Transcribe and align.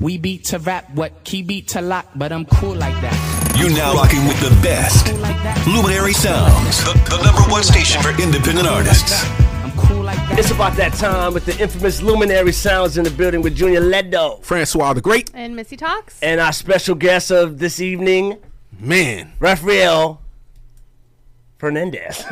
We 0.00 0.16
beat 0.16 0.44
to 0.44 0.60
rap, 0.60 0.88
what 0.94 1.24
key 1.24 1.42
beat 1.42 1.66
to 1.68 1.80
lock, 1.80 2.06
but 2.14 2.30
I'm 2.30 2.44
cool 2.44 2.76
like 2.76 2.94
that. 3.00 3.56
You're 3.58 3.70
now 3.70 3.94
rocking 3.94 4.24
with 4.28 4.38
the 4.38 4.50
best. 4.62 5.06
Cool 5.06 5.18
like. 5.18 5.66
Luminary 5.66 6.12
Sounds, 6.12 6.84
the, 6.84 6.92
the 7.10 7.20
number 7.24 7.40
one 7.50 7.64
station 7.64 8.00
for 8.00 8.10
independent 8.10 8.68
artists. 8.68 9.24
I'm 9.64 9.72
cool 9.72 10.04
like 10.04 10.16
that. 10.28 10.38
It's 10.38 10.52
about 10.52 10.76
that 10.76 10.92
time 10.92 11.34
with 11.34 11.46
the 11.46 11.60
infamous 11.60 12.00
Luminary 12.00 12.52
Sounds 12.52 12.96
in 12.96 13.02
the 13.02 13.10
building 13.10 13.42
with 13.42 13.56
Junior 13.56 13.80
Ledo. 13.80 14.40
Francois 14.44 14.92
the 14.92 15.00
Great. 15.00 15.32
And 15.34 15.56
Missy 15.56 15.76
Talks. 15.76 16.22
And 16.22 16.40
our 16.40 16.52
special 16.52 16.94
guest 16.94 17.32
of 17.32 17.58
this 17.58 17.80
evening, 17.80 18.38
Man. 18.78 19.32
Rafael 19.40 20.22
Fernandez. 21.58 22.24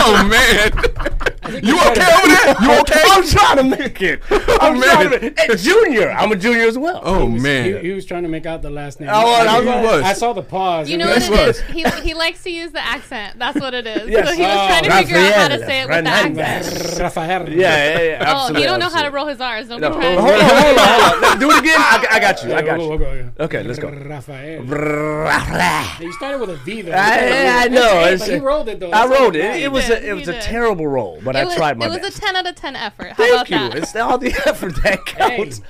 Oh, 0.00 0.26
man. 0.26 1.34
you 1.62 1.76
okay 1.78 1.88
over 1.88 2.28
there? 2.28 2.56
You 2.62 2.72
okay? 2.80 3.00
I'm 3.10 3.26
trying 3.26 3.56
to 3.58 3.64
make 3.64 4.02
it. 4.02 4.22
Oh, 4.60 4.72
I'm 4.72 4.80
man. 4.80 4.82
trying 4.90 5.10
to 5.10 5.20
make 5.20 5.38
it. 5.38 5.58
Junior. 5.58 6.10
I'm 6.10 6.32
a 6.32 6.36
junior 6.36 6.66
as 6.66 6.76
well. 6.76 7.00
Oh, 7.04 7.28
He, 7.28 7.38
man. 7.38 7.84
he 7.84 7.92
was 7.92 8.04
trying 8.04 8.22
to 8.24 8.28
make 8.28 8.44
out 8.46 8.60
the 8.62 8.70
last 8.70 8.98
name. 8.98 9.08
Oh, 9.12 9.24
well, 9.24 9.48
I 9.48 9.58
was- 9.60 9.68
He 9.68 9.86
was. 9.98 10.02
I 10.04 10.12
saw 10.14 10.32
the 10.32 10.42
pause. 10.42 10.88
You 10.90 10.98
know 10.98 11.06
what 11.08 11.22
it 11.22 11.30
was. 11.30 11.58
is? 11.58 11.62
He, 11.66 11.84
he 12.08 12.14
likes 12.14 12.42
to 12.42 12.50
use 12.50 12.72
the 12.72 12.84
accent. 12.84 13.38
That's 13.38 13.58
what 13.60 13.74
it 13.74 13.86
is. 13.86 14.08
Yes. 14.08 14.28
So 14.28 14.34
he 14.34 14.42
was 14.42 14.50
Oh, 14.50 14.66
trying 14.66 14.82
to 14.84 14.90
oh, 14.92 14.98
figure 14.98 15.16
out 15.18 15.32
how 15.34 15.48
to 15.48 15.58
say 15.58 15.80
it 15.82 15.88
with 15.88 16.04
the 16.04 16.10
accent. 16.10 16.98
Rafael. 17.00 17.48
Yeah, 17.48 17.54
yeah, 17.54 18.02
yeah. 18.02 18.18
Oh, 18.20 18.24
Absolutely. 18.24 18.62
you 18.62 18.68
don't 18.68 18.80
know 18.80 18.88
how 18.88 19.02
to 19.02 19.10
roll 19.10 19.26
his 19.26 19.40
R's. 19.40 19.68
Don't 19.68 19.80
No, 19.80 19.90
be 19.90 19.94
hold 20.04 20.18
on, 20.18 20.24
hold 20.24 20.34
on, 20.34 20.48
hold 20.48 20.78
on. 21.14 21.20
Let- 21.22 21.40
Do 21.40 21.50
it 21.50 21.58
again. 21.60 21.76
I, 21.78 22.06
I 22.10 22.20
got 22.20 22.42
you. 22.44 22.52
I 22.54 22.62
got 22.62 22.80
you. 22.80 22.86
go, 22.86 22.88
we'll 22.88 22.98
go, 22.98 23.30
Okay, 23.40 23.62
let's 23.62 23.78
go. 23.78 23.90
Rafael. 23.90 24.64
I, 25.28 25.96
You 26.00 26.12
started 26.14 26.40
with 26.40 26.50
a 26.50 26.56
V 26.56 26.82
though. 26.82 26.92
I 26.92 27.68
know. 27.68 28.16
But 28.18 28.28
he 28.28 28.36
rolled 28.38 28.68
it 28.68 28.80
though. 28.80 28.90
I 28.90 29.06
rolled 29.06 29.36
it. 29.36 29.44
It 29.62 29.70
was 29.70 29.88
a 29.88 30.08
it 30.08 30.14
was 30.14 30.26
a 30.28 30.40
terrible 30.40 30.86
roll, 30.88 31.20
but 31.24 31.36
It 31.38 31.42
I 31.42 31.44
was, 31.46 31.54
tried 31.56 31.78
my 31.78 31.86
it 31.86 31.88
was 31.90 31.98
best. 31.98 32.18
a 32.18 32.20
10 32.20 32.36
out 32.36 32.46
of 32.46 32.54
10 32.54 32.76
effort. 32.76 33.08
How 33.08 33.14
Thank 33.14 33.34
about 33.34 33.50
you. 33.50 33.56
that? 33.70 33.76
It's 33.78 33.96
all 33.96 34.18
the 34.18 34.32
effort 34.46 34.74
that 34.82 35.06
counts. 35.06 35.60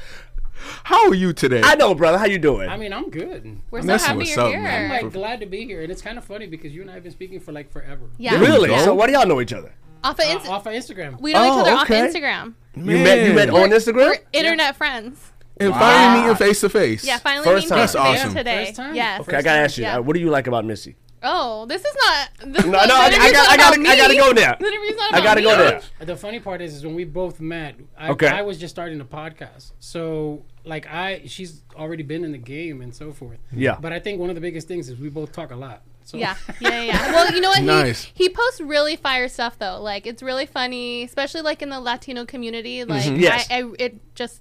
How 0.84 1.08
are 1.08 1.14
you 1.14 1.32
today? 1.32 1.60
I 1.64 1.76
know, 1.76 1.94
brother. 1.94 2.18
How 2.18 2.26
you 2.26 2.38
doing? 2.38 2.68
I 2.68 2.76
mean, 2.76 2.92
I'm 2.92 3.10
good. 3.10 3.60
We're 3.70 3.82
so 3.82 3.96
happy 3.98 4.24
you're 4.26 4.40
up, 4.40 4.50
here. 4.50 4.60
man. 4.62 4.90
I'm 4.90 5.04
like 5.04 5.12
glad 5.12 5.40
to 5.40 5.46
be 5.46 5.64
here, 5.64 5.82
and 5.82 5.90
it's 5.92 6.02
kind 6.02 6.18
of 6.18 6.24
funny 6.24 6.46
because 6.46 6.72
you 6.72 6.82
and 6.82 6.90
I 6.90 6.94
have 6.94 7.02
been 7.02 7.12
speaking 7.12 7.40
for 7.40 7.52
like 7.52 7.70
forever. 7.70 8.06
yeah. 8.18 8.38
really? 8.38 8.68
So 8.80 8.94
what 8.94 9.06
do 9.06 9.12
y'all 9.12 9.26
know 9.26 9.40
each 9.40 9.52
other? 9.52 9.72
Off 10.04 10.18
of 10.18 10.24
Uh, 10.26 10.28
Inst- 10.30 10.48
off 10.48 10.66
of 10.66 10.72
Instagram. 10.72 11.20
we 11.20 11.32
know 11.32 11.40
Oh, 11.42 11.60
each 11.60 11.66
other 11.66 11.82
okay. 11.82 12.02
off 12.02 12.10
Instagram. 12.12 12.54
You 12.76 12.82
met 12.98 13.26
you 13.26 13.32
met 13.34 13.48
Man. 13.52 13.62
on 13.64 13.70
Instagram? 13.70 13.94
We're 14.10 14.18
internet 14.32 14.76
friends. 14.76 15.32
and 15.58 15.72
finally 15.74 16.20
meeting 16.22 16.36
face 16.36 16.60
to 16.60 16.68
face. 16.68 17.04
Yeah, 17.04 17.18
finally 17.18 17.44
First 17.44 17.64
meeting 17.70 17.76
time. 17.76 17.78
face 17.86 17.92
to 17.92 17.98
That's 17.98 18.08
face 18.10 18.20
awesome. 18.20 18.34
today. 18.34 18.64
First 18.66 18.76
time? 18.76 18.94
Yes. 18.94 19.20
Okay, 19.22 19.36
I 19.36 19.42
gotta 19.42 19.58
ask 19.60 19.76
you. 19.78 19.84
Yeah. 19.84 19.96
uh, 19.98 20.02
what 20.02 20.14
do 20.14 20.20
you 20.20 20.30
like 20.30 20.46
about 20.46 20.64
Missy? 20.64 20.96
Oh, 21.22 21.66
this 21.66 21.84
is 21.84 21.96
not. 22.06 22.54
This 22.54 22.64
No, 22.64 22.70
no, 22.70 22.78
I, 22.78 23.06
I, 23.06 23.32
got, 23.32 23.48
I, 23.48 23.56
gotta, 23.56 23.80
I 23.80 23.96
gotta 23.96 24.16
go 24.16 24.32
there. 24.32 24.56
The 24.58 24.66
interview's 24.66 24.96
not 24.96 25.14
I 25.14 25.20
gotta 25.22 25.42
go 25.42 25.50
me. 25.50 25.56
there. 25.56 26.06
The 26.06 26.16
funny 26.16 26.40
part 26.40 26.60
is, 26.60 26.74
is 26.74 26.84
when 26.84 26.94
we 26.94 27.04
both 27.04 27.40
met, 27.40 27.76
I, 27.96 28.10
Okay. 28.10 28.28
I 28.28 28.42
was 28.42 28.58
just 28.58 28.74
starting 28.74 29.00
a 29.00 29.04
podcast. 29.04 29.72
So, 29.80 30.44
like, 30.64 30.86
I 30.86 31.22
she's 31.26 31.62
already 31.74 32.02
been 32.02 32.24
in 32.24 32.32
the 32.32 32.38
game 32.38 32.80
and 32.82 32.94
so 32.94 33.12
forth. 33.12 33.38
Yeah. 33.52 33.76
But 33.80 33.92
I 33.92 33.98
think 33.98 34.20
one 34.20 34.28
of 34.30 34.34
the 34.36 34.40
biggest 34.40 34.68
things 34.68 34.88
is 34.88 34.98
we 34.98 35.08
both 35.08 35.32
talk 35.32 35.50
a 35.50 35.56
lot. 35.56 35.82
So 36.04 36.16
Yeah, 36.16 36.36
yeah, 36.60 36.70
yeah, 36.70 36.82
yeah. 36.82 37.12
Well, 37.12 37.34
you 37.34 37.40
know 37.40 37.50
what? 37.50 37.62
Nice. 37.62 38.04
He, 38.14 38.24
he 38.24 38.28
posts 38.30 38.60
really 38.62 38.96
fire 38.96 39.28
stuff 39.28 39.58
though. 39.58 39.80
Like 39.82 40.06
it's 40.06 40.22
really 40.22 40.46
funny, 40.46 41.02
especially 41.02 41.42
like 41.42 41.60
in 41.62 41.68
the 41.68 41.80
Latino 41.80 42.24
community. 42.24 42.84
Like 42.84 43.02
Mm-hmm. 43.04 43.20
Yes. 43.20 43.46
I, 43.50 43.62
I, 43.62 43.72
it 43.78 44.14
just 44.14 44.40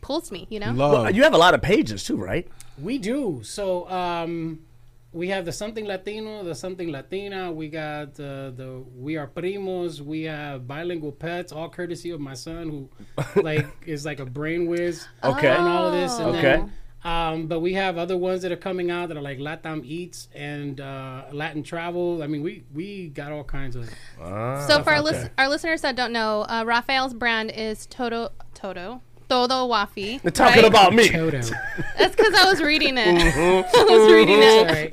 pulls 0.00 0.30
me. 0.32 0.46
You 0.50 0.60
know. 0.60 0.72
Love. 0.72 0.92
Well, 0.92 1.14
you 1.14 1.22
have 1.24 1.34
a 1.34 1.38
lot 1.38 1.52
of 1.54 1.60
pages 1.62 2.04
too, 2.04 2.16
right? 2.16 2.46
we 2.78 2.98
do. 2.98 3.40
So, 3.42 3.88
um, 3.90 4.60
we 5.12 5.28
have 5.28 5.44
the 5.44 5.52
something 5.52 5.86
Latino, 5.86 6.44
the 6.44 6.54
something 6.54 6.90
Latina. 6.90 7.50
We 7.52 7.68
got 7.68 8.20
uh, 8.20 8.50
the 8.50 8.84
we 8.94 9.16
are 9.16 9.26
primos. 9.26 10.00
We 10.00 10.22
have 10.24 10.66
bilingual 10.66 11.12
pets, 11.12 11.52
all 11.52 11.68
courtesy 11.68 12.10
of 12.10 12.20
my 12.20 12.34
son, 12.34 12.68
who 12.70 13.40
like 13.42 13.66
is 13.86 14.04
like 14.04 14.20
a 14.20 14.26
brain 14.26 14.66
whiz. 14.66 15.06
Okay. 15.24 15.48
and 15.48 15.66
all 15.66 15.86
of 15.86 15.92
this. 15.92 16.18
And 16.18 16.36
Okay. 16.36 16.42
Then, 16.42 16.72
um, 17.04 17.46
but 17.46 17.60
we 17.60 17.74
have 17.74 17.98
other 17.98 18.16
ones 18.16 18.42
that 18.42 18.50
are 18.50 18.56
coming 18.56 18.90
out 18.90 19.08
that 19.08 19.16
are 19.16 19.22
like 19.22 19.38
Latam 19.38 19.84
Eats 19.84 20.28
and 20.34 20.80
uh, 20.80 21.26
Latin 21.30 21.62
Travel. 21.62 22.20
I 22.22 22.26
mean, 22.26 22.42
we 22.42 22.64
we 22.74 23.08
got 23.08 23.30
all 23.30 23.44
kinds 23.44 23.76
of. 23.76 23.88
So 24.18 24.82
for 24.82 24.90
our, 24.90 25.00
lis- 25.00 25.30
our 25.38 25.48
listeners 25.48 25.82
that 25.82 25.94
don't 25.94 26.12
know, 26.12 26.42
uh, 26.42 26.64
Rafael's 26.66 27.14
brand 27.14 27.52
is 27.52 27.86
Toto 27.86 28.30
Toto 28.54 29.02
Todo 29.28 29.68
Wafi. 29.68 30.20
They're 30.22 30.30
talking 30.30 30.62
right? 30.62 30.70
about 30.70 30.94
me. 30.94 31.08
Toto. 31.08 31.40
That's 31.98 32.14
because 32.14 32.34
I 32.34 32.44
was 32.50 32.60
reading 32.62 32.96
it. 32.98 33.06
Mm-hmm. 33.06 33.76
I 33.76 33.82
was 33.84 34.12
reading 34.12 34.36
All 34.36 34.64
it. 34.64 34.72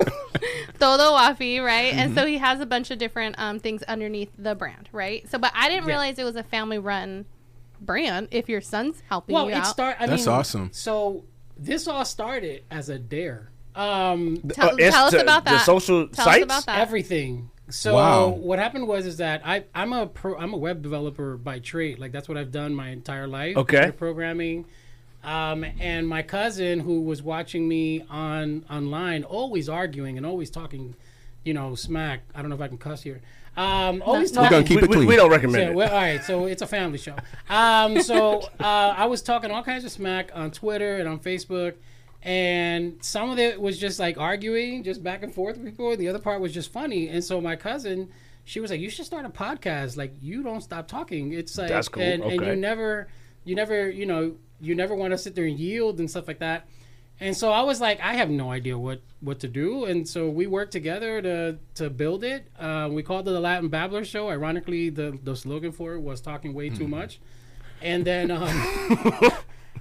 Todo 0.80 1.12
Wafi, 1.12 1.62
right? 1.64 1.94
And 1.94 2.10
Mm-hmm. 2.10 2.18
so 2.18 2.26
he 2.26 2.38
has 2.38 2.60
a 2.60 2.66
bunch 2.66 2.90
of 2.90 2.98
different 2.98 3.36
um, 3.38 3.60
things 3.60 3.82
underneath 3.84 4.30
the 4.36 4.54
brand, 4.54 4.88
right? 4.92 5.28
So, 5.30 5.38
but 5.38 5.52
I 5.54 5.68
didn't 5.68 5.84
Yeah. 5.84 5.90
realize 5.92 6.18
it 6.18 6.24
was 6.24 6.36
a 6.36 6.42
family-run 6.42 7.26
brand. 7.80 8.28
If 8.30 8.48
your 8.48 8.60
son's 8.60 9.02
helping 9.08 9.34
Well, 9.34 9.44
you 9.46 9.52
it 9.52 9.58
out, 9.58 9.66
start. 9.66 9.96
I 10.00 10.06
That's 10.06 10.26
mean, 10.26 10.34
awesome. 10.34 10.70
So 10.72 11.24
this 11.56 11.86
all 11.86 12.04
started 12.04 12.64
as 12.70 12.88
a 12.88 12.98
dare. 12.98 13.50
Um, 13.76 14.38
tell, 14.52 14.70
Uh, 14.74 14.76
tell 14.90 15.04
us 15.06 15.12
the- 15.12 15.20
about 15.22 15.44
the 15.44 15.50
that. 15.52 15.66
social 15.66 16.08
tell 16.08 16.24
sites? 16.24 16.38
us 16.40 16.44
about 16.44 16.66
that. 16.66 16.78
everything. 16.80 17.50
So 17.70 17.94
Wow. 17.94 18.28
what 18.28 18.58
happened 18.58 18.86
was 18.86 19.06
is 19.06 19.16
that 19.18 19.40
I 19.44 19.64
I'm 19.74 19.92
a 19.92 20.06
pro 20.06 20.36
I'm 20.36 20.52
a 20.52 20.56
web 20.56 20.82
developer 20.82 21.36
by 21.36 21.58
trade. 21.60 21.98
Like 21.98 22.12
that's 22.12 22.28
what 22.28 22.36
I've 22.36 22.52
done 22.52 22.74
my 22.74 22.90
entire 22.90 23.26
life. 23.26 23.56
Okay. 23.56 23.90
Programming. 23.92 24.66
Um, 25.22 25.64
and 25.80 26.06
my 26.06 26.20
cousin 26.22 26.80
who 26.80 27.00
was 27.00 27.22
watching 27.22 27.66
me 27.66 28.04
on 28.10 28.66
online, 28.70 29.24
always 29.24 29.70
arguing 29.70 30.18
and 30.18 30.26
always 30.26 30.50
talking, 30.50 30.94
you 31.44 31.54
know, 31.54 31.74
smack. 31.74 32.20
I 32.34 32.40
don't 32.42 32.50
know 32.50 32.56
if 32.56 32.60
I 32.60 32.68
can 32.68 32.76
cuss 32.76 33.02
here. 33.02 33.22
Um, 33.56 34.02
always 34.04 34.32
No. 34.34 34.42
We're 34.42 34.48
talking. 34.50 34.66
keep 34.66 34.80
we, 34.82 34.88
it 34.88 34.90
clean. 34.90 35.06
we 35.06 35.16
don't 35.16 35.30
recommend 35.30 35.62
Yeah, 35.64 35.70
it. 35.70 35.74
well, 35.76 35.88
all 35.88 35.96
right, 35.96 36.22
so 36.22 36.44
it's 36.44 36.60
a 36.60 36.66
family 36.66 36.98
show. 36.98 37.14
Um, 37.48 38.02
so 38.02 38.40
uh, 38.60 38.94
I 38.98 39.06
was 39.06 39.22
talking 39.22 39.50
all 39.50 39.62
kinds 39.62 39.84
of 39.86 39.92
smack 39.92 40.30
on 40.34 40.50
Twitter 40.50 40.96
and 40.98 41.08
on 41.08 41.18
Facebook, 41.20 41.74
and 42.24 42.96
some 43.04 43.28
of 43.30 43.38
it 43.38 43.60
was 43.60 43.78
just 43.78 43.98
like 43.98 44.16
arguing, 44.18 44.82
just 44.82 45.02
back 45.02 45.22
and 45.22 45.32
forth 45.32 45.58
with 45.58 45.66
people. 45.66 45.90
And 45.90 46.00
The 46.00 46.08
other 46.08 46.18
part 46.18 46.40
was 46.40 46.52
just 46.52 46.72
funny, 46.72 47.08
and 47.08 47.22
so 47.22 47.40
my 47.40 47.54
cousin, 47.54 48.08
she 48.44 48.60
was 48.60 48.70
like, 48.70 48.80
"You 48.80 48.88
should 48.90 49.04
start 49.04 49.26
a 49.26 49.28
podcast. 49.28 49.96
Like, 49.96 50.14
you 50.22 50.42
don't 50.42 50.62
stop 50.62 50.88
talking. 50.88 51.32
It's 51.32 51.56
like, 51.58 51.68
That's 51.68 51.88
cool. 51.88 52.02
and, 52.02 52.24
and 52.24 52.44
you 52.46 52.56
never, 52.56 53.08
you 53.44 53.54
never, 53.54 53.90
you 53.90 54.06
know, 54.06 54.36
you 54.60 54.74
never 54.74 54.94
want 54.94 55.12
to 55.12 55.18
sit 55.18 55.34
there 55.34 55.44
and 55.44 55.58
yield 55.58 56.00
and 56.00 56.10
stuff 56.10 56.26
like 56.26 56.38
that." 56.38 56.66
And 57.20 57.36
so 57.36 57.52
I 57.52 57.62
was 57.62 57.80
like, 57.80 58.00
I 58.00 58.14
have 58.14 58.28
no 58.30 58.50
idea 58.50 58.76
what 58.76 59.00
what 59.20 59.40
to 59.40 59.48
do, 59.48 59.84
and 59.84 60.08
so 60.08 60.28
we 60.28 60.46
worked 60.46 60.72
together 60.72 61.20
to 61.22 61.58
to 61.76 61.90
build 61.90 62.24
it. 62.24 62.48
Uh, 62.58 62.88
we 62.90 63.02
called 63.02 63.28
it 63.28 63.32
the 63.32 63.40
Latin 63.40 63.68
Babbler 63.68 64.04
Show. 64.04 64.30
Ironically, 64.30 64.88
the 64.88 65.18
the 65.22 65.36
slogan 65.36 65.72
for 65.72 65.92
it 65.94 66.00
was 66.00 66.20
talking 66.20 66.54
way 66.54 66.70
too 66.70 66.88
much, 66.88 67.20
and 67.82 68.04
then. 68.04 68.30
Um, 68.30 68.48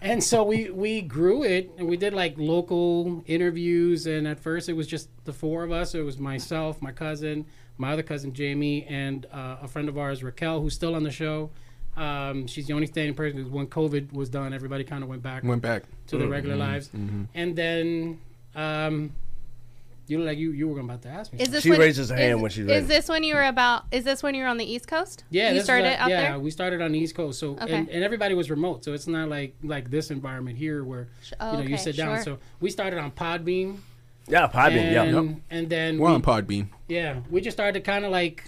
And 0.04 0.22
so 0.22 0.44
we 0.44 0.70
we 0.70 1.02
grew 1.02 1.44
it, 1.44 1.72
and 1.78 1.88
we 1.88 1.96
did 1.96 2.14
like 2.14 2.36
local 2.38 3.24
interviews. 3.26 4.06
And 4.06 4.28
at 4.28 4.38
first, 4.38 4.68
it 4.68 4.74
was 4.74 4.86
just 4.86 5.08
the 5.24 5.32
four 5.32 5.64
of 5.64 5.72
us. 5.72 5.96
It 5.96 6.02
was 6.02 6.18
myself, 6.20 6.82
my 6.82 6.92
cousin, 6.92 7.46
my 7.78 7.94
other 7.94 8.04
cousin 8.04 8.34
Jamie, 8.34 8.84
and 8.90 9.26
uh, 9.32 9.58
a 9.62 9.68
friend 9.68 9.88
of 9.88 9.98
ours, 9.98 10.22
Raquel, 10.22 10.60
who's 10.62 10.74
still 10.74 10.94
on 10.94 11.04
the 11.04 11.12
show. 11.12 11.50
Um, 11.96 12.48
she's 12.48 12.68
the 12.68 12.74
only 12.74 12.88
standing 12.88 13.16
person. 13.16 13.44
'cause 13.44 13.52
When 13.52 13.68
COVID 13.68 14.12
was 14.12 14.28
done, 14.30 14.54
everybody 14.54 14.84
kind 14.84 15.04
of 15.04 15.10
went 15.10 15.24
back 15.24 15.44
Went 15.46 15.62
back. 15.62 15.84
to 16.08 16.18
their 16.18 16.28
regular 16.28 16.58
lives. 16.58 16.90
And 17.34 17.56
then, 17.56 18.20
um, 18.56 19.12
you 20.08 20.18
look 20.18 20.28
like 20.28 20.38
you 20.38 20.52
you 20.52 20.68
were 20.68 20.80
about 20.80 21.02
to 21.04 21.10
ask 21.10 21.32
me. 21.32 21.40
Is 21.40 21.50
this 21.50 21.64
She 21.64 21.70
when, 21.70 21.80
raises 21.80 22.10
her 22.10 22.16
hand 22.18 22.42
when 22.42 22.52
she's 22.52 22.66
ready. 22.66 22.80
Is 22.82 22.88
this 22.88 23.08
when 23.08 23.24
you 23.24 23.36
were 23.36 23.44
about? 23.44 23.86
Is 23.92 24.04
this 24.04 24.22
when 24.22 24.36
you 24.36 24.44
were 24.44 24.50
on 24.50 24.58
the 24.58 24.66
East 24.66 24.88
Coast? 24.88 25.24
Yeah, 25.30 25.48
you 25.50 25.54
this 25.56 25.60
is 25.62 25.66
started 25.66 25.90
what- 25.92 26.00
out 26.00 26.10
yeah, 26.10 26.22
there. 26.32 26.40
we 26.40 26.52
started 26.52 26.82
on 26.82 26.92
the 26.92 27.00
East 27.00 27.16
Coast, 27.16 27.40
so 27.40 27.52
Okay. 27.54 27.74
and, 27.74 27.90
and 27.90 28.04
everybody 28.04 28.36
was 28.36 28.50
remote, 28.50 28.84
so 28.84 28.94
it's 28.94 29.08
not 29.08 29.30
like 29.30 29.56
like 29.64 29.90
this 29.90 30.12
environment 30.12 30.58
here 30.58 30.84
where 30.84 31.08
oh, 31.40 31.52
you 31.52 31.58
know 31.64 31.70
you 31.70 31.78
sit 31.78 31.96
down. 31.96 32.16
sure. 32.18 32.24
So 32.24 32.40
we 32.60 32.70
started 32.70 33.00
on 33.00 33.12
Podbean, 33.12 33.78
Yeah, 34.28 34.48
probably. 34.48 34.80
and 34.80 34.92
Yeah. 34.92 35.36
and 35.50 35.70
then 35.70 35.98
We're 36.00 36.10
we, 36.10 36.16
on 36.16 36.22
Podbean. 36.22 36.68
yeah, 36.90 37.20
we 37.30 37.40
just 37.40 37.56
started 37.56 37.84
kind 37.86 38.04
of 38.04 38.12
like 38.12 38.44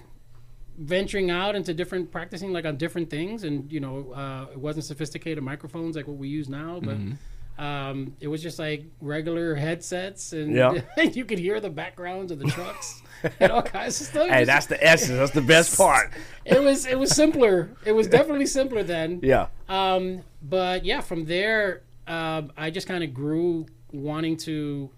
venturing 0.78 1.32
out 1.32 1.56
into 1.56 1.74
different 1.74 2.12
practicing 2.12 2.52
like 2.52 2.66
on 2.66 2.76
different 2.76 3.10
things, 3.10 3.46
and 3.46 3.72
you 3.72 3.80
know 3.80 4.12
uh, 4.12 4.48
it 4.52 4.60
wasn't 4.60 4.84
sophisticated 4.86 5.42
microphones 5.44 5.96
like 5.96 6.08
what 6.08 6.18
we 6.18 6.28
use 6.28 6.50
now, 6.50 6.80
but. 6.84 6.98
Mm-hmm. 6.98 7.14
Um, 7.58 8.16
it 8.20 8.28
was 8.28 8.42
just 8.44 8.60
like 8.60 8.84
regular 9.00 9.56
headsets, 9.56 10.34
and 10.34 10.54
Yeah. 10.54 10.82
you 11.04 11.24
could 11.26 11.40
hear 11.40 11.60
the 11.60 11.70
backgrounds 11.70 12.32
of 12.32 12.40
the 12.40 12.46
trucks 12.46 13.02
and 13.40 13.52
all 13.52 13.62
kinds 13.62 14.02
of 14.02 14.08
stuff. 14.08 14.28
Hey, 14.28 14.40
Just- 14.44 14.48
that's 14.48 14.66
the 14.68 14.86
essence. 14.86 15.18
That's 15.18 15.32
the 15.32 15.42
best 15.42 15.78
part. 15.78 16.12
it 16.44 16.62
was 16.62 16.86
it 16.86 17.00
was 17.00 17.12
simpler. 17.16 17.70
It 17.86 17.94
was 17.94 18.08
definitely 18.08 18.46
simpler 18.48 18.84
then. 18.84 19.20
Yeah. 19.24 19.48
Um, 19.70 20.22
but 20.42 20.84
yeah, 20.84 21.00
from 21.02 21.26
there, 21.26 21.84
um, 22.08 22.52
I 22.58 22.70
just 22.72 22.88
kind 22.88 23.04
of 23.04 23.14
grew 23.14 23.68
wanting 23.94 24.36
to 24.38 24.90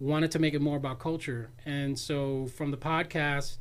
wanted 0.00 0.30
to 0.32 0.38
make 0.38 0.54
it 0.54 0.60
more 0.62 0.76
about 0.78 0.98
culture, 0.98 1.50
and 1.66 1.96
so 1.98 2.46
from 2.56 2.70
the 2.70 2.76
podcast, 2.78 3.58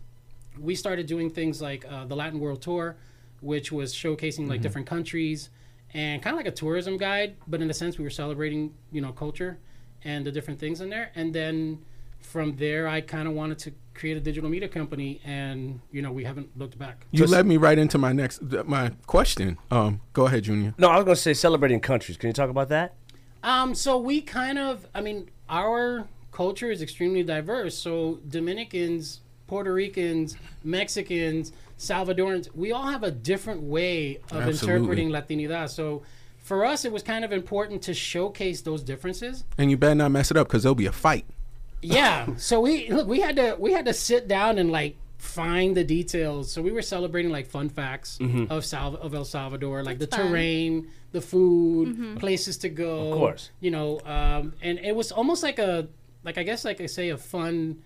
we 0.57 0.73
started 0.73 1.05
doing 1.05 1.29
things 1.29 1.61
like 1.61 1.85
uh, 1.89 2.05
the 2.05 2.15
Latin 2.15 2.39
World 2.39 2.61
Tour, 2.61 2.95
which 3.41 3.71
was 3.71 3.93
showcasing 3.93 4.47
like 4.49 4.61
different 4.61 4.87
countries 4.87 5.49
and 5.93 6.21
kind 6.21 6.33
of 6.33 6.37
like 6.37 6.47
a 6.47 6.55
tourism 6.55 6.97
guide, 6.97 7.35
but 7.47 7.61
in 7.61 7.69
a 7.69 7.73
sense 7.73 7.97
we 7.97 8.03
were 8.03 8.09
celebrating 8.09 8.73
you 8.91 9.01
know 9.01 9.11
culture 9.11 9.59
and 10.03 10.25
the 10.25 10.31
different 10.31 10.59
things 10.59 10.81
in 10.81 10.89
there, 10.89 11.11
and 11.15 11.33
then 11.33 11.79
from 12.19 12.55
there 12.57 12.87
I 12.87 13.01
kind 13.01 13.27
of 13.27 13.33
wanted 13.33 13.59
to 13.59 13.73
create 13.93 14.17
a 14.17 14.19
digital 14.19 14.49
media 14.49 14.67
company, 14.67 15.21
and 15.25 15.79
you 15.91 16.01
know 16.01 16.11
we 16.11 16.23
haven't 16.23 16.57
looked 16.57 16.77
back. 16.77 17.05
You 17.11 17.25
led 17.25 17.45
me 17.45 17.57
right 17.57 17.77
into 17.77 17.97
my 17.97 18.13
next 18.13 18.41
my 18.65 18.91
question. 19.07 19.57
Um, 19.69 20.01
go 20.13 20.27
ahead, 20.27 20.43
Junior. 20.43 20.73
No, 20.77 20.89
I 20.89 20.95
was 20.95 21.05
going 21.05 21.15
to 21.15 21.21
say 21.21 21.33
celebrating 21.33 21.79
countries. 21.79 22.17
Can 22.17 22.27
you 22.27 22.33
talk 22.33 22.49
about 22.49 22.69
that? 22.69 22.95
Um, 23.43 23.73
so 23.73 23.97
we 23.97 24.21
kind 24.21 24.59
of, 24.59 24.85
I 24.93 25.01
mean, 25.01 25.29
our 25.49 26.07
culture 26.31 26.71
is 26.71 26.81
extremely 26.81 27.23
diverse. 27.23 27.77
So 27.77 28.19
Dominicans, 28.27 29.21
Puerto 29.47 29.73
Ricans, 29.73 30.37
Mexicans, 30.63 31.51
Salvadorans, 31.81 32.47
we 32.55 32.71
all 32.71 32.87
have 32.87 33.03
a 33.03 33.11
different 33.11 33.63
way 33.63 34.17
of 34.31 34.43
Absolutely. 34.43 34.75
interpreting 34.75 35.09
Latinidad. 35.09 35.69
So 35.69 36.03
for 36.37 36.63
us, 36.63 36.85
it 36.85 36.91
was 36.91 37.01
kind 37.03 37.25
of 37.25 37.31
important 37.31 37.81
to 37.83 37.93
showcase 37.93 38.61
those 38.61 38.83
differences. 38.83 39.43
And 39.57 39.71
you 39.71 39.77
better 39.77 39.95
not 39.95 40.11
mess 40.11 40.31
it 40.31 40.37
up 40.37 40.47
because 40.47 40.63
there'll 40.63 40.75
be 40.75 40.85
a 40.85 40.91
fight. 40.91 41.25
Yeah. 41.81 42.27
so 42.37 42.61
we 42.61 42.89
look, 42.89 43.07
we 43.07 43.19
had 43.19 43.35
to 43.37 43.55
we 43.59 43.71
had 43.73 43.85
to 43.85 43.93
sit 43.93 44.27
down 44.27 44.57
and 44.59 44.71
like 44.71 44.95
find 45.17 45.75
the 45.75 45.83
details. 45.83 46.51
So 46.51 46.61
we 46.61 46.71
were 46.71 46.81
celebrating 46.81 47.31
like 47.31 47.47
fun 47.47 47.69
facts 47.69 48.19
of 48.49 48.63
Sal- 48.63 48.95
of 48.97 49.13
El 49.13 49.25
Salvador, 49.25 49.83
like 49.83 49.97
the 49.99 50.07
fun. 50.07 50.27
terrain, 50.27 50.87
the 51.11 51.21
food, 51.21 52.19
places 52.19 52.57
to 52.59 52.69
go. 52.69 53.11
Of 53.11 53.17
course. 53.17 53.49
You 53.59 53.71
know, 53.71 53.99
um, 54.05 54.53
and 54.61 54.77
it 54.79 54.95
was 54.95 55.11
almost 55.11 55.41
like 55.41 55.57
a 55.57 55.87
like 56.23 56.37
I 56.37 56.43
guess 56.43 56.63
like 56.63 56.79
I 56.79 56.85
say 56.85 57.09
a 57.09 57.17
fun 57.17 57.81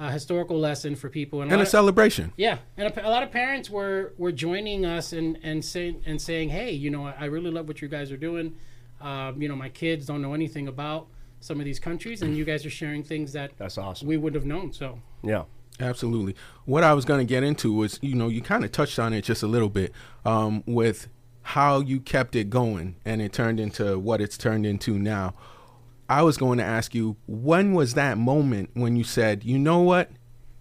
uh, 0.00 0.10
historical 0.10 0.58
lesson 0.58 0.96
for 0.96 1.08
people. 1.08 1.42
And 1.42 1.52
a 1.52 1.56
lot 1.56 1.62
of- 1.62 1.68
celebration. 1.68 2.32
yeah, 2.36 2.58
and 2.76 2.88
a, 2.88 3.06
a 3.06 3.10
lot 3.10 3.22
of 3.22 3.30
parents 3.30 3.68
were 3.70 4.12
were 4.18 4.32
joining 4.32 4.84
us 4.84 5.12
and 5.12 5.38
and 5.42 5.64
saying 5.64 6.02
and 6.06 6.20
saying, 6.20 6.48
hey, 6.48 6.72
you 6.72 6.90
know, 6.90 7.06
I, 7.06 7.14
I 7.20 7.24
really 7.26 7.50
love 7.50 7.68
what 7.68 7.80
you 7.82 7.88
guys 7.88 8.10
are 8.10 8.16
doing. 8.16 8.56
Um, 9.00 9.40
you 9.40 9.48
know, 9.48 9.56
my 9.56 9.68
kids 9.68 10.06
don't 10.06 10.22
know 10.22 10.34
anything 10.34 10.66
about 10.68 11.06
some 11.40 11.58
of 11.58 11.64
these 11.64 11.78
countries, 11.78 12.22
and 12.22 12.36
you 12.36 12.44
guys 12.44 12.66
are 12.66 12.70
sharing 12.70 13.02
things 13.02 13.32
that 13.32 13.50
That's 13.56 13.78
awesome. 13.78 14.08
we 14.08 14.16
would 14.16 14.34
have 14.34 14.44
known. 14.44 14.72
So 14.72 14.98
yeah. 15.22 15.44
Absolutely. 15.78 16.34
What 16.66 16.84
I 16.84 16.92
was 16.92 17.06
going 17.06 17.20
to 17.20 17.24
get 17.24 17.42
into 17.42 17.72
was, 17.72 17.98
you 18.02 18.14
know, 18.14 18.28
you 18.28 18.42
kind 18.42 18.64
of 18.66 18.70
touched 18.72 18.98
on 18.98 19.14
it 19.14 19.22
just 19.22 19.42
a 19.42 19.46
little 19.46 19.70
bit 19.70 19.92
um, 20.26 20.62
with 20.66 21.08
how 21.42 21.80
you 21.80 22.00
kept 22.00 22.36
it 22.36 22.50
going 22.50 22.96
and 23.06 23.22
it 23.22 23.32
turned 23.32 23.58
into 23.58 23.98
what 23.98 24.20
it's 24.20 24.36
turned 24.36 24.66
into 24.66 24.98
now. 24.98 25.32
I 26.10 26.22
was 26.22 26.36
going 26.36 26.58
to 26.58 26.64
ask 26.64 26.92
you, 26.92 27.16
when 27.28 27.72
was 27.72 27.94
that 27.94 28.18
moment 28.18 28.70
when 28.74 28.96
you 28.96 29.04
said, 29.04 29.44
you 29.44 29.60
know 29.60 29.78
what, 29.78 30.10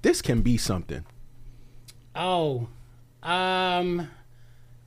this 0.04 0.22
can 0.22 0.44
be 0.44 0.58
something? 0.58 1.04
Oh, 2.16 2.68
um, 3.24 4.10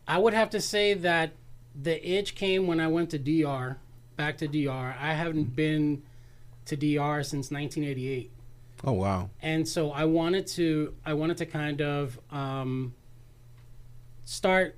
I 0.07 0.19
would 0.19 0.35
have 0.35 0.51
to 0.51 0.61
say 0.61 0.95
that 0.95 1.33
the 1.75 2.09
itch 2.09 2.37
came 2.37 2.69
when 2.69 2.79
I 2.79 2.87
went 2.87 3.11
to 3.11 3.19
DR, 3.19 3.79
back 4.17 4.39
to 4.39 4.47
DR. 4.47 4.95
I 5.01 5.15
haven't 5.15 5.57
been 5.57 6.05
to 6.67 6.77
DR 6.77 7.25
since 7.25 7.51
1988, 7.51 8.31
Oh, 8.85 8.93
wow. 8.93 9.31
and 9.43 9.67
so 9.69 9.91
I 9.91 10.05
wanted 10.05 10.47
to, 10.49 10.95
I 11.05 11.15
wanted 11.15 11.39
to 11.39 11.47
kind 11.47 11.83
of 11.83 12.21
um, 12.31 12.95
start, 14.25 14.77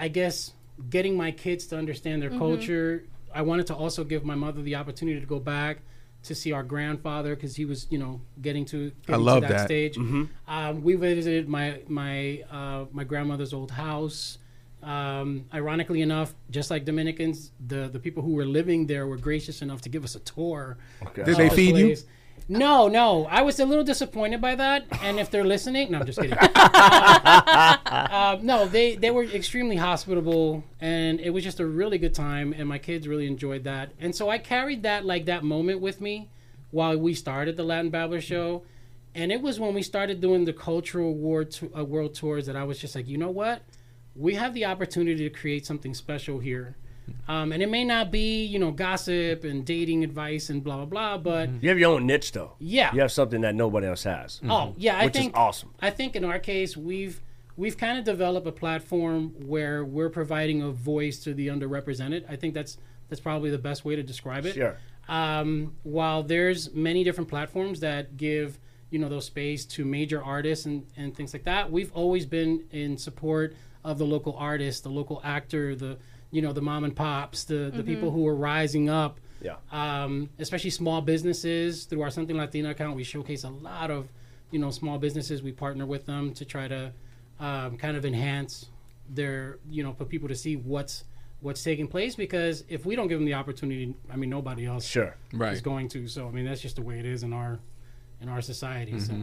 I 0.00 0.08
guess, 0.08 0.52
getting 0.90 1.16
my 1.16 1.30
kids 1.30 1.66
to 1.68 1.78
understand 1.78 2.22
their 2.22 2.30
culture. 2.30 3.04
I 3.34 3.42
wanted 3.42 3.66
to 3.68 3.74
also 3.74 4.04
give 4.04 4.24
my 4.24 4.34
mother 4.34 4.62
the 4.62 4.76
opportunity 4.76 5.20
to 5.20 5.26
go 5.26 5.40
back 5.40 5.78
to 6.24 6.34
see 6.34 6.52
our 6.52 6.62
grandfather 6.62 7.34
because 7.34 7.56
he 7.56 7.64
was, 7.64 7.86
you 7.90 7.98
know, 7.98 8.20
getting 8.40 8.64
to, 8.66 8.92
getting 9.06 9.24
to 9.24 9.40
that, 9.40 9.48
that. 9.48 9.64
stage. 9.64 9.96
Um, 9.98 10.82
we 10.82 10.94
visited 10.94 11.48
my 11.48 11.80
my 11.88 12.42
uh, 12.50 12.84
my 12.92 13.04
grandmother's 13.04 13.52
old 13.52 13.70
house. 13.70 14.38
Um, 14.82 15.44
ironically 15.54 16.02
enough, 16.02 16.34
just 16.50 16.68
like 16.70 16.84
Dominicans, 16.84 17.52
the 17.66 17.88
the 17.88 18.00
people 18.00 18.22
who 18.22 18.32
were 18.32 18.44
living 18.44 18.86
there 18.86 19.06
were 19.06 19.16
gracious 19.16 19.62
enough 19.62 19.80
to 19.82 19.88
give 19.88 20.04
us 20.04 20.14
a 20.16 20.20
tour. 20.20 20.76
Okay. 21.06 21.24
Did 21.24 21.36
they 21.36 21.48
the 21.48 21.54
feed 21.54 21.76
you? 21.76 21.96
No, 22.48 22.88
no. 22.88 23.26
I 23.26 23.42
was 23.42 23.60
a 23.60 23.64
little 23.64 23.84
disappointed 23.84 24.40
by 24.40 24.56
that. 24.56 24.86
And 25.02 25.20
if 25.20 25.30
they're 25.30 25.44
listening, 25.44 25.92
no, 25.92 26.00
I'm 26.00 26.06
just 26.06 26.20
kidding. 26.20 26.36
Uh, 26.38 28.38
no, 28.42 28.66
they 28.66 28.96
they 28.96 29.10
were 29.10 29.24
extremely 29.24 29.76
hospitable, 29.76 30.64
and 30.80 31.20
it 31.20 31.30
was 31.30 31.44
just 31.44 31.60
a 31.60 31.66
really 31.66 31.98
good 31.98 32.14
time, 32.14 32.52
and 32.52 32.68
my 32.68 32.78
kids 32.78 33.08
really 33.08 33.26
enjoyed 33.26 33.64
that. 33.64 33.92
And 34.00 34.14
so 34.14 34.28
I 34.28 34.38
carried 34.38 34.82
that 34.82 35.04
like 35.04 35.26
that 35.26 35.44
moment 35.44 35.80
with 35.80 36.00
me 36.00 36.28
while 36.70 36.96
we 36.96 37.14
started 37.14 37.56
the 37.56 37.64
Latin 37.64 37.90
Babbler 37.90 38.20
show, 38.20 38.62
and 39.14 39.30
it 39.30 39.42
was 39.42 39.60
when 39.60 39.74
we 39.74 39.82
started 39.82 40.20
doing 40.20 40.44
the 40.44 40.52
cultural 40.52 41.14
war 41.14 41.44
to, 41.44 41.70
uh, 41.76 41.84
world 41.84 42.14
tours 42.14 42.46
that 42.46 42.56
I 42.56 42.64
was 42.64 42.78
just 42.78 42.94
like, 42.94 43.08
you 43.08 43.18
know 43.18 43.30
what, 43.30 43.62
we 44.16 44.34
have 44.34 44.54
the 44.54 44.64
opportunity 44.64 45.28
to 45.28 45.30
create 45.30 45.66
something 45.66 45.94
special 45.94 46.38
here. 46.38 46.76
Um, 47.28 47.52
and 47.52 47.62
it 47.62 47.68
may 47.70 47.84
not 47.84 48.10
be, 48.10 48.44
you 48.44 48.58
know, 48.58 48.70
gossip 48.72 49.44
and 49.44 49.64
dating 49.64 50.02
advice 50.04 50.50
and 50.50 50.62
blah 50.62 50.76
blah 50.76 50.86
blah, 50.86 51.18
but 51.18 51.50
You 51.62 51.68
have 51.68 51.78
your 51.78 51.92
own 51.92 52.06
niche 52.06 52.32
though. 52.32 52.52
Yeah. 52.58 52.92
You 52.92 53.00
have 53.00 53.12
something 53.12 53.40
that 53.42 53.54
nobody 53.54 53.86
else 53.86 54.02
has. 54.04 54.40
Oh 54.48 54.74
yeah, 54.76 54.98
I 54.98 55.04
Which 55.06 55.16
is 55.16 55.20
think 55.22 55.36
awesome. 55.36 55.70
I 55.80 55.90
think 55.90 56.16
in 56.16 56.24
our 56.24 56.38
case 56.38 56.76
we've 56.76 57.20
we've 57.56 57.76
kind 57.76 57.98
of 57.98 58.04
developed 58.04 58.46
a 58.46 58.52
platform 58.52 59.34
where 59.46 59.84
we're 59.84 60.10
providing 60.10 60.62
a 60.62 60.70
voice 60.70 61.18
to 61.20 61.34
the 61.34 61.48
underrepresented. 61.48 62.24
I 62.28 62.36
think 62.36 62.54
that's 62.54 62.78
that's 63.08 63.20
probably 63.20 63.50
the 63.50 63.58
best 63.58 63.84
way 63.84 63.94
to 63.96 64.02
describe 64.02 64.46
it. 64.46 64.54
Sure. 64.54 64.76
Um, 65.08 65.74
while 65.82 66.22
there's 66.22 66.72
many 66.74 67.04
different 67.04 67.28
platforms 67.28 67.80
that 67.80 68.16
give 68.16 68.58
you 68.90 68.98
know 68.98 69.08
those 69.08 69.26
space 69.26 69.64
to 69.64 69.84
major 69.84 70.22
artists 70.22 70.66
and, 70.66 70.86
and 70.96 71.14
things 71.16 71.32
like 71.32 71.44
that, 71.44 71.70
we've 71.70 71.92
always 71.92 72.26
been 72.26 72.64
in 72.72 72.98
support 72.98 73.54
of 73.84 73.98
the 73.98 74.04
local 74.06 74.34
artist, 74.36 74.82
the 74.82 74.90
local 74.90 75.20
actor, 75.24 75.74
the 75.74 75.98
you 76.32 76.42
know 76.42 76.52
the 76.52 76.60
mom 76.62 76.82
and 76.84 76.96
pops, 76.96 77.44
the 77.44 77.70
the 77.74 77.84
people 77.84 78.10
who 78.10 78.26
are 78.26 78.34
rising 78.34 78.88
up 78.90 79.20
Yeah. 79.42 79.56
um, 79.70 80.30
especially 80.38 80.70
small 80.70 81.00
businesses 81.02 81.84
through 81.84 82.02
our 82.02 82.10
Something 82.10 82.36
Latina 82.36 82.70
account. 82.70 82.96
We 82.96 83.04
showcase 83.04 83.44
a 83.44 83.50
lot 83.50 83.90
of, 83.90 84.08
you 84.50 84.58
know, 84.58 84.70
small 84.70 84.98
businesses. 84.98 85.42
We 85.42 85.52
partner 85.52 85.84
with 85.86 86.06
them 86.06 86.32
to 86.34 86.44
try 86.44 86.66
to 86.68 86.92
um, 87.38 87.76
kind 87.76 87.96
of 87.96 88.04
enhance 88.04 88.66
their, 89.10 89.58
you 89.68 89.82
know, 89.84 89.92
for 89.92 90.04
people 90.04 90.28
to 90.28 90.34
see 90.34 90.56
what's 90.56 91.04
what's 91.40 91.62
taking 91.62 91.88
place. 91.88 92.14
Because 92.14 92.64
if 92.68 92.86
we 92.86 92.94
don't 92.96 93.08
give 93.08 93.18
them 93.18 93.26
the 93.26 93.34
opportunity, 93.34 93.94
I 94.10 94.16
mean, 94.16 94.30
nobody 94.30 94.64
else 94.64 94.84
Sure. 94.86 95.16
Right. 95.34 95.52
is 95.52 95.60
going 95.60 95.88
to. 95.88 96.06
So 96.08 96.28
I 96.28 96.30
mean, 96.30 96.44
that's 96.46 96.60
just 96.62 96.76
the 96.76 96.82
way 96.82 96.98
it 96.98 97.04
is 97.06 97.22
in 97.24 97.32
our 97.32 97.58
in 98.22 98.28
our 98.28 98.40
society. 98.40 98.98
So 99.00 99.14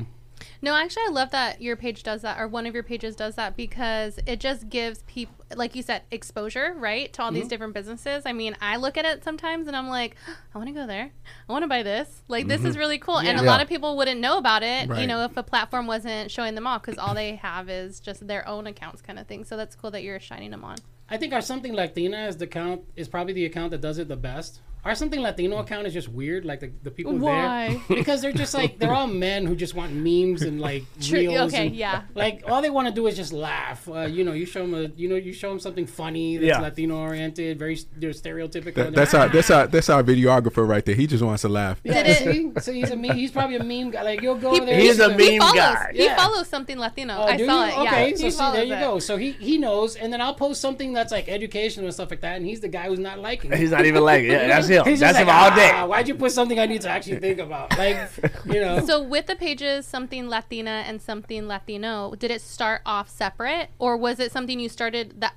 No, 0.62 0.76
actually, 0.76 1.04
I 1.08 1.12
love 1.12 1.32
that 1.32 1.62
your 1.62 1.76
page 1.76 2.04
does 2.04 2.22
that, 2.22 2.40
or 2.40 2.48
one 2.48 2.66
of 2.66 2.74
your 2.74 2.84
pages 2.84 3.16
does 3.16 3.36
that, 3.36 3.56
because 3.56 4.20
it 4.26 4.40
just 4.40 4.70
gives 4.70 5.04
people, 5.04 5.36
like 5.56 5.76
you 5.76 5.82
said, 5.82 6.04
exposure, 6.12 6.74
right, 6.78 7.12
to 7.14 7.24
all 7.24 7.32
these 7.32 7.44
mm-hmm. 7.44 7.50
different 7.50 7.74
businesses. 7.74 8.24
I 8.26 8.34
mean, 8.34 8.56
I 8.62 8.78
look 8.78 8.98
at 8.98 9.06
it 9.06 9.24
sometimes 9.24 9.68
and 9.68 9.76
I'm 9.76 9.90
like, 9.90 10.16
I 10.54 10.58
want 10.58 10.70
to 10.70 10.74
go 10.74 10.86
there. 10.88 11.12
I 11.48 11.52
want 11.52 11.64
to 11.64 11.68
buy 11.68 11.84
this. 11.84 12.24
Like, 12.28 12.48
this 12.48 12.64
is 12.64 12.72
mm-hmm. 12.72 12.80
really 12.80 12.98
cool. 13.00 13.20
And 13.20 13.40
a 13.40 13.44
Yeah. 13.44 13.50
lot 13.50 13.62
of 13.62 13.68
people 13.68 13.98
wouldn't 13.98 14.20
know 14.22 14.38
about 14.38 14.64
it, 14.64 14.90
you 14.98 15.08
know, 15.08 15.24
if 15.24 15.36
a 15.38 15.44
platform 15.44 15.88
wasn't 15.88 16.32
showing 16.32 16.56
them 16.56 16.68
off, 16.68 16.82
because 16.82 16.98
all 16.98 17.14
they 17.14 17.36
have 17.36 17.70
is 17.70 18.00
just 18.00 18.28
their 18.28 18.48
own 18.48 18.68
accounts, 18.68 19.02
kind 19.02 19.20
of 19.20 19.28
thing. 19.28 19.44
So 19.44 19.58
that's 19.58 19.76
cool 19.76 19.92
that 19.92 20.04
you're 20.04 20.20
shining 20.20 20.52
them 20.52 20.64
on. 20.64 20.78
I 21.10 21.18
think 21.18 21.34
our 21.34 21.42
Something 21.42 21.74
Latina 21.74 22.28
is 22.28 22.38
the 22.38 22.46
account 22.46 22.82
is 22.96 23.08
probably 23.08 23.34
the 23.34 23.46
account 23.46 23.72
that 23.72 23.82
does 23.82 23.98
it 23.98 24.08
the 24.08 24.16
best. 24.16 24.62
Our 24.86 24.96
Something 24.96 25.20
Latino 25.22 25.58
account 25.58 25.88
is 25.88 25.94
just 25.94 26.08
weird, 26.08 26.46
like 26.46 26.62
the, 26.62 26.72
the 26.84 26.90
people 26.92 27.18
Why? 27.18 27.82
there 27.90 27.98
because 27.98 28.22
they're 28.22 28.32
just 28.32 28.54
like 28.54 28.80
they're 28.80 28.94
all 28.94 29.08
men 29.08 29.46
who 29.46 29.56
just 29.56 29.76
want 29.76 29.92
memes 29.94 30.42
and 30.42 30.62
like 30.62 30.84
True. 31.02 31.20
reels. 31.20 31.54
Okay, 31.54 31.68
and, 31.68 31.76
yeah. 31.76 32.04
Like 32.16 32.44
all 32.48 32.62
they 32.62 32.70
want 32.70 32.88
to 32.88 32.94
do 32.94 33.06
is 33.08 33.16
just 33.18 33.34
laugh. 33.34 33.88
Uh, 33.90 34.02
you 34.02 34.24
know, 34.24 34.32
you 34.32 34.46
show 34.46 34.62
them 34.66 34.74
a 34.74 34.88
you 34.96 35.10
know 35.10 35.16
you 35.16 35.34
show 35.34 35.50
them 35.50 35.60
something 35.60 35.86
funny 35.86 36.38
that's 36.38 36.48
Yeah. 36.48 36.62
Latino 36.62 36.98
oriented, 36.98 37.60
very 37.60 37.76
you 37.76 38.08
know, 38.08 38.08
stereotypical. 38.10 38.76
That, 38.76 38.96
that's 38.96 39.12
they're, 39.12 39.22
our 39.22 39.30
that's 39.30 39.52
our 39.52 39.68
that's 39.68 39.90
our 39.90 40.02
videographer 40.02 40.66
right 40.68 40.86
there. 40.86 40.96
He 40.96 41.08
just 41.08 41.24
wants 41.24 41.42
to 41.42 41.50
laugh. 41.50 41.82
yeah, 41.84 42.04
Did 42.04 42.18
see? 42.18 42.52
So 42.62 42.72
he's 42.72 42.90
a 42.92 42.96
meme. 42.96 43.16
He's 43.18 43.32
probably 43.32 43.58
a 43.58 43.64
meme 43.64 43.92
guy. 43.92 44.04
Like 44.04 44.22
you'll 44.22 44.36
go 44.36 44.52
over 44.52 44.66
there. 44.66 44.80
he's 44.80 44.98
and 45.00 45.12
a 45.14 45.18
see- 45.18 45.24
He 45.32 45.40
Meme 45.40 45.42
follows. 45.42 45.56
guy. 45.56 45.92
He 45.94 46.10
follows 46.10 46.48
something 46.48 46.78
Latino. 46.78 47.16
Oh, 47.18 47.24
I 47.24 47.38
saw 47.38 47.66
you? 47.66 47.72
it. 47.72 47.78
Okay, 47.88 48.10
yeah, 48.12 48.16
so 48.16 48.24
he 48.26 48.32
see, 48.32 48.38
there 48.38 48.46
follows 48.54 48.68
you 48.68 48.74
it. 48.76 48.80
go. 48.80 49.00
So 49.00 49.18
he 49.18 49.32
he 49.34 49.58
knows, 49.58 49.98
and 49.98 50.14
then 50.14 50.22
I'll 50.22 50.36
post 50.36 50.62
something 50.62 50.94
that's 50.94 51.12
like 51.12 51.28
educational 51.28 51.86
and 51.88 51.94
stuff 51.94 52.12
like 52.12 52.22
that, 52.22 52.38
and 52.38 52.46
he's 52.46 52.62
the 52.62 52.70
guy 52.70 52.88
who's 52.88 52.98
not 53.00 53.20
liking. 53.20 53.52
it. 53.52 53.60
He's 53.60 53.72
not 53.72 53.86
even 53.86 54.04
liking. 54.04 54.30
it. 54.30 54.34
Yeah, 54.34 54.48
that's 54.48 54.69
him. 54.70 54.86
He's 54.86 55.00
That's 55.00 55.14
just 55.14 55.22
him 55.22 55.28
like, 55.28 55.36
all 55.36 55.52
"Ah, 55.52 55.56
day. 55.56 55.88
Why'd 55.88 56.08
you 56.08 56.16
put 56.16 56.32
something 56.32 56.60
I 56.60 56.66
need 56.66 56.82
to 56.82 56.90
actually 56.90 57.18
think 57.20 57.40
about? 57.40 57.78
Like, 57.78 58.10
you 58.46 58.62
know. 58.62 58.80
So 58.86 59.02
with 59.02 59.28
the 59.28 59.36
pages, 59.36 59.86
something 59.86 60.28
Latina 60.30 60.84
and 60.86 61.02
something 61.02 61.48
Latino, 61.48 62.14
did 62.16 62.32
it 62.32 62.42
start 62.42 62.82
off 62.86 63.10
separate, 63.10 63.70
or 63.80 63.98
was 63.98 64.20
it 64.20 64.32
something 64.32 64.60
you 64.60 64.70
started 64.70 65.20
that 65.22 65.34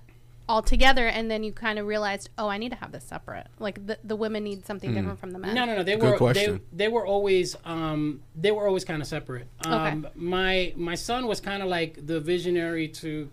all 0.48 0.60
together 0.60 1.06
and 1.06 1.30
then 1.30 1.44
you 1.44 1.52
kind 1.52 1.78
of 1.78 1.86
realized, 1.86 2.28
oh, 2.36 2.48
I 2.48 2.58
need 2.58 2.70
to 2.70 2.76
have 2.76 2.90
this 2.92 3.04
separate? 3.04 3.46
Like 3.60 3.86
the, 3.86 3.96
the 4.02 4.16
women 4.16 4.42
need 4.44 4.66
something 4.66 4.92
different 4.92 5.18
from 5.20 5.30
the 5.30 5.38
men. 5.38 5.54
no, 5.54 5.64
no, 5.64 5.76
no. 5.76 5.82
They 5.84 5.96
Good 5.96 6.10
were 6.10 6.16
question. 6.18 6.60
they, 6.72 6.84
they 6.86 6.88
were 6.88 7.06
always 7.06 7.56
um 7.64 8.20
they 8.34 8.50
were 8.50 8.66
always 8.66 8.84
kind 8.84 9.00
of 9.00 9.06
separate. 9.08 9.46
Um, 9.64 9.72
Okay. 10.04 10.12
My 10.16 10.72
my 10.76 10.96
son 10.96 11.26
was 11.26 11.40
kind 11.40 11.62
of 11.62 11.68
like 11.68 12.06
the 12.06 12.18
visionary 12.20 12.88
to 12.88 13.30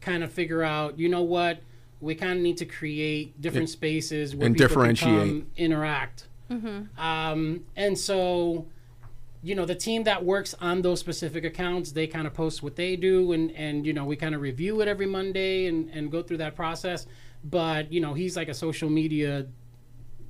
kind 0.00 0.22
of 0.22 0.30
figure 0.30 0.62
out. 0.62 0.98
You 0.98 1.08
know 1.08 1.22
what? 1.22 1.60
We 2.00 2.14
kind 2.14 2.32
of 2.32 2.38
need 2.38 2.58
to 2.58 2.66
create 2.66 3.40
different 3.40 3.68
spaces 3.70 4.34
where 4.36 4.46
and 4.46 4.54
people 4.54 4.68
differentiate. 4.68 5.18
can 5.18 5.40
come 5.40 5.50
interact. 5.56 6.28
Um, 6.96 7.64
and 7.76 7.98
so, 7.98 8.66
you 9.42 9.54
know, 9.54 9.66
the 9.66 9.74
team 9.74 10.04
that 10.04 10.24
works 10.24 10.54
on 10.60 10.82
those 10.82 11.00
specific 11.00 11.44
accounts, 11.44 11.92
they 11.92 12.06
kind 12.06 12.26
of 12.26 12.34
post 12.34 12.62
what 12.62 12.76
they 12.76 12.96
do, 12.96 13.32
and 13.32 13.50
and 13.52 13.86
you 13.86 13.92
know, 13.92 14.04
we 14.04 14.16
kind 14.16 14.34
of 14.34 14.40
review 14.40 14.80
it 14.80 14.88
every 14.88 15.06
Monday 15.06 15.66
and 15.66 15.90
and 15.90 16.10
go 16.10 16.22
through 16.22 16.38
that 16.38 16.56
process. 16.56 17.06
But 17.44 17.92
you 17.92 18.00
know, 18.00 18.14
he's 18.14 18.36
like 18.36 18.48
a 18.48 18.54
social 18.54 18.90
media 18.90 19.46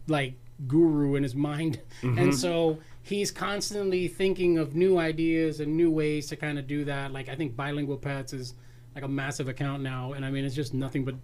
like 0.08 0.34
guru 0.66 1.14
in 1.14 1.22
his 1.22 1.34
mind, 1.34 1.80
and 2.02 2.34
so 2.34 2.78
he's 3.02 3.30
constantly 3.30 4.08
thinking 4.08 4.58
of 4.58 4.74
new 4.74 4.98
ideas 4.98 5.60
and 5.60 5.76
new 5.76 5.90
ways 5.90 6.26
to 6.28 6.36
kind 6.36 6.58
of 6.58 6.66
do 6.66 6.84
that. 6.84 7.12
Like 7.12 7.28
I 7.28 7.34
think 7.34 7.56
bilingual 7.56 7.96
pets 7.96 8.32
is 8.32 8.54
like 8.94 9.04
a 9.04 9.08
massive 9.08 9.48
account 9.48 9.82
now, 9.82 10.14
and 10.14 10.24
I 10.24 10.30
mean, 10.30 10.44
it's 10.44 10.54
just 10.54 10.74
nothing 10.74 11.04
but 11.04 11.14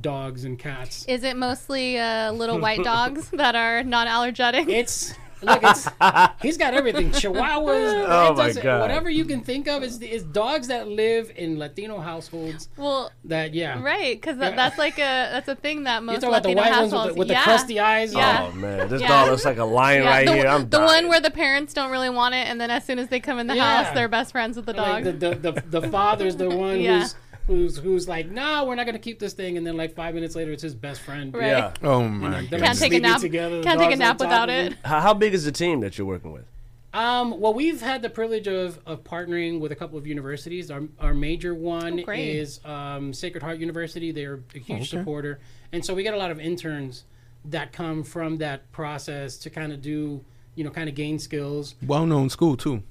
dogs 0.00 0.44
and 0.44 0.58
cats. 0.58 1.04
Is 1.06 1.24
it 1.24 1.36
mostly 1.36 1.98
uh, 1.98 2.32
little 2.32 2.58
white 2.58 2.82
dogs 2.84 3.28
that 3.30 3.54
are 3.54 3.82
non-allergenic? 3.82 4.68
It's 4.68 5.14
look, 5.42 5.60
it's 5.62 5.88
he's 6.42 6.56
got 6.56 6.72
everything. 6.74 7.10
Chihuahuas, 7.10 8.06
Oh 8.08 8.34
my 8.34 8.52
God. 8.52 8.80
whatever 8.80 9.10
you 9.10 9.24
can 9.26 9.42
think 9.42 9.68
of 9.68 9.82
is 9.82 10.00
is 10.00 10.22
dogs 10.22 10.68
that 10.68 10.88
live 10.88 11.30
in 11.36 11.58
Latino 11.58 11.98
households. 12.00 12.68
well, 12.76 13.12
That 13.24 13.52
yeah, 13.54 13.82
right, 13.82 14.18
because 14.20 14.38
Yeah. 14.38 14.50
that's 14.52 14.78
like 14.78 14.94
a 14.98 15.28
that's 15.32 15.48
a 15.48 15.54
thing 15.54 15.84
that 15.84 16.00
You 16.00 16.06
most 16.06 16.20
talking 16.22 16.28
about 16.30 16.42
the 16.44 16.48
Latino 16.50 16.62
white 16.62 16.80
ones 16.80 16.92
households. 16.92 17.06
with 17.18 17.28
the, 17.28 17.34
with 17.34 17.44
the 17.44 17.44
crusty 17.44 17.78
eyes? 17.80 18.14
Yeah. 18.14 18.48
Oh 18.50 18.56
man, 18.56 18.88
this 18.88 19.00
Yeah. 19.02 19.08
dog 19.08 19.30
looks 19.30 19.44
like 19.44 19.58
a 19.58 19.64
lion 19.64 20.04
Yeah, 20.04 20.08
right 20.10 20.26
the, 20.26 20.34
here. 20.34 20.46
I'm 20.46 20.62
the 20.62 20.78
dying. 20.78 20.84
one 21.04 21.08
where 21.08 21.20
the 21.20 21.30
parents 21.30 21.74
don't 21.74 21.90
really 21.90 22.10
want 22.10 22.34
it, 22.34 22.46
and 22.48 22.58
then 22.60 22.70
as 22.70 22.84
soon 22.84 22.98
as 22.98 23.08
they 23.08 23.20
come 23.20 23.38
in 23.38 23.46
the 23.46 23.56
Yeah. 23.56 23.82
house, 23.84 23.94
they're 23.94 24.08
best 24.08 24.32
friends 24.32 24.56
with 24.56 24.66
the 24.66 24.72
Like 24.72 25.04
dog. 25.04 25.20
the, 25.20 25.34
the, 25.34 25.52
the, 25.52 25.80
the 25.80 25.88
father's 25.90 26.36
the 26.36 26.48
one 26.66 26.80
Yeah. 26.80 27.00
who's 27.00 27.14
who's 27.46 27.76
who's 27.78 28.08
like, 28.08 28.30
no, 28.30 28.64
we're 28.64 28.74
not 28.74 28.86
gonna 28.86 28.98
keep 28.98 29.18
this 29.18 29.32
thing, 29.32 29.56
and 29.56 29.66
then 29.66 29.76
like 29.76 29.94
five 29.94 30.14
minutes 30.14 30.34
later, 30.34 30.52
it's 30.52 30.62
his 30.62 30.74
best 30.74 31.00
friend. 31.02 31.34
Right. 31.34 31.48
Yeah. 31.48 31.72
Oh 31.82 32.06
my 32.08 32.46
They're 32.46 32.60
Can't 32.60 32.78
take 32.78 32.92
a 32.94 33.00
nap. 33.00 33.20
together, 33.20 33.62
Can't 33.62 33.78
take 33.80 33.92
a 33.92 33.96
nap 33.96 34.18
without 34.20 34.48
it. 34.50 34.74
How, 34.84 35.00
how 35.00 35.14
big 35.14 35.34
is 35.34 35.44
the 35.44 35.52
team 35.52 35.80
that 35.80 35.98
you're 35.98 36.06
working 36.06 36.32
with? 36.32 36.44
Um, 36.92 37.40
well, 37.40 37.52
we've 37.52 37.80
had 37.80 38.02
the 38.02 38.08
privilege 38.10 38.46
of, 38.46 38.78
of 38.86 39.02
partnering 39.02 39.58
with 39.58 39.72
a 39.72 39.74
couple 39.74 39.98
of 39.98 40.06
universities. 40.06 40.70
Our, 40.70 40.82
our 41.00 41.12
major 41.12 41.52
one 41.52 42.04
Oh, 42.06 42.12
is 42.12 42.60
um, 42.64 43.12
Sacred 43.12 43.42
Heart 43.42 43.58
University. 43.58 44.12
They're 44.12 44.38
a 44.54 44.58
huge 44.60 44.78
Okay. 44.82 44.84
supporter. 44.84 45.40
And 45.72 45.84
so 45.84 45.92
we 45.92 46.04
get 46.04 46.14
a 46.14 46.16
lot 46.16 46.30
of 46.30 46.38
interns 46.38 47.02
that 47.46 47.72
come 47.72 48.04
from 48.04 48.36
that 48.36 48.70
process 48.70 49.36
to 49.38 49.50
kind 49.50 49.72
of 49.72 49.82
do, 49.82 50.24
you 50.54 50.62
know, 50.62 50.70
kind 50.70 50.88
of 50.88 50.94
gain 50.94 51.18
skills. 51.18 51.74
Well-known 51.84 52.30
school 52.30 52.56
too. 52.56 52.84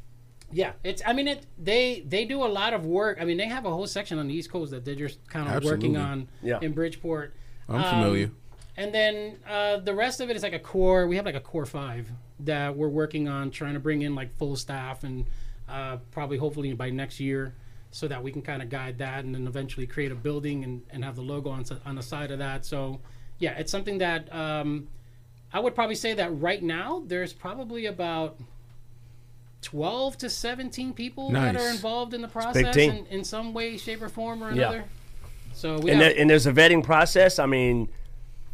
Yeah, 0.53 0.73
it's. 0.83 1.01
I 1.05 1.13
mean, 1.13 1.27
it. 1.27 1.45
They 1.57 2.03
they 2.07 2.25
do 2.25 2.43
a 2.43 2.47
lot 2.47 2.73
of 2.73 2.85
work. 2.85 3.17
I 3.19 3.25
mean, 3.25 3.37
they 3.37 3.47
have 3.47 3.65
a 3.65 3.69
whole 3.71 3.87
section 3.87 4.19
on 4.19 4.27
the 4.27 4.33
East 4.33 4.51
Coast 4.51 4.71
that 4.71 4.85
they're 4.85 4.95
just 4.95 5.25
kind 5.27 5.49
of 5.49 5.63
working 5.63 5.97
on 5.97 6.27
Yeah. 6.41 6.59
in 6.61 6.73
Bridgeport. 6.73 7.35
I'm 7.67 7.75
Um, 7.75 7.83
familiar. 7.83 8.31
And 8.75 8.93
then 8.93 9.37
uh, 9.47 9.77
the 9.77 9.93
rest 9.93 10.19
of 10.21 10.29
it 10.29 10.35
is 10.35 10.43
like 10.43 10.53
a 10.53 10.59
core. 10.59 11.07
We 11.07 11.15
have 11.17 11.25
like 11.25 11.35
a 11.35 11.39
core 11.39 11.65
five 11.65 12.09
that 12.39 12.75
we're 12.75 12.89
working 12.89 13.27
on 13.27 13.51
trying 13.51 13.73
to 13.75 13.79
bring 13.79 14.01
in 14.01 14.15
like 14.15 14.35
full 14.37 14.55
staff 14.55 15.03
and 15.03 15.25
uh, 15.69 15.97
probably 16.11 16.37
hopefully 16.37 16.73
by 16.73 16.89
next 16.89 17.19
year 17.19 17.53
so 17.91 18.07
that 18.07 18.21
we 18.23 18.31
can 18.31 18.41
kind 18.41 18.61
of 18.63 18.69
guide 18.69 18.97
that 18.97 19.23
and 19.23 19.35
then 19.35 19.45
eventually 19.45 19.85
create 19.85 20.11
a 20.11 20.15
building 20.15 20.63
and, 20.63 20.81
and 20.89 21.03
have 21.05 21.15
the 21.15 21.21
logo 21.21 21.51
on, 21.51 21.63
on 21.85 21.95
the 21.95 22.01
side 22.01 22.31
of 22.31 22.39
that. 22.39 22.65
So 22.65 22.99
yeah, 23.37 23.51
it's 23.59 23.71
something 23.71 23.99
that 23.99 24.33
um, 24.33 24.87
I 25.53 25.59
would 25.59 25.75
probably 25.75 25.95
say 25.95 26.15
that 26.15 26.29
right 26.41 26.61
now 26.63 27.03
there's 27.05 27.31
probably 27.33 27.85
about 27.85 28.39
12 29.63 30.17
to 30.19 30.29
17 30.29 30.93
people 30.93 31.31
that 31.31 31.55
are 31.55 31.69
involved 31.69 32.13
in 32.13 32.21
the 32.21 32.27
big 32.27 32.33
process 32.33 32.75
team. 32.75 32.91
in, 32.91 33.05
in 33.07 33.23
some 33.23 33.53
way, 33.53 33.77
shape, 33.77 34.01
or 34.01 34.09
form 34.09 34.43
or 34.43 34.51
Yeah. 34.51 34.61
another. 34.69 34.83
So 35.53 35.79
we 35.79 35.91
And, 35.91 36.01
have, 36.01 36.11
there, 36.13 36.21
and 36.21 36.29
there's 36.29 36.45
a 36.47 36.51
vetting 36.53 36.83
process. 36.83 37.39
I 37.39 37.45
mean, 37.45 37.89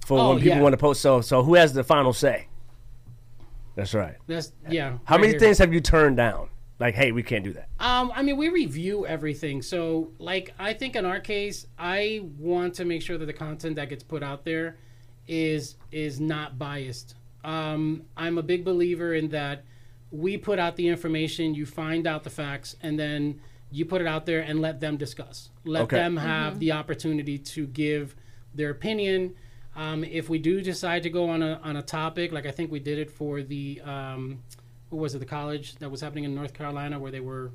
for 0.05 0.17
Oh, 0.19 0.29
when 0.29 0.37
people 0.39 0.57
yeah. 0.57 0.63
want 0.63 0.73
to 0.73 0.77
post. 0.77 1.01
So, 1.01 1.21
so 1.21 1.43
who 1.43 1.55
has 1.55 1.73
the 1.73 1.83
final 1.83 2.13
say? 2.13 2.47
That's 3.75 3.93
right. 3.93 4.15
that's 4.27 4.51
yeah. 4.69 4.97
How 5.05 5.15
right 5.15 5.21
many 5.21 5.33
here. 5.33 5.39
things 5.39 5.57
have 5.59 5.73
you 5.73 5.79
turned 5.81 6.17
down? 6.17 6.49
Like, 6.79 6.95
hey, 6.95 7.11
we 7.11 7.23
can't 7.23 7.43
do 7.43 7.51
that. 7.53 7.67
Um, 7.79 8.11
I 8.15 8.21
mean, 8.23 8.37
we 8.37 8.47
review 8.49 9.05
everything. 9.05 9.61
So, 9.61 10.11
like, 10.17 10.53
I 10.57 10.73
think 10.73 10.95
in 10.95 11.05
our 11.05 11.19
case, 11.19 11.67
I 11.77 12.21
want 12.37 12.73
to 12.75 12.85
make 12.85 13.01
sure 13.01 13.17
that 13.17 13.25
the 13.25 13.33
content 13.33 13.75
that 13.75 13.89
gets 13.89 14.03
put 14.03 14.23
out 14.23 14.45
there 14.45 14.77
is 15.27 15.75
is 15.91 16.19
not 16.19 16.57
biased. 16.57 17.15
Um, 17.43 18.03
I'm 18.17 18.37
a 18.37 18.43
big 18.43 18.63
believer 18.65 19.13
in 19.13 19.29
that 19.29 19.63
we 20.11 20.37
put 20.37 20.59
out 20.59 20.75
the 20.75 20.87
information, 20.87 21.53
you 21.53 21.65
find 21.65 22.07
out 22.07 22.23
the 22.23 22.29
facts, 22.29 22.75
and 22.81 22.97
then 22.99 23.39
you 23.71 23.85
put 23.85 24.01
it 24.01 24.07
out 24.07 24.25
there 24.25 24.41
and 24.41 24.59
let 24.61 24.79
them 24.79 24.97
discuss. 24.97 25.49
Let 25.65 25.83
Okay. 25.83 25.97
them 25.97 26.17
have 26.17 26.59
the 26.59 26.71
opportunity 26.71 27.37
to 27.37 27.67
give 27.67 28.15
their 28.55 28.71
opinion. 28.71 29.35
Um, 29.75 30.03
if 30.03 30.27
we 30.29 30.39
do 30.39 30.61
decide 30.61 31.03
to 31.03 31.09
go 31.11 31.29
on 31.29 31.43
a 31.43 31.59
on 31.63 31.75
a 31.77 31.81
topic, 31.83 32.31
like 32.31 32.45
I 32.47 32.51
think 32.51 32.71
we 32.71 32.79
did 32.79 32.97
it 32.97 33.11
for 33.11 33.43
the 33.43 33.79
um, 33.85 34.39
what 34.89 34.99
was 34.99 35.13
it, 35.15 35.19
the 35.19 35.25
college 35.25 35.75
that 35.75 35.89
was 35.91 36.01
happening 36.01 36.23
in 36.23 36.33
North 36.33 36.53
Carolina 36.55 36.97
where 36.99 37.11
they 37.11 37.19
were, 37.19 37.51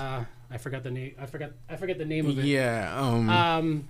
uh, 0.00 0.22
I 0.50 0.58
forgot 0.58 0.84
the 0.84 0.92
name. 0.92 1.14
I 1.20 1.26
forgot. 1.26 1.50
I 1.68 1.74
forget 1.76 1.98
the 1.98 2.04
name 2.04 2.26
of 2.30 2.38
it. 2.38 2.44
Yeah. 2.44 2.94
Um. 2.96 3.28
Um, 3.28 3.88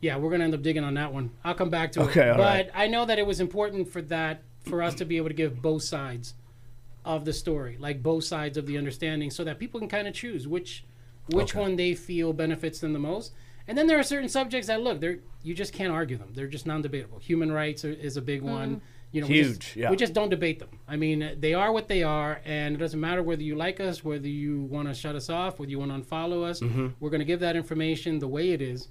yeah, 0.00 0.16
we're 0.16 0.30
gonna 0.30 0.44
end 0.44 0.54
up 0.54 0.62
digging 0.62 0.82
on 0.84 0.94
that 0.94 1.12
one. 1.12 1.30
I'll 1.44 1.54
come 1.54 1.70
back 1.70 1.92
to 1.92 2.02
Okay, 2.02 2.22
it. 2.26 2.30
all 2.30 2.36
but 2.36 2.42
right. 2.42 2.70
I 2.74 2.88
know 2.88 3.04
that 3.06 3.18
it 3.20 3.26
was 3.26 3.38
important 3.40 3.88
for 3.90 4.02
that 4.02 4.42
for 4.68 4.82
us 4.82 4.94
to 4.96 5.04
be 5.04 5.16
able 5.16 5.28
to 5.28 5.34
give 5.34 5.62
both 5.62 5.84
sides 5.84 6.34
of 7.06 7.24
the 7.24 7.32
story, 7.32 7.76
like 7.80 8.02
both 8.02 8.24
sides 8.24 8.58
of 8.58 8.66
the 8.66 8.76
understanding, 8.76 9.30
so 9.30 9.44
that 9.44 9.58
people 9.58 9.80
can 9.80 9.88
kind 9.88 10.06
of 10.06 10.12
choose 10.14 10.46
which 10.46 10.84
which 11.30 11.52
Okay. 11.54 11.60
one 11.60 11.76
they 11.76 11.94
feel 11.94 12.32
benefits 12.32 12.78
them 12.80 12.92
the 12.92 12.98
most. 12.98 13.32
And 13.68 13.76
then 13.76 13.86
there 13.88 13.98
are 13.98 14.04
certain 14.04 14.28
subjects 14.28 14.66
that 14.68 14.80
look, 14.82 15.00
they're 15.00 15.18
you 15.42 15.54
just 15.54 15.72
can't 15.72 15.92
argue 15.92 16.16
them. 16.16 16.32
They're 16.34 16.46
just 16.48 16.66
non-debatable. 16.66 17.18
Human 17.20 17.50
rights 17.50 17.84
are, 17.84 17.92
is 17.92 18.16
a 18.16 18.22
big 18.22 18.42
one. 18.42 18.80
You 19.12 19.20
know, 19.22 19.28
we 19.28 19.34
Huge, 19.34 19.60
just, 19.60 19.76
yeah. 19.76 19.90
we 19.90 19.96
just 19.96 20.12
don't 20.12 20.28
debate 20.28 20.58
them. 20.58 20.68
I 20.86 20.96
mean, 20.96 21.36
they 21.38 21.54
are 21.54 21.72
what 21.72 21.86
they 21.88 22.02
are, 22.02 22.40
and 22.44 22.74
it 22.74 22.78
doesn't 22.78 23.00
matter 23.00 23.22
whether 23.22 23.42
you 23.42 23.54
like 23.54 23.78
us, 23.80 24.04
whether 24.04 24.28
you 24.28 24.62
want 24.62 24.88
to 24.88 24.94
shut 24.94 25.14
us 25.14 25.30
off, 25.30 25.58
whether 25.58 25.70
you 25.70 25.78
want 25.78 25.92
to 25.92 25.98
unfollow 25.98 26.44
us. 26.44 26.60
Mm-hmm. 26.60 26.88
We're 27.00 27.10
going 27.10 27.20
to 27.20 27.24
give 27.24 27.40
that 27.40 27.56
information 27.56 28.18
the 28.18 28.28
way 28.28 28.50
it 28.50 28.60
is, 28.60 28.88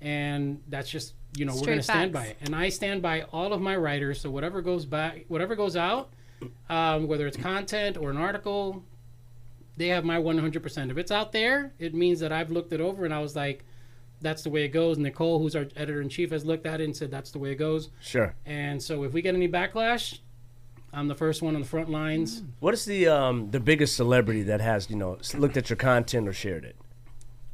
and 0.00 0.62
that's 0.68 0.90
just 0.90 1.14
you 1.36 1.44
know 1.46 1.54
we're 1.54 1.66
going 1.66 1.78
to 1.78 1.82
stand 1.82 2.12
by 2.12 2.26
it. 2.26 2.36
And 2.42 2.54
I 2.54 2.68
stand 2.68 3.02
by 3.02 3.22
all 3.32 3.52
of 3.52 3.60
my 3.60 3.76
writers. 3.76 4.20
So 4.20 4.30
whatever 4.30 4.60
goes 4.62 4.84
back, 4.84 5.24
whatever 5.28 5.56
goes 5.56 5.76
out, 5.76 6.10
um, 6.68 7.06
whether 7.06 7.26
it's 7.26 7.36
content 7.36 7.96
or 7.96 8.10
an 8.10 8.16
article, 8.16 8.84
they 9.76 9.88
have 9.88 10.04
my 10.04 10.18
100%. 10.18 10.90
If 10.90 10.98
it's 10.98 11.10
out 11.10 11.32
there, 11.32 11.72
it 11.78 11.94
means 11.94 12.20
that 12.20 12.32
I've 12.32 12.50
looked 12.50 12.72
it 12.72 12.80
over 12.80 13.04
and 13.04 13.12
I 13.12 13.20
was 13.20 13.36
like, 13.36 13.64
that's 14.20 14.42
the 14.42 14.50
way 14.50 14.64
it 14.64 14.68
goes. 14.68 14.98
Nicole, 14.98 15.38
who's 15.38 15.54
our 15.54 15.66
editor 15.76 16.00
in 16.00 16.08
chief, 16.08 16.30
has 16.30 16.44
looked 16.44 16.66
at 16.66 16.80
it 16.80 16.84
and 16.84 16.96
said 16.96 17.10
that's 17.10 17.30
the 17.30 17.38
way 17.38 17.52
it 17.52 17.56
goes. 17.56 17.90
Sure. 18.00 18.34
And 18.46 18.82
so 18.82 19.04
if 19.04 19.12
we 19.12 19.20
get 19.22 19.34
any 19.34 19.48
backlash, 19.48 20.20
I'm 20.92 21.08
the 21.08 21.14
first 21.14 21.42
one 21.42 21.54
on 21.54 21.60
the 21.60 21.66
front 21.66 21.90
lines. 21.90 22.42
What 22.60 22.72
is 22.72 22.86
the 22.86 23.08
um 23.08 23.50
the 23.50 23.60
biggest 23.60 23.96
celebrity 23.96 24.42
that 24.44 24.62
has 24.62 24.88
you 24.88 24.96
know 24.96 25.18
looked 25.34 25.58
at 25.58 25.68
your 25.68 25.76
content 25.76 26.26
or 26.26 26.32
shared 26.32 26.64
it? 26.64 26.76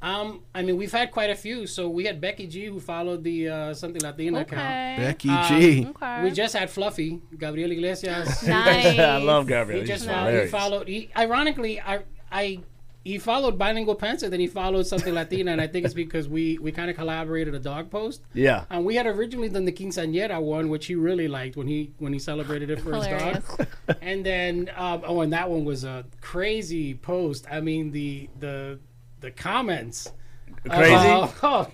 Um, 0.03 0.43
I 0.53 0.63
mean, 0.63 0.77
we've 0.77 0.91
had 0.93 1.13
quite 1.13 1.31
a 1.31 1.35
few. 1.37 1.67
So 1.67 1.89
we 1.89 2.05
had 2.05 2.21
Becky 2.21 2.49
G, 2.49 2.67
who 2.67 2.81
followed 2.81 3.23
the 3.23 3.49
uh, 3.49 3.75
Something 3.75 4.03
Latina 4.03 4.41
account. 4.41 4.99
Becky 4.99 5.29
Um, 5.31 5.47
G. 5.49 5.87
Okay. 5.91 6.25
We 6.25 6.31
just 6.33 6.55
had 6.57 6.69
Fluffy, 6.69 7.21
Gabriel 7.39 7.71
Iglesias. 7.71 8.43
nice. 8.47 8.99
I 8.99 9.17
love 9.19 9.47
Gabriel. 9.47 9.81
he 9.81 9.87
just 9.87 10.05
He's 10.05 10.13
followed, 10.13 10.43
he 10.43 10.49
followed. 10.49 10.89
He, 10.89 11.11
ironically, 11.17 11.81
I, 11.81 12.01
I, 12.33 12.61
he 13.05 13.19
followed 13.19 13.59
bilingual 13.59 13.97
Pensa, 13.97 14.29
then 14.31 14.41
he 14.41 14.47
followed 14.47 14.87
something 14.87 15.13
Latina, 15.15 15.53
and 15.53 15.61
I 15.61 15.67
think 15.67 15.85
it's 15.85 15.95
because 15.95 16.29
we 16.29 16.59
we 16.59 16.71
kind 16.71 16.89
of 16.89 16.95
collaborated 16.97 17.53
a 17.53 17.59
dog 17.59 17.91
post. 17.91 18.23
Yeah. 18.33 18.65
And 18.71 18.85
we 18.85 18.95
had 18.95 19.07
originally 19.07 19.49
done 19.49 19.65
the 19.65 19.73
quinceañera 19.73 20.41
one, 20.41 20.69
which 20.69 20.87
he 20.87 20.95
really 20.95 21.27
liked 21.27 21.57
when 21.57 21.67
he 21.67 21.91
when 21.99 22.13
he 22.13 22.21
celebrated 22.21 22.71
it 22.71 22.81
for 22.81 22.95
his 22.95 23.07
dog. 23.09 23.43
And 24.01 24.25
then 24.25 24.71
um, 24.77 25.03
oh, 25.05 25.21
and 25.23 25.33
that 25.33 25.51
one 25.51 25.65
was 25.65 25.83
a 25.83 26.05
crazy 26.21 26.95
post. 26.95 27.45
I 27.51 27.61
mean 27.61 27.91
the 27.91 28.29
the 28.39 28.79
the 29.23 29.31
comments. 29.31 30.13
Crazy. 30.69 30.93
about- 30.95 31.35
oh, 31.43 31.67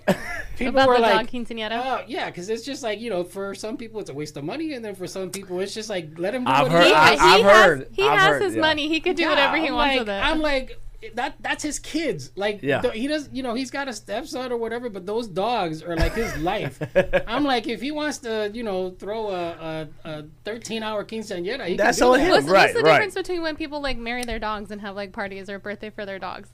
people 0.57 0.69
About 0.69 0.87
were 0.87 0.95
the 0.95 1.01
like, 1.01 1.11
dog 1.11 1.29
oh, 1.31 1.37
quinceanera. 1.37 1.81
Oh 2.01 2.03
yeah, 2.07 2.25
because 2.27 2.49
it's 2.49 2.63
just 2.65 2.81
like 2.81 2.99
you 2.99 3.09
know, 3.11 3.23
for 3.23 3.53
some 3.53 3.77
people 3.77 3.99
it's 3.99 4.09
a 4.09 4.13
waste 4.13 4.35
of 4.37 4.43
money, 4.43 4.73
and 4.73 4.83
then 4.83 4.95
for 4.95 5.05
some 5.05 5.29
people 5.29 5.59
it's 5.59 5.73
just 5.75 5.89
like 5.89 6.17
let 6.17 6.33
him 6.33 6.43
do 6.45 6.49
I've 6.51 6.63
what 6.63 6.71
heard- 6.71 6.83
he 6.83 6.89
he, 6.89 6.95
I- 6.95 7.09
wants. 7.09 7.21
he 7.21 7.27
I've 7.27 7.41
has, 7.43 7.65
heard- 7.65 7.87
he 7.91 8.03
I've 8.07 8.19
has 8.19 8.27
heard, 8.29 8.41
his 8.41 8.55
yeah. 8.55 8.61
money. 8.61 8.87
He 8.87 8.99
could 8.99 9.15
do 9.15 9.23
Yeah, 9.23 9.29
whatever 9.29 9.57
he 9.57 9.67
I'm 9.67 9.73
wants 9.75 9.91
like, 9.91 9.99
with 9.99 10.09
it. 10.09 10.23
I'm 10.23 10.39
like 10.39 10.79
that. 11.13 11.35
That's 11.39 11.61
his 11.63 11.77
kids. 11.77 12.31
Like 12.35 12.63
Yeah. 12.63 12.81
th- 12.81 12.93
he 12.95 13.07
does. 13.07 13.29
You 13.31 13.43
know, 13.43 13.53
he's 13.53 13.69
got 13.69 13.87
a 13.87 13.93
stepson 13.93 14.51
or 14.51 14.57
whatever, 14.57 14.89
but 14.89 15.05
those 15.05 15.27
dogs 15.27 15.83
are 15.83 15.95
like 15.95 16.13
his 16.15 16.35
life. 16.37 16.81
I'm 17.27 17.43
like, 17.45 17.67
if 17.67 17.81
he 17.81 17.91
wants 17.91 18.17
to, 18.19 18.49
you 18.53 18.63
know, 18.63 18.89
throw 18.91 19.27
a 19.29 19.87
a, 20.03 20.09
a 20.09 20.25
13 20.45 20.81
hour 20.83 21.05
quinceañera, 21.05 21.67
he 21.67 21.77
That's 21.77 21.99
can 21.99 22.07
do 22.07 22.13
on 22.13 22.19
that. 22.19 22.25
him. 22.25 22.31
what's, 22.31 22.45
right, 22.47 22.61
what's 22.61 22.73
the 22.73 22.79
right. 22.81 22.91
difference 22.93 23.13
between 23.13 23.43
when 23.43 23.55
people 23.55 23.81
like 23.81 23.97
marry 23.97 24.23
their 24.23 24.39
dogs 24.39 24.71
and 24.71 24.81
have 24.81 24.95
like 24.95 25.11
parties 25.11 25.47
or 25.49 25.59
birthday 25.59 25.89
for 25.91 26.05
their 26.07 26.17
dogs? 26.19 26.49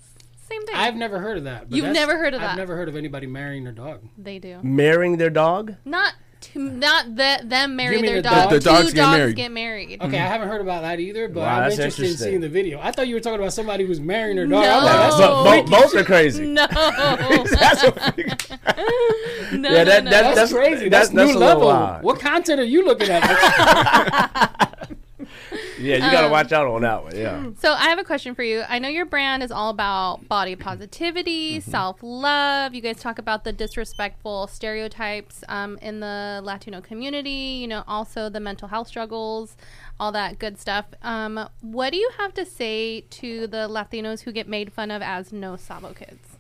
Same 0.50 0.64
thing. 0.66 0.76
I've 0.76 0.96
never 0.96 1.20
heard 1.20 1.38
of 1.40 1.44
that. 1.46 1.72
You've 1.72 1.92
never 1.92 2.18
heard 2.18 2.34
of 2.36 2.42
that? 2.42 2.52
I've 2.52 2.56
that? 2.56 2.62
never 2.62 2.76
heard 2.76 2.88
of 2.88 2.96
anybody 2.96 3.26
marrying 3.28 3.64
their 3.64 3.74
dog. 3.74 4.02
they 4.18 4.38
do. 4.40 4.60
Marrying 4.62 5.18
their 5.18 5.30
dog? 5.32 5.74
Not 5.86 6.14
to, 6.42 6.60
not 6.60 7.16
that 7.16 7.50
them 7.50 7.76
marry 7.76 7.96
You 7.96 8.02
mean 8.04 8.12
their 8.14 8.22
the 8.22 8.30
dog. 8.30 8.34
dog- 8.36 8.50
The 8.52 8.60
Two 8.60 8.66
dogs 8.70 8.94
get 8.94 9.02
dogs 9.02 9.18
married. 9.18 9.36
get 9.36 9.52
married. 9.52 10.02
Okay, 10.04 10.20
I 10.20 10.28
haven't 10.28 10.48
heard 10.50 10.62
about 10.62 10.84
that 10.84 11.00
either, 11.00 11.28
but 11.28 11.40
Wow, 11.42 11.56
I'm 11.56 11.62
that's 11.64 11.76
interested 11.80 12.02
in 12.04 12.06
interesting. 12.10 12.30
seeing 12.34 12.42
the 12.42 12.50
video. 12.50 12.80
I 12.80 12.92
thought 12.92 13.08
you 13.08 13.16
were 13.16 13.22
talking 13.22 13.40
about 13.40 13.54
somebody 13.54 13.86
who's 13.88 14.00
marrying 14.00 14.36
their 14.36 14.46
dog. 14.46 14.64
No. 14.64 14.70
I'm 14.78 14.84
like, 14.84 15.00
that's 15.00 15.16
a 15.16 15.72
Bo- 15.72 15.82
both 15.82 15.96
are 15.96 16.04
crazy. 16.04 16.46
No. 16.46 16.68
That's 16.70 17.84
a 17.84 17.92
no, 19.58 19.70
Yeah, 19.70 19.84
that- 19.84 20.04
no, 20.04 20.12
no. 20.12 20.12
that- 20.12 20.36
That's, 20.36 20.36
That's- 20.36 20.54
crazy. 20.54 20.90
that's- 20.90 21.10
That's, 21.10 21.10
that's 21.10 21.14
new 21.14 21.24
a 21.24 21.26
little 21.40 21.40
level. 21.40 21.68
wild. 21.68 22.04
What 22.04 22.20
content 22.20 22.60
are 22.60 22.64
you 22.66 22.86
looking 22.86 23.10
at? 23.10 24.72
yeah, 25.80 25.96
you 25.96 26.12
gotta 26.12 26.26
Um, 26.26 26.32
watch 26.32 26.52
out 26.52 26.68
on 26.68 26.82
that 26.82 27.04
one. 27.04 27.16
Yeah. 27.16 27.50
So 27.60 27.74
I 27.74 27.90
have 27.90 28.00
a 28.00 28.04
question 28.04 28.36
for 28.36 28.44
you. 28.44 28.64
I 28.68 28.80
know 28.80 28.88
your 28.90 29.06
brand 29.06 29.44
is 29.44 29.52
all 29.52 29.70
about 29.70 30.28
body 30.28 30.56
positivity, 30.56 31.60
Mm-hmm. 31.60 31.72
self-love. 31.72 32.74
You 32.74 32.82
guys 32.82 33.00
talk 33.00 33.20
about 33.20 33.44
the 33.44 33.52
disrespectful 33.54 34.48
stereotypes 34.48 35.44
um, 35.50 35.78
in 35.82 36.00
the 36.00 36.42
Latino 36.44 36.82
community. 36.82 37.30
You 37.62 37.68
know, 37.68 37.84
also 37.88 38.30
the 38.30 38.40
mental 38.40 38.68
health 38.68 38.88
struggles, 38.88 39.56
all 40.00 40.12
that 40.12 40.40
good 40.40 40.58
stuff. 40.60 40.86
Um, 41.02 41.50
what 41.62 41.92
do 41.92 41.98
you 41.98 42.10
have 42.18 42.34
to 42.36 42.46
say 42.46 43.02
to 43.02 43.48
the 43.48 43.68
Latinos 43.70 44.22
who 44.22 44.32
get 44.32 44.48
made 44.48 44.72
fun 44.74 44.92
of 44.92 45.02
as 45.02 45.32
no 45.34 45.56
Sabo 45.56 45.94
kids? 45.94 46.38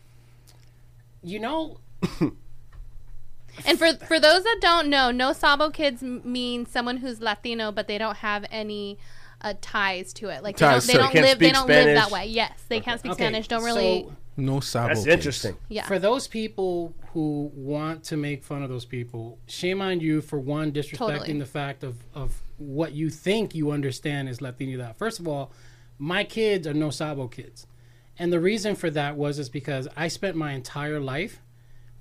you 1.23 1.39
know, 1.39 1.79
And 3.65 3.79
for 3.79 3.93
for 3.93 4.19
those 4.19 4.43
that 4.43 4.57
don't 4.61 4.89
know, 4.89 5.11
no 5.11 5.31
sabo 5.31 5.69
kids 5.69 6.03
m- 6.03 6.21
mean 6.25 6.65
someone 6.65 6.97
who's 6.97 7.21
Latino, 7.21 7.71
but 7.71 7.87
they 7.87 7.97
don't 7.97 8.17
have 8.17 8.45
any 8.51 8.97
uh, 9.45 9.53
ties 9.61 10.11
to 10.13 10.29
it. 10.29 10.41
Like 10.43 10.57
Ties 10.57 10.87
they 10.87 10.93
don't, 10.93 11.13
they 11.13 11.21
Can't 11.21 11.23
don't 11.23 11.23
live. 11.23 11.39
They 11.39 11.51
don't 11.51 11.67
live 11.67 11.95
that 11.95 12.11
way. 12.11 12.25
Yes, 12.25 12.51
they 12.67 12.79
can't 12.79 12.99
speak 12.99 13.11
Okay, 13.13 13.25
Spanish. 13.25 13.47
Don't 13.47 13.63
really. 13.63 14.03
so- 14.07 14.15
No 14.37 14.59
sabo. 14.59 14.93
That's 14.93 15.05
interesting. 15.05 15.55
yeah. 15.69 15.85
For 15.85 15.99
those 15.99 16.27
people 16.27 16.95
who 17.13 17.51
want 17.53 18.03
to 18.05 18.17
make 18.17 18.43
fun 18.43 18.63
of 18.63 18.69
those 18.69 18.85
people, 18.85 19.37
shame 19.45 19.81
on 19.81 19.99
you 19.99 20.21
for 20.21 20.39
one 20.39 20.71
disrespecting 20.71 20.97
Totally. 20.97 21.39
the 21.39 21.45
fact 21.45 21.83
of, 21.83 21.95
of 22.13 22.41
what 22.57 22.93
you 22.93 23.09
think 23.09 23.53
you 23.53 23.71
understand 23.71 24.27
is 24.27 24.41
Latino. 24.41 24.79
That 24.79 24.97
First 24.97 25.19
of 25.19 25.27
all, 25.27 25.51
my 25.99 26.23
kids 26.23 26.65
are 26.67 26.73
no 26.73 26.89
sabo 26.89 27.27
kids. 27.27 27.67
And 28.17 28.33
the 28.33 28.39
reason 28.39 28.75
for 28.75 28.89
that 28.89 29.15
was 29.15 29.37
is 29.39 29.49
because 29.49 29.87
I 29.95 30.07
spent 30.07 30.35
my 30.35 30.53
entire 30.53 30.99
life 30.99 31.39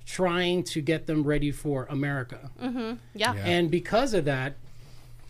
trying 0.05 0.63
to 0.63 0.81
get 0.81 1.05
them 1.05 1.23
ready 1.23 1.51
for 1.51 1.85
America. 1.89 2.49
Mm-hmm. 2.61 2.95
yeah. 3.13 3.33
And 3.33 3.69
because 3.69 4.13
of 4.13 4.25
that, 4.25 4.55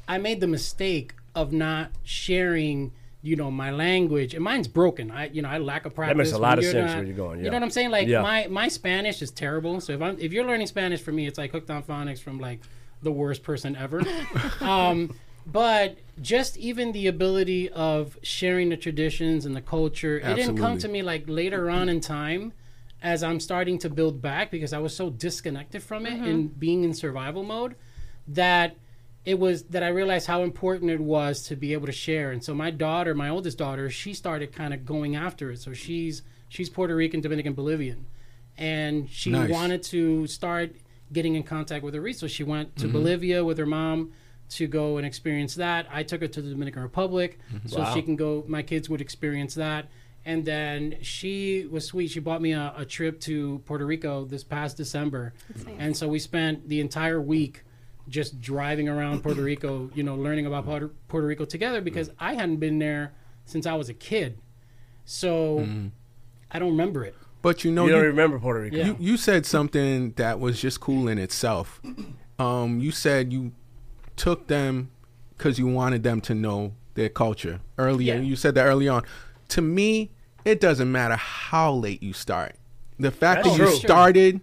I 0.08 0.18
made 0.18 0.40
the 0.40 0.48
mistake 0.48 1.14
of 1.36 1.52
not 1.52 1.92
sharing, 2.04 2.92
you 3.22 3.36
know, 3.36 3.52
my 3.52 3.72
language. 3.72 4.34
And 4.34 4.44
mine's 4.44 4.68
broken. 4.68 5.12
I, 5.12 5.28
you 5.28 5.42
know, 5.42 5.50
I 5.50 5.58
lack 5.58 5.86
a 5.86 5.90
practice. 5.90 6.14
That 6.14 6.18
makes 6.18 6.32
a 6.32 6.38
lot 6.38 6.58
of 6.58 6.64
sense 6.64 6.92
not- 6.92 6.98
where 6.98 7.06
you're 7.06 7.16
going, 7.16 7.40
You 7.40 7.52
know 7.52 7.58
what 7.58 7.64
I'm 7.64 7.70
saying? 7.70 7.92
Like 7.92 8.08
Yeah. 8.08 8.22
my 8.22 8.48
my 8.48 8.68
Spanish 8.68 9.22
is 9.22 9.32
terrible. 9.32 9.82
So 9.82 9.94
if 9.94 10.02
I'm 10.02 10.18
if 10.20 10.34
you're 10.34 10.46
learning 10.46 10.68
Spanish 10.68 11.02
for 11.02 11.12
me, 11.12 11.28
it's 11.28 11.38
like 11.38 11.52
hooked 11.52 11.70
on 11.70 11.84
phonics 11.84 12.20
from 12.20 12.40
like 12.40 12.62
the 13.04 13.12
worst 13.12 13.44
person 13.44 13.76
ever. 13.76 14.02
um, 14.62 15.14
but 15.46 15.98
just 16.22 16.58
even 16.58 16.92
the 16.92 17.08
ability 17.08 17.70
of 17.70 18.18
sharing 18.24 18.70
the 18.70 18.78
traditions 18.78 19.46
and 19.46 19.56
the 19.56 19.62
culture, 19.62 20.18
it 20.18 20.36
didn't 20.36 20.58
come 20.58 20.78
to 20.80 20.88
me 20.88 21.04
like 21.04 21.26
later 21.28 21.70
on 21.70 21.90
in 21.90 22.00
time 22.02 22.54
as 23.04 23.22
I'm 23.22 23.40
starting 23.40 23.78
to 23.80 23.90
build 23.90 24.22
back 24.22 24.50
because 24.50 24.74
I 24.74 24.80
was 24.80 24.96
so 24.96 25.12
disconnected 25.12 25.84
from 25.84 26.08
it 26.08 26.14
and 26.14 26.60
being 26.60 26.84
in 26.84 26.94
survival 26.96 27.44
mode 27.44 27.76
that 28.28 28.76
it 29.26 29.40
was 29.40 29.64
that 29.66 29.82
I 29.84 29.88
realized 29.88 30.28
how 30.28 30.44
important 30.44 30.92
it 30.92 31.00
was 31.00 31.44
to 31.44 31.56
be 31.56 31.74
able 31.74 31.88
to 31.88 31.92
share. 31.92 32.32
And 32.32 32.44
so 32.44 32.54
my 32.54 32.70
daughter, 32.70 33.16
my 33.16 33.30
oldest 33.30 33.58
daughter, 33.58 33.90
she 33.90 34.14
started 34.14 34.52
kind 34.54 34.74
of 34.74 34.86
going 34.86 35.16
after 35.16 35.52
it. 35.52 35.60
So 35.60 35.74
she's 35.74 36.22
she's 36.48 36.70
Puerto 36.70 36.96
Rican, 36.96 37.22
Dominican, 37.22 37.54
Bolivian, 37.54 38.06
and 38.58 39.10
she 39.10 39.32
Nice. 39.32 39.50
wanted 39.50 39.82
to 39.84 40.28
start 40.28 40.76
getting 41.12 41.36
in 41.36 41.44
contact 41.44 41.84
with 41.84 41.94
her 41.94 42.02
roots. 42.02 42.20
So 42.20 42.28
she 42.28 42.44
went 42.44 42.76
to 42.78 42.84
mm-hmm. 42.86 42.94
Bolivia 42.94 43.44
with 43.44 43.58
her 43.58 43.66
mom 43.66 44.12
to 44.50 44.68
go 44.68 44.98
and 44.98 45.06
experience 45.08 45.56
that. 45.56 45.88
I 45.92 46.04
took 46.04 46.22
her 46.22 46.28
to 46.28 46.42
the 46.42 46.52
Dominican 46.52 46.84
Republic 46.84 47.40
mm-hmm. 47.52 47.68
so 47.68 47.80
Wow. 47.80 47.94
she 47.94 48.02
can 48.04 48.16
go. 48.16 48.44
My 48.48 48.62
kids 48.62 48.90
would 48.90 49.02
experience 49.02 49.56
that. 49.56 49.90
And 50.24 50.44
then 50.46 50.98
she 51.02 51.68
was 51.70 51.86
sweet. 51.86 52.10
She 52.10 52.20
bought 52.20 52.42
me 52.42 52.54
a, 52.54 52.74
a 52.78 52.86
trip 52.86 53.20
to 53.22 53.60
Puerto 53.66 53.86
Rico 53.86 54.26
this 54.26 54.44
past 54.44 54.76
December, 54.76 55.34
and 55.78 55.96
so 55.96 56.08
we 56.08 56.18
spent 56.18 56.68
the 56.68 56.80
entire 56.80 57.22
week 57.22 57.64
just 58.10 58.42
driving 58.42 58.88
around 58.90 59.22
Puerto 59.24 59.42
Rico, 59.52 59.90
you 59.94 60.04
know, 60.04 60.16
learning 60.16 60.46
about 60.46 60.66
Puerto, 60.66 60.90
Puerto 61.08 61.28
Rico 61.28 61.46
together 61.46 61.82
because 61.82 62.10
I 62.20 62.34
hadn't 62.34 62.58
been 62.58 62.80
there 62.80 63.14
since 63.46 63.66
I 63.66 63.74
was 63.74 63.90
a 63.90 63.94
kid. 63.94 64.38
So 65.06 65.68
I 66.52 66.60
don't 66.60 66.72
remember 66.72 67.04
it. 67.04 67.16
But 67.42 67.64
you 67.64 67.72
know, 67.72 67.86
You 67.86 67.92
don't 67.92 68.02
you, 68.02 68.08
remember 68.08 68.40
Puerto 68.40 68.62
Rico. 68.62 68.76
Yeah. 68.76 68.86
you, 68.88 68.98
you 69.00 69.18
said 69.18 69.46
something 69.46 70.14
that 70.14 70.40
was 70.40 70.60
just 70.60 70.80
cool 70.80 71.08
in 71.08 71.18
itself. 71.18 71.82
Um, 72.38 72.82
you 72.82 72.92
said 72.92 73.32
you 73.32 73.54
took 74.18 74.48
them 74.48 74.92
because 75.38 75.58
you 75.58 75.68
wanted 75.68 76.04
them 76.04 76.20
to 76.20 76.36
know 76.36 76.74
their 76.96 77.08
culture 77.08 77.62
earlier. 77.78 78.16
Yeah. 78.16 78.20
You 78.20 78.36
said 78.36 78.56
that 78.56 78.66
early 78.66 78.90
on. 78.90 79.04
To 79.50 79.62
me, 79.62 80.12
it 80.44 80.60
doesn't 80.60 80.92
matter 80.92 81.16
how 81.16 81.72
late 81.72 82.04
you 82.04 82.12
start. 82.12 82.56
The 83.00 83.10
fact 83.10 83.46
That's 83.46 83.58
that 83.58 83.64
you 83.64 83.70
true. 83.70 83.78
started, 83.78 84.42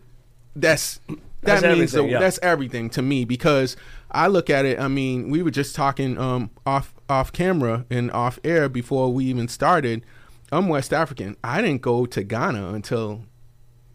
that's 0.57 1.01
that 1.43 1.61
That's 1.63 1.77
means 1.79 1.93
the, 1.93 2.05
yeah. 2.05 2.19
that's 2.21 2.39
everything 2.43 2.89
to 2.91 3.03
me 3.03 3.25
because 3.25 3.77
I 4.11 4.29
look 4.29 4.49
at 4.51 4.65
it. 4.65 4.79
I 4.79 4.89
mean, 4.89 5.29
we 5.31 5.43
were 5.43 5.51
just 5.51 5.75
talking 5.75 6.19
um, 6.19 6.51
off 6.65 6.95
off 7.09 7.33
camera 7.33 7.85
and 7.91 8.11
off 8.13 8.39
air 8.45 8.69
before 8.69 9.13
we 9.13 9.25
even 9.27 9.49
started. 9.49 10.05
I'm 10.51 10.69
West 10.69 10.93
African. 10.93 11.37
I 11.43 11.61
didn't 11.63 11.83
go 11.83 12.07
to 12.07 12.23
Ghana 12.23 12.73
until 12.75 13.25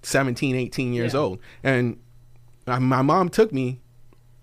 17, 0.01 0.55
18 0.55 0.93
years 0.93 1.13
Yeah. 1.13 1.19
old, 1.19 1.39
and 1.63 1.99
uh, 2.67 2.79
my 2.79 3.01
mom 3.01 3.29
took 3.29 3.51
me. 3.53 3.79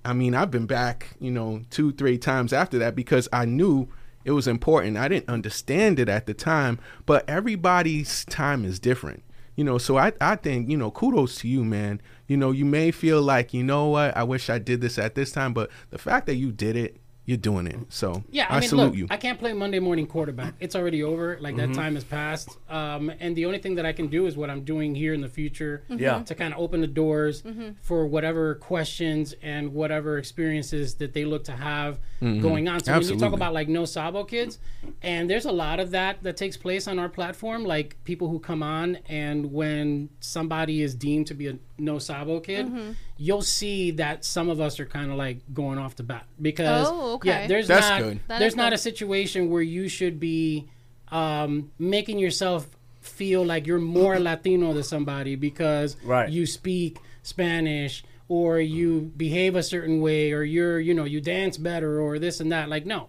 I 0.04 0.12
mean, 0.12 0.34
I've 0.34 0.50
been 0.50 0.66
back, 0.66 1.08
you 1.18 1.30
know, 1.30 1.62
two, 1.70 1.92
three 1.92 2.18
times 2.18 2.52
after 2.52 2.78
that 2.78 2.94
because 2.94 3.26
I 3.32 3.46
knew 3.46 3.88
it 4.24 4.32
was 4.32 4.46
important. 4.46 4.96
I 4.98 5.08
didn't 5.08 5.28
understand 5.30 5.98
it 5.98 6.08
at 6.10 6.26
the 6.26 6.34
time, 6.34 6.78
but 7.06 7.28
everybody's 7.28 8.24
time 8.26 8.64
is 8.66 8.78
different. 8.78 9.22
You 9.56 9.64
know, 9.64 9.78
so 9.78 9.96
I, 9.96 10.12
I 10.20 10.36
think, 10.36 10.68
you 10.68 10.76
know, 10.76 10.90
kudos 10.90 11.36
to 11.36 11.48
you, 11.48 11.64
man. 11.64 12.02
You 12.26 12.36
know, 12.36 12.50
you 12.50 12.64
may 12.64 12.90
feel 12.90 13.20
like, 13.22 13.52
you 13.52 13.62
know 13.62 13.86
what, 13.88 14.16
I 14.16 14.22
wish 14.24 14.48
I 14.50 14.58
did 14.58 14.80
this 14.80 14.98
at 14.98 15.14
this 15.14 15.30
time, 15.32 15.52
but 15.52 15.70
the 15.90 15.98
fact 15.98 16.26
that 16.26 16.36
you 16.36 16.52
did 16.52 16.76
it, 16.76 16.96
you're 17.26 17.38
doing 17.38 17.66
it. 17.66 17.78
So 17.88 18.22
Yeah, 18.30 18.46
I, 18.50 18.58
I, 18.58 18.60
mean, 18.60 18.68
salute 18.68 18.84
look, 18.84 18.96
you. 18.96 19.06
I 19.08 19.16
can't 19.16 19.38
play 19.38 19.54
Monday 19.54 19.78
morning 19.78 20.06
quarterback. 20.06 20.52
It's 20.60 20.76
already 20.76 21.02
over. 21.02 21.38
Like 21.40 21.54
Mm-hmm. 21.54 21.72
that 21.72 21.74
time 21.74 21.94
has 21.94 22.04
passed. 22.04 22.58
Um, 22.68 23.10
and 23.18 23.34
the 23.34 23.46
only 23.46 23.58
thing 23.60 23.76
that 23.76 23.86
I 23.86 23.94
can 23.94 24.08
do 24.08 24.26
is 24.26 24.36
what 24.36 24.50
I'm 24.50 24.62
doing 24.62 24.94
here 24.94 25.14
in 25.14 25.22
the 25.22 25.28
future. 25.30 25.84
Yeah. 25.88 26.22
To 26.22 26.34
kind 26.34 26.52
of 26.52 26.60
open 26.60 26.82
the 26.82 26.86
doors 26.86 27.42
for 27.80 28.06
whatever 28.06 28.56
questions 28.56 29.34
and 29.42 29.72
whatever 29.72 30.18
experiences 30.18 30.96
that 30.96 31.14
they 31.14 31.24
look 31.24 31.44
to 31.44 31.52
have 31.52 31.98
going 32.20 32.68
on. 32.68 32.80
So 32.84 32.92
when 32.92 33.02
you 33.02 33.16
talk 33.18 33.32
about 33.32 33.54
like 33.54 33.68
no 33.68 33.86
sabo 33.86 34.24
kids, 34.24 34.58
and 35.00 35.30
there's 35.30 35.46
a 35.46 35.52
lot 35.52 35.80
of 35.80 35.92
that 35.92 36.22
that 36.24 36.36
takes 36.36 36.58
place 36.58 36.86
on 36.86 36.98
our 36.98 37.08
platform. 37.08 37.64
Like 37.64 37.96
people 38.04 38.28
who 38.28 38.38
come 38.38 38.62
on 38.62 38.96
and 39.08 39.50
when 39.50 40.10
somebody 40.20 40.82
is 40.82 40.94
deemed 40.94 41.26
to 41.28 41.34
be 41.34 41.46
a 41.48 41.56
no 41.78 41.98
sabo 41.98 42.40
kid, 42.40 42.70
you'll 43.16 43.42
see 43.42 43.90
that 43.92 44.24
some 44.24 44.48
of 44.48 44.60
us 44.60 44.78
are 44.78 44.86
kind 44.86 45.10
of 45.10 45.16
like 45.16 45.38
going 45.52 45.78
off 45.78 45.96
the 45.96 46.02
bat 46.02 46.26
because 46.40 46.86
Oh, 46.90 47.14
okay. 47.14 47.28
yeah, 47.28 47.46
there's 47.46 47.66
That's 47.68 47.88
not 47.88 48.00
good. 48.02 48.20
There's 48.28 48.54
not 48.56 48.70
good. 48.70 48.74
a 48.74 48.78
situation 48.78 49.50
where 49.50 49.62
you 49.62 49.88
should 49.88 50.20
be 50.20 50.68
um, 51.08 51.70
making 51.78 52.18
yourself 52.18 52.68
feel 53.00 53.44
like 53.44 53.66
you're 53.66 53.78
more 53.80 54.18
Latino 54.30 54.72
than 54.72 54.82
somebody 54.84 55.34
because 55.36 55.96
Right. 56.04 56.30
you 56.30 56.46
speak 56.46 56.98
Spanish 57.22 58.04
or 58.28 58.58
you 58.60 59.12
behave 59.16 59.54
a 59.56 59.62
certain 59.62 60.00
way 60.00 60.32
or 60.32 60.42
you're 60.44 60.80
you 60.80 60.94
know 60.94 61.04
you 61.04 61.20
dance 61.20 61.56
better 61.58 62.00
or 62.00 62.18
this 62.18 62.40
and 62.40 62.50
that. 62.52 62.68
Like 62.68 62.86
no, 62.86 63.08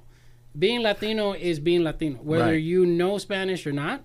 being 0.58 0.82
Latino 0.82 1.34
is 1.34 1.60
being 1.60 1.84
Latino, 1.84 2.18
whether 2.18 2.46
Right. 2.52 2.62
you 2.62 2.86
know 2.86 3.18
Spanish 3.18 3.66
or 3.68 3.72
not. 3.72 4.04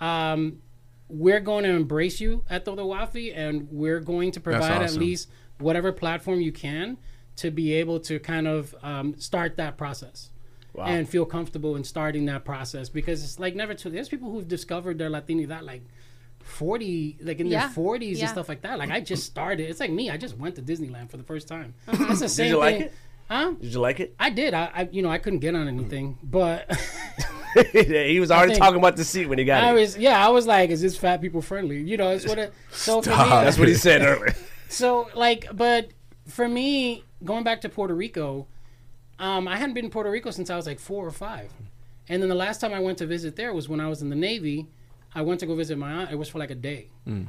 Um, 0.00 0.62
we're 1.10 1.40
going 1.40 1.64
to 1.64 1.70
embrace 1.70 2.20
you 2.20 2.44
at 2.48 2.64
the 2.64 2.72
Wafi, 2.72 3.32
and 3.36 3.68
we're 3.70 4.00
going 4.00 4.32
to 4.32 4.40
provide 4.40 4.82
at 4.82 4.94
least 4.94 5.28
whatever 5.58 5.92
platform 5.92 6.40
you 6.40 6.52
can 6.52 6.96
to 7.36 7.50
be 7.50 7.74
able 7.74 8.00
to 8.00 8.18
kind 8.18 8.46
of 8.48 8.74
um, 8.82 9.14
start 9.18 9.56
that 9.56 9.76
process 9.76 10.30
Wow. 10.72 10.84
and 10.86 11.08
feel 11.08 11.24
comfortable 11.26 11.74
in 11.74 11.82
starting 11.82 12.26
that 12.26 12.44
process 12.44 12.88
because 12.88 13.24
it's 13.24 13.40
like 13.40 13.56
never 13.56 13.74
too. 13.74 13.90
There's 13.90 14.08
people 14.08 14.30
who've 14.30 14.46
discovered 14.46 14.98
their 14.98 15.10
Latino 15.10 15.46
that 15.48 15.64
like. 15.64 15.82
40 16.42 17.18
like 17.22 17.38
in 17.38 17.46
Yeah. 17.48 17.66
their 17.66 17.74
40s 17.84 18.16
Yeah. 18.16 18.20
and 18.22 18.28
stuff 18.30 18.48
like 18.48 18.62
that 18.62 18.78
like 18.78 18.90
i 18.90 18.98
just 19.00 19.24
started 19.26 19.68
it's 19.68 19.78
like 19.78 19.90
me 19.90 20.10
i 20.10 20.16
just 20.16 20.38
went 20.38 20.56
to 20.56 20.62
disneyland 20.62 21.10
for 21.10 21.18
the 21.18 21.22
first 21.22 21.46
time 21.46 21.74
that's 21.86 22.20
the 22.20 22.28
same 22.28 22.44
Did 22.46 22.50
you 22.52 22.58
like 22.58 22.74
thing 22.76 22.82
it? 22.86 22.92
huh 23.28 23.52
Did 23.60 23.72
you 23.74 23.80
like 23.80 24.00
it? 24.00 24.14
i 24.18 24.30
did 24.30 24.54
I, 24.54 24.70
I 24.74 24.88
you 24.90 25.02
know 25.02 25.10
i 25.10 25.18
couldn't 25.18 25.40
get 25.40 25.54
on 25.54 25.68
anything 25.68 26.18
but 26.22 26.66
he 27.72 28.20
was 28.20 28.30
already 28.30 28.52
think- 28.52 28.62
talking 28.62 28.78
about 28.78 28.96
the 28.96 29.04
seat 29.04 29.26
when 29.26 29.38
he 29.38 29.44
got 29.44 29.62
i 29.64 29.70
it. 29.70 29.74
was 29.74 29.96
yeah 29.96 30.24
i 30.24 30.28
was 30.28 30.46
like 30.46 30.70
is 30.70 30.80
this 30.80 30.96
fat 30.96 31.20
people 31.20 31.42
friendly 31.42 31.80
you 31.82 31.96
know 31.96 32.10
it's 32.10 32.26
what 32.26 32.38
it 32.38 32.52
so 32.70 33.00
for 33.02 33.10
me 33.10 33.16
That's 33.16 33.58
what 33.58 33.68
he 33.68 33.74
said 33.74 34.02
earlier. 34.06 34.34
So 34.68 35.08
like, 35.14 35.46
but 35.52 35.88
for 36.28 36.48
me, 36.48 37.02
going 37.24 37.42
back 37.42 37.60
to 37.62 37.68
Puerto 37.68 37.92
Rico, 37.94 38.46
um, 39.18 39.48
I 39.48 39.56
hadn't 39.56 39.74
been 39.74 39.86
in 39.86 39.90
Puerto 39.90 40.10
Rico 40.10 40.30
since 40.30 40.48
I 40.48 40.54
was 40.54 40.64
like 40.66 40.78
four 40.78 41.04
or 41.04 41.10
five, 41.10 41.50
and 42.08 42.22
then 42.22 42.28
the 42.28 42.36
last 42.36 42.60
time 42.60 42.72
I 42.72 42.78
went 42.78 42.98
to 42.98 43.06
visit 43.06 43.34
there 43.34 43.52
was 43.52 43.68
when 43.68 43.80
I 43.80 43.88
was 43.88 44.00
in 44.00 44.10
the 44.10 44.16
Navy. 44.16 44.68
I 45.12 45.22
went 45.22 45.40
to 45.40 45.46
go 45.46 45.56
visit 45.56 45.76
my 45.76 45.90
aunt. 45.90 46.12
It 46.12 46.14
was 46.14 46.28
for 46.28 46.38
like 46.38 46.52
a 46.52 46.54
day. 46.54 46.86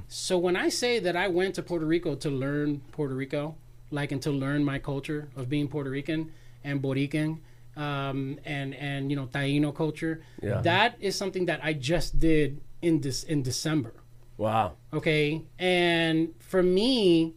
So 0.08 0.38
when 0.38 0.56
I 0.56 0.70
say 0.70 1.00
that 1.00 1.16
I 1.16 1.28
went 1.30 1.56
to 1.56 1.64
Puerto 1.64 1.88
Rico 1.88 2.14
to 2.14 2.30
learn 2.30 2.82
Puerto 2.92 3.16
Rico, 3.16 3.56
like 3.90 4.12
and 4.12 4.22
to 4.22 4.30
learn 4.30 4.64
my 4.64 4.78
culture 4.78 5.28
of 5.36 5.50
being 5.50 5.68
Puerto 5.68 5.90
Rican 5.90 6.32
and 6.64 6.80
Borican, 6.80 7.40
um, 7.78 8.38
and 8.46 8.74
and 8.76 9.10
you 9.10 9.16
know 9.16 9.28
Taino 9.28 9.74
culture, 9.74 10.22
Yeah. 10.42 10.62
that 10.62 10.96
is 11.00 11.16
something 11.16 11.46
that 11.46 11.60
I 11.64 11.74
just 11.74 12.20
did 12.20 12.62
in 12.82 13.02
this 13.02 13.24
in 13.24 13.44
December 13.44 13.94
Wow. 14.38 14.74
okay 14.92 15.44
and 15.60 16.34
for 16.40 16.64
me 16.64 17.36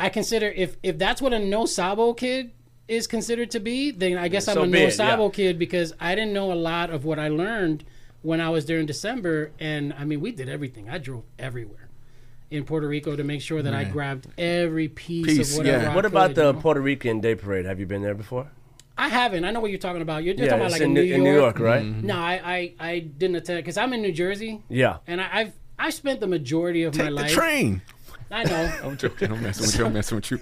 i 0.00 0.08
consider 0.08 0.46
if 0.48 0.76
if 0.82 0.96
that's 0.96 1.20
what 1.20 1.34
a 1.34 1.38
no 1.38 1.66
sabo 1.66 2.14
kid 2.14 2.52
is 2.88 3.06
considered 3.06 3.50
to 3.50 3.60
be 3.60 3.90
then 3.90 4.16
i 4.16 4.28
guess 4.28 4.46
So 4.46 4.52
i'm 4.52 4.68
a 4.68 4.72
be 4.72 4.78
no 4.80 4.86
it, 4.86 4.92
sabo 4.92 5.24
yeah. 5.24 5.30
kid 5.32 5.58
because 5.58 5.92
i 6.00 6.14
didn't 6.14 6.32
know 6.32 6.52
a 6.52 6.54
lot 6.54 6.88
of 6.88 7.04
what 7.04 7.18
i 7.18 7.28
learned 7.28 7.84
when 8.22 8.40
i 8.40 8.48
was 8.48 8.64
there 8.64 8.78
in 8.78 8.86
december 8.86 9.50
and 9.60 9.92
i 9.92 10.04
mean 10.04 10.22
we 10.22 10.32
did 10.32 10.48
everything 10.48 10.88
i 10.88 10.96
drove 10.96 11.24
everywhere 11.38 11.90
in 12.50 12.64
puerto 12.64 12.88
rico 12.88 13.14
to 13.14 13.24
make 13.24 13.42
sure 13.42 13.60
that 13.60 13.74
i 13.74 13.84
grabbed 13.84 14.26
every 14.38 14.88
piece, 14.88 15.26
Piece, 15.26 15.52
of 15.52 15.58
whatever 15.58 15.82
yeah. 15.84 15.92
I 15.92 15.94
What 15.94 16.06
about 16.06 16.28
could, 16.28 16.36
the 16.36 16.46
you 16.46 16.52
know? 16.54 16.60
Puerto 16.60 16.80
Rican 16.80 17.20
Day 17.20 17.34
Parade? 17.34 17.66
Have 17.66 17.78
you 17.78 17.84
been 17.86 18.00
there 18.00 18.14
before? 18.14 18.50
I 18.98 19.08
haven't 19.08 19.44
i 19.44 19.50
know 19.50 19.60
what 19.60 19.70
you're 19.70 19.78
talking 19.78 20.02
about 20.02 20.24
you're, 20.24 20.34
you're 20.34 20.44
yeah, 20.46 20.50
talking 20.50 20.62
about 20.66 20.72
like 20.72 20.80
in, 20.80 20.88
in, 20.88 20.94
New, 20.94 21.14
in 21.14 21.22
New 21.24 21.34
York, 21.34 21.58
right? 21.58 21.84
no 21.84 22.16
I, 22.16 22.40
I 22.80 22.88
i 22.90 22.98
didn't 23.00 23.36
attend 23.36 23.58
because 23.58 23.76
i'm 23.76 23.92
in 23.92 24.02
new 24.02 24.12
jersey 24.12 24.62
Yeah. 24.68 24.98
and 25.06 25.20
I, 25.20 25.28
i've 25.32 25.52
i 25.78 25.90
spent 25.90 26.20
the 26.20 26.26
majority 26.26 26.82
of 26.84 26.94
my 26.96 27.04
Take 27.04 27.08
the 27.10 27.14
life 27.22 27.32
train. 27.32 27.82
I 28.28 28.42
know. 28.42 28.72
I'm 28.82 28.96
joking. 28.96 29.30
I'm 29.30 29.40
messing 29.40 29.66
with 29.66 29.78
you. 29.78 29.86
I'm 29.86 29.92
messing 29.92 30.16
with 30.16 30.30
you. 30.32 30.40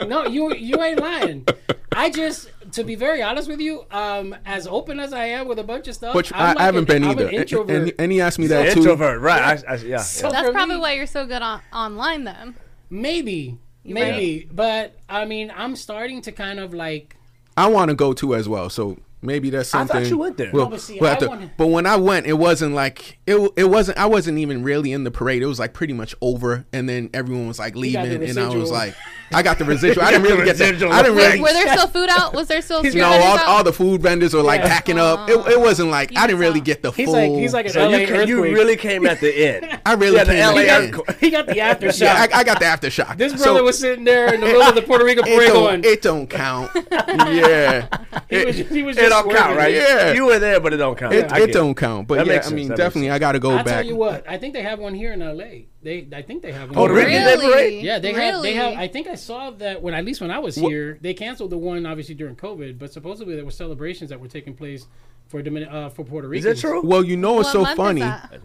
No, 0.06 0.26
you 0.26 0.54
you 0.54 0.80
ain't 0.80 1.00
lying. 1.00 1.44
I 1.92 2.08
just, 2.08 2.50
to 2.72 2.84
be 2.84 2.94
very 2.94 3.20
honest 3.20 3.48
with 3.48 3.58
you, 3.58 3.84
um, 3.90 4.36
as 4.44 4.68
open 4.68 5.00
as 5.00 5.12
I 5.12 5.24
am 5.24 5.48
with 5.48 5.58
a 5.58 5.64
bunch 5.64 5.88
of 5.88 5.94
stuff, 5.96 6.14
But 6.14 6.30
I'm 6.32 6.40
I, 6.40 6.48
like 6.50 6.58
I 6.60 6.62
haven't 6.66 6.78
an- 6.82 6.84
been 6.84 7.04
I'm 7.04 7.10
either. 7.10 7.22
An 7.24 7.28
And, 7.30 7.38
introvert. 7.38 7.76
and, 7.76 7.92
and 7.98 8.12
he 8.12 8.20
asked 8.20 8.38
me 8.38 8.46
that 8.46 8.74
too. 8.74 8.80
Introvert, 8.80 9.20
right? 9.22 9.64
I, 9.66 9.72
I, 9.72 9.76
yeah. 9.78 9.96
So 10.02 10.30
That's 10.30 10.50
probably 10.50 10.76
me- 10.76 10.80
why 10.82 10.92
you're 10.92 11.06
so 11.06 11.26
good 11.26 11.42
on 11.42 11.62
online 11.72 12.22
then. 12.22 12.54
Maybe, 12.90 13.58
maybe, 13.82 14.48
but 14.52 14.96
I 15.08 15.24
mean, 15.24 15.52
I'm 15.56 15.74
starting 15.74 16.22
to 16.22 16.32
kind 16.32 16.60
of 16.60 16.72
like. 16.74 17.16
I 17.56 17.68
want 17.68 17.88
to 17.88 17.94
go 17.94 18.12
to 18.12 18.34
as 18.34 18.48
well. 18.48 18.68
So 18.68 18.98
maybe 19.22 19.50
that's 19.50 19.74
I 19.74 19.78
thought 19.80 19.88
something. 19.88 20.10
you 20.10 20.18
went 20.18 20.36
there. 20.36 20.50
We'll- 20.52 20.64
No, 20.64 20.70
but 20.70 20.80
see, 20.80 20.98
we'll 21.00 21.10
have 21.10 21.18
to- 21.20 21.28
wanna- 21.28 21.50
but 21.56 21.66
when 21.68 21.86
I 21.86 21.96
went, 21.96 22.26
it 22.26 22.34
wasn't 22.34 22.74
like 22.74 23.18
it. 23.26 23.36
It 23.56 23.64
wasn't. 23.64 23.98
I 23.98 24.06
wasn't 24.06 24.38
even 24.38 24.62
really 24.62 24.92
in 24.92 25.04
the 25.04 25.10
parade. 25.10 25.42
It 25.42 25.46
was 25.46 25.58
like 25.58 25.72
pretty 25.72 25.92
much 25.92 26.14
over, 26.20 26.64
and 26.72 26.88
then 26.88 27.10
everyone 27.14 27.48
was 27.48 27.58
like 27.58 27.74
leaving, 27.76 28.22
and 28.22 28.38
I 28.38 28.48
was 28.48 28.70
like, 28.70 28.94
I 29.32 29.42
got 29.42 29.58
the 29.58 29.64
residual. 29.64 30.04
I 30.04 30.10
didn't 30.12 30.24
really 30.24 30.44
get 30.44 30.56
that. 30.58 30.74
I 30.82 31.02
didn't 31.02 31.16
really. 31.16 31.40
Were 31.40 31.52
there 31.52 31.68
still 31.76 31.88
food 31.88 32.08
out? 32.10 32.34
Was 32.34 32.46
there 32.48 32.62
still 32.62 32.78
street 32.80 32.94
No, 32.96 33.06
all, 33.06 33.38
out? 33.38 33.46
all 33.48 33.64
the 33.64 33.72
food 33.72 34.00
vendors 34.02 34.32
were 34.34 34.42
like 34.42 34.60
Yeah. 34.60 34.68
packing 34.68 34.98
up. 34.98 35.28
It, 35.28 35.38
it 35.48 35.60
wasn't 35.60 35.90
like 35.90 36.16
I 36.16 36.26
didn't 36.26 36.40
really 36.40 36.60
get 36.60 36.82
the 36.82 36.90
He's 36.92 37.06
full. 37.06 37.14
like 37.14 37.30
he's 37.30 37.52
like 37.52 37.66
an 37.66 37.72
So 37.72 37.88
LA 37.88 37.96
you, 37.98 38.06
ca- 38.06 38.22
you 38.22 38.42
really 38.42 38.76
came 38.76 39.06
at 39.06 39.20
the 39.20 39.34
end. 39.34 39.80
I 39.86 39.94
really 39.94 40.16
yeah, 40.16 40.24
the 40.24 40.32
came 40.32 40.42
at 40.42 40.54
the 40.54 40.72
end. 40.72 41.18
he 41.20 41.30
got 41.30 41.46
the 41.46 41.54
aftershock. 41.54 42.00
yeah, 42.00 42.26
I, 42.32 42.38
I 42.40 42.44
got 42.44 42.58
the 42.60 42.64
aftershock. 42.66 43.16
this 43.16 43.32
So, 43.32 43.44
brother 43.44 43.62
was 43.64 43.78
sitting 43.78 44.04
there 44.04 44.32
in 44.32 44.40
the 44.40 44.46
middle 44.46 44.62
of 44.62 44.74
the 44.74 44.82
Puerto 44.82 45.04
Rico 45.04 45.22
parade 45.24 45.52
going. 45.52 45.84
it 45.84 46.02
don't 46.02 46.28
count. 46.28 46.70
yeah, 46.90 47.88
he 48.30 48.82
was, 48.82 48.96
it, 49.06 49.12
he 49.12 49.26
was 49.26 49.26
It 49.26 49.32
just 49.32 49.34
don't 49.34 49.36
count, 49.36 49.56
right? 49.56 49.74
Yeah. 49.74 50.12
You 50.12 50.24
were 50.26 50.38
there, 50.38 50.60
but 50.60 50.72
it 50.72 50.76
don't 50.78 50.96
count. 50.98 51.14
it, 51.14 51.32
I 51.32 51.40
it 51.42 51.52
don't 51.52 51.74
count. 51.74 52.08
But 52.08 52.18
That 52.18 52.26
yeah, 52.26 52.42
I 52.46 52.50
mean, 52.54 52.68
That 52.68 52.76
definitely, 52.76 53.10
I 53.10 53.18
got 53.18 53.32
to 53.32 53.38
go 53.38 53.50
back. 53.50 53.58
I'll 53.58 53.64
back. 53.64 53.74
tell 53.76 53.86
you 53.86 53.96
what. 53.96 54.28
I 54.28 54.38
think 54.38 54.54
they 54.54 54.62
have 54.62 54.78
one 54.78 54.94
here 54.94 55.12
in 55.12 55.22
L.A. 55.22 55.66
They, 55.82 56.08
I 56.12 56.22
think 56.22 56.42
they 56.42 56.52
have 56.52 56.70
one. 56.70 56.78
Oh, 56.78 56.86
here. 56.86 56.94
really? 56.96 57.10
Did 57.12 57.40
they 57.40 57.50
parade? 57.52 57.84
Yeah, 57.84 57.98
they 57.98 58.12
really? 58.14 58.24
have. 58.24 58.42
They 58.42 58.54
have. 58.54 58.74
I 58.78 58.88
think 58.88 59.06
I 59.06 59.14
saw 59.14 59.50
that 59.52 59.82
when 59.82 59.94
at 59.94 60.04
least 60.04 60.20
when 60.20 60.30
I 60.30 60.38
was 60.38 60.54
here, 60.56 60.98
they 61.00 61.14
canceled 61.14 61.50
the 61.50 61.58
one 61.58 61.86
obviously 61.86 62.14
during 62.14 62.36
COVID, 62.36 62.78
but 62.78 62.92
supposedly 62.92 63.36
there 63.36 63.44
were 63.44 63.50
celebrations 63.50 64.10
that 64.10 64.20
were 64.20 64.28
taking 64.28 64.54
place 64.54 64.86
for 65.28 65.42
Dominic 65.42 65.68
uh, 65.70 65.88
for 65.90 66.04
Puerto 66.04 66.28
Rico. 66.28 66.38
Is 66.38 66.44
Ricans. 66.44 66.62
that 66.62 66.68
true? 66.68 66.82
Well, 66.82 67.04
you 67.04 67.16
know 67.16 67.34
what's 67.34 67.54
What 67.54 67.68
so 67.70 67.76
funny. 67.76 68.00
that? 68.00 68.40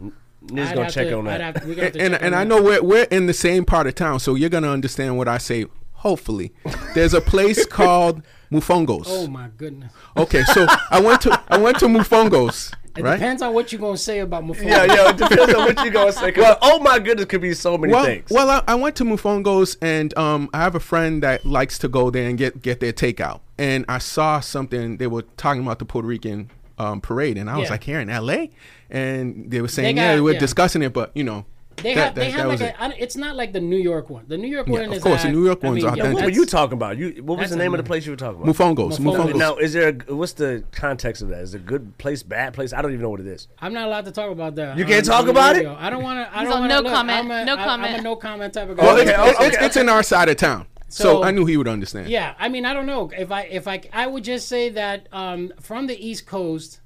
Niggas 0.46 0.68
I'd 0.70 0.76
gonna 0.76 0.90
check 0.90 1.08
to- 1.10 1.18
on 1.20 1.26
that. 1.26 1.40
have- 1.58 1.66
we 1.66 1.80
and 1.80 2.16
and 2.16 2.34
I 2.36 2.44
know 2.44 2.62
we're 2.62 2.82
we're 2.82 3.04
in 3.12 3.28
the 3.28 3.34
same 3.34 3.64
part 3.66 3.86
of 3.86 3.94
town, 3.96 4.20
so 4.20 4.34
you're 4.36 4.50
gonna 4.50 4.72
understand 4.72 5.18
what 5.18 5.28
I 5.28 5.38
say. 5.38 5.66
Hopefully, 6.02 6.52
there's 6.96 7.14
a 7.14 7.22
place 7.22 7.66
called 7.80 8.22
Mofongos. 8.52 9.06
Oh 9.08 9.28
my 9.28 9.50
goodness! 9.58 9.94
Okay, 10.18 10.44
so 10.44 10.66
I 10.90 11.00
went 11.00 11.22
to 11.22 11.42
I 11.48 11.58
went 11.58 11.78
to 11.80 11.86
Mofongos, 11.86 12.74
It 12.98 13.04
right? 13.04 13.14
depends 13.18 13.42
on 13.42 13.54
what 13.54 13.72
you're 13.72 13.80
gonna 13.82 13.98
say 13.98 14.20
about 14.20 14.44
Mufasa. 14.44 14.64
Yeah, 14.66 14.84
yeah. 14.86 15.10
It 15.10 15.18
depends 15.18 15.54
on 15.54 15.66
what 15.66 15.84
you're 15.84 15.94
gonna 15.94 16.12
say. 16.12 16.32
'Cause, 16.32 16.56
oh 16.62 16.80
my 16.80 16.98
goodness, 17.00 17.26
could 17.28 17.42
be 17.42 17.54
so 17.54 17.78
many 17.78 17.94
Well, 17.94 18.06
things. 18.06 18.30
well, 18.32 18.50
I, 18.50 18.64
I 18.68 18.76
went 18.76 18.96
to 18.98 19.04
Mofongos, 19.06 19.78
and 19.82 20.18
um, 20.18 20.50
I 20.54 20.58
have 20.60 20.76
a 20.76 20.80
friend 20.80 21.22
that 21.24 21.46
likes 21.46 21.78
to 21.80 21.88
go 21.88 22.10
there 22.10 22.28
and 22.28 22.38
get 22.38 22.62
get 22.62 22.80
their 22.80 22.94
takeout. 22.94 23.42
And 23.58 23.86
I 23.88 24.00
saw 24.00 24.40
something 24.40 24.98
they 24.98 25.08
were 25.08 25.24
talking 25.38 25.62
about 25.62 25.78
the 25.80 25.86
Puerto 25.86 26.08
Rican 26.08 26.50
um, 26.80 27.00
parade, 27.00 27.38
and 27.38 27.48
I 27.50 27.58
was 27.58 27.70
like, 27.70 27.84
here 27.84 28.00
in 28.00 28.10
L.A. 28.10 28.50
And 28.90 29.52
they 29.52 29.62
were 29.62 29.68
saying, 29.68 29.96
got- 29.98 30.02
yeah, 30.02 30.20
we're 30.20 30.34
yeah. 30.34 30.40
discussing 30.40 30.82
it, 30.82 30.94
but 30.94 31.12
you 31.16 31.24
know, 31.24 31.46
They 31.84 31.94
that- 31.96 32.04
have. 32.06 32.16
They 32.16 32.22
that- 32.22 32.32
have 32.32 32.38
that 32.40 32.48
like 32.48 32.80
was 32.82 32.92
a. 32.94 32.98
it. 32.98 33.04
It's 33.04 33.16
not 33.16 33.36
like 33.36 33.54
the 33.54 33.60
New 33.60 33.78
York 33.78 34.10
one. 34.10 34.26
The 34.28 34.38
New 34.38 34.48
York 34.48 34.68
Yeah, 34.68 34.74
one 34.74 34.82
of 34.84 34.94
is. 34.94 35.04
course, 35.04 35.24
the 35.24 35.30
New 35.32 35.46
York 35.46 35.60
I 35.64 35.68
one's 35.68 35.76
mean, 35.84 35.86
authentic. 35.94 36.14
what 36.16 36.24
were 36.26 36.30
you 36.32 36.46
talking 36.46 36.74
about? 36.74 36.98
You 36.98 37.24
what 37.24 37.40
was 37.40 37.50
the 37.50 37.56
name 37.56 37.74
of 37.74 37.78
the 37.80 37.84
place 37.84 38.06
you 38.06 38.12
were 38.12 38.16
talking 38.18 38.42
about? 38.42 38.56
Mofongos, 38.56 38.98
Mofongos. 39.00 39.32
Mofongos. 39.32 39.36
Now, 39.36 39.56
is 39.58 39.74
there 39.74 39.90
a, 40.08 40.14
what's 40.16 40.34
the 40.34 40.64
context 40.72 41.22
of 41.22 41.30
that? 41.30 41.42
Is 41.42 41.54
it 41.56 41.58
a 41.62 41.64
good 41.64 41.98
place, 41.98 42.24
bad 42.24 42.54
place? 42.54 42.74
I 42.74 42.82
don't 42.82 42.92
even 42.92 43.02
know 43.04 43.10
what 43.10 43.20
it 43.20 43.28
is. 43.28 43.48
I'm 43.60 43.74
not 43.74 43.88
allowed 43.88 44.06
to 44.06 44.12
talk 44.12 44.32
about 44.32 44.56
that. 44.56 44.78
You 44.78 44.86
can't 44.86 45.06
talk 45.06 45.28
about 45.28 45.56
it? 45.56 45.66
I 45.68 45.90
don't 45.90 46.04
want 46.04 46.28
to. 46.28 46.38
I 46.38 46.44
don't 46.44 46.54
on 46.54 46.60
want 46.62 46.70
no 46.72 46.80
look, 46.82 46.94
comment, 46.94 47.32
a, 47.32 47.46
no 47.46 47.56
I- 47.56 47.60
I'm 47.62 47.68
comment. 47.68 48.00
a 48.00 48.02
no 48.02 48.16
comment 48.16 48.54
type 48.54 48.70
of 48.70 48.78
guy. 48.78 48.84
Well, 48.84 49.00
Okay, 49.00 49.10
it's, 49.12 49.20
okay, 49.20 49.30
it's, 49.48 49.56
it's, 49.58 49.66
it's 49.66 49.78
in 49.78 49.90
our 49.90 50.04
side 50.04 50.30
of 50.30 50.38
town, 50.38 50.68
so, 50.90 51.04
So- 51.04 51.24
I 51.24 51.32
knew 51.32 51.46
he 51.46 51.58
would 51.58 51.68
understand. 51.68 52.10
Yeah, 52.10 52.34
I 52.40 52.50
mean, 52.50 52.66
I 52.66 52.74
don't 52.74 52.86
know 52.86 53.12
if 53.18 53.32
I 53.32 53.42
if 53.44 53.68
I 53.68 53.82
I 53.94 54.08
would 54.08 54.24
just 54.24 54.48
say 54.48 54.70
that 54.70 55.08
um, 55.12 55.52
from 55.60 55.88
the 55.88 55.96
East 56.06 56.26
Coast, 56.26 56.82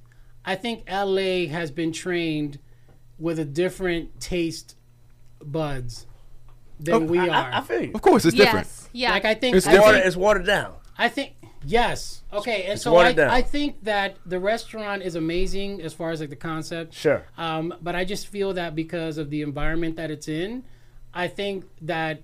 I 0.46 0.56
think 0.56 0.84
LA 0.90 1.48
has 1.48 1.72
been 1.72 1.92
trained 1.92 2.60
with 3.18 3.40
a 3.40 3.46
different 3.46 4.20
taste 4.20 4.75
buds 5.52 6.06
than 6.80 7.08
we 7.08 7.20
I, 7.20 7.28
are. 7.28 7.52
I, 7.52 7.58
I 7.60 7.62
feel 7.62 7.82
you. 7.84 7.92
Of 7.94 8.02
course, 8.02 8.26
it's 8.26 8.36
different. 8.36 8.68
Yes. 8.68 8.90
Yeah. 8.92 9.12
like 9.12 9.26
I 9.26 9.34
think 9.34 9.56
It's 9.56 9.68
I. 9.68 9.80
Water, 9.80 9.94
think, 9.94 10.06
it's 10.06 10.16
watered 10.16 10.46
down. 10.46 10.74
I 10.98 11.10
think 11.10 11.34
yes. 11.66 12.24
Okay, 12.32 12.64
and 12.64 12.80
so 12.80 12.96
I, 12.98 13.14
down. 13.14 13.30
I 13.30 13.42
think 13.42 13.84
that 13.84 14.18
the 14.26 14.40
restaurant 14.40 15.04
is 15.04 15.16
amazing 15.16 15.82
as 15.82 15.94
far 15.94 16.12
as 16.12 16.20
like 16.20 16.30
the 16.30 16.36
concept. 16.36 16.94
Sure. 16.94 17.26
Um, 17.38 17.74
but 17.82 17.96
I 17.96 18.06
just 18.06 18.28
feel 18.28 18.54
that 18.54 18.76
because 18.76 19.18
of 19.18 19.30
the 19.30 19.42
environment 19.42 19.96
that 19.98 20.12
it's 20.12 20.28
in, 20.28 20.64
I 21.14 21.28
think 21.28 21.66
that 21.82 22.22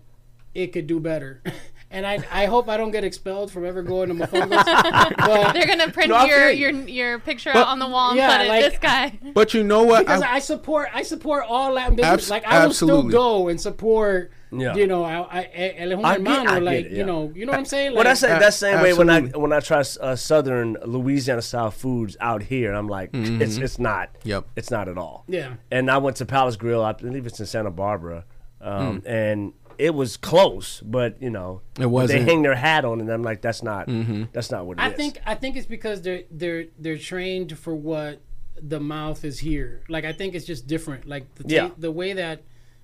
it 0.54 0.68
could 0.68 0.88
do 0.88 1.00
better. 1.00 1.42
and 1.92 2.06
I, 2.08 2.20
I 2.32 2.46
hope 2.46 2.70
I 2.70 2.78
don't 2.78 2.92
get 2.92 3.04
expelled 3.04 3.52
from 3.52 3.66
ever 3.66 3.82
going 3.84 4.10
to 4.10 4.16
Mofongos. 4.16 4.66
but 5.18 5.54
They're 5.54 5.68
gonna 5.68 5.92
print 5.92 6.10
No, 6.10 6.24
your, 6.26 6.50
your 6.52 6.72
your 6.72 7.20
picture 7.20 7.52
But- 7.54 7.62
out 7.62 7.68
on 7.68 7.80
the 7.80 7.88
wall 7.88 8.10
and 8.12 8.18
Yeah, 8.18 8.38
put 8.38 8.46
it. 8.46 8.50
like- 8.50 8.64
this 8.72 8.80
guy. 8.80 9.20
But 9.34 9.54
you 9.54 9.64
know 9.64 9.84
what? 9.84 10.06
because 10.06 10.22
I- 10.22 10.36
I, 10.36 10.40
support 10.40 10.90
I 10.94 11.04
support 11.04 11.46
all 11.48 11.74
Latin 11.74 11.96
business. 11.96 12.14
Abs- 12.14 12.30
like 12.30 12.46
I 12.46 12.66
will 12.66 12.74
still 12.74 13.04
go 13.04 13.48
and 13.50 13.60
support. 13.60 14.32
Yeah. 14.54 14.76
You 14.76 14.86
know, 14.86 15.06
I, 15.06 15.22
I, 15.40 15.74
El 15.78 15.90
Hijo 15.92 16.04
I 16.04 16.18
get- 16.18 16.28
Hermano, 16.28 16.52
I 16.52 16.54
get 16.56 16.64
like 16.64 16.86
it, 16.88 16.92
you 16.92 17.06
know, 17.06 17.32
you 17.34 17.46
know 17.46 17.54
what 17.54 17.60
I'm 17.60 17.64
saying. 17.66 17.92
Well, 17.92 18.00
Like, 18.00 18.08
that's 18.08 18.22
that 18.22 18.40
that 18.42 18.54
same 18.54 18.80
A- 18.80 18.84
way 18.84 18.94
when 18.94 19.10
I 19.10 19.22
when 19.22 19.54
I 19.54 19.62
try 19.62 19.80
uh, 20.02 20.16
Southern 20.18 20.76
Louisiana 20.86 21.42
style 21.42 21.72
foods 21.72 22.18
out 22.20 22.44
here, 22.44 22.74
I'm 22.74 22.88
like, 22.90 23.12
it's 23.14 23.56
it's 23.58 23.80
not. 23.80 24.10
Yep. 24.24 24.48
It's 24.58 24.70
not 24.70 24.90
at 24.90 24.98
all. 24.98 25.24
Yeah. 25.30 25.54
And 25.72 25.90
I 25.90 26.00
went 26.00 26.18
to 26.18 26.26
Palace 26.26 26.58
Grill. 26.58 26.84
I 26.84 26.92
believe 26.92 27.26
it's 27.26 27.40
in 27.40 27.46
Santa 27.46 27.72
Barbara, 27.72 28.26
um, 28.60 29.00
Hmm. 29.00 29.08
and 29.08 29.54
it 29.78 29.94
was 29.96 30.18
close, 30.18 30.82
but 30.82 31.22
you 31.22 31.30
know, 31.30 31.62
It 31.80 31.86
wasn't- 31.88 32.20
They 32.26 32.32
hang 32.32 32.42
their 32.42 32.56
hat 32.56 32.86
on, 32.86 33.00
it, 33.00 33.04
and 33.04 33.12
I'm 33.12 33.24
like, 33.24 33.42
that's 33.42 33.64
not. 33.64 33.88
That's 34.34 34.52
not 34.52 34.66
what 34.66 34.78
it 34.80 34.82
is. 34.82 34.94
I 34.94 34.96
think 34.96 35.20
I 35.26 35.36
think 35.36 35.56
it's 35.58 35.68
because 35.68 36.02
they're 36.02 36.24
they're 36.32 36.66
they're 36.80 36.98
trained 36.98 37.58
for 37.58 37.74
what 37.76 38.22
the 38.62 38.80
mouth 38.80 39.24
is 39.26 39.40
here. 39.40 39.84
Like 39.90 40.06
I 40.06 40.14
think 40.14 40.36
it's 40.36 40.46
just 40.46 40.68
different. 40.68 41.08
Like 41.08 41.34
the 41.36 41.44
ta- 41.44 41.50
Yeah. 41.50 41.70
the 41.78 41.92
way 41.92 42.14
that 42.14 42.44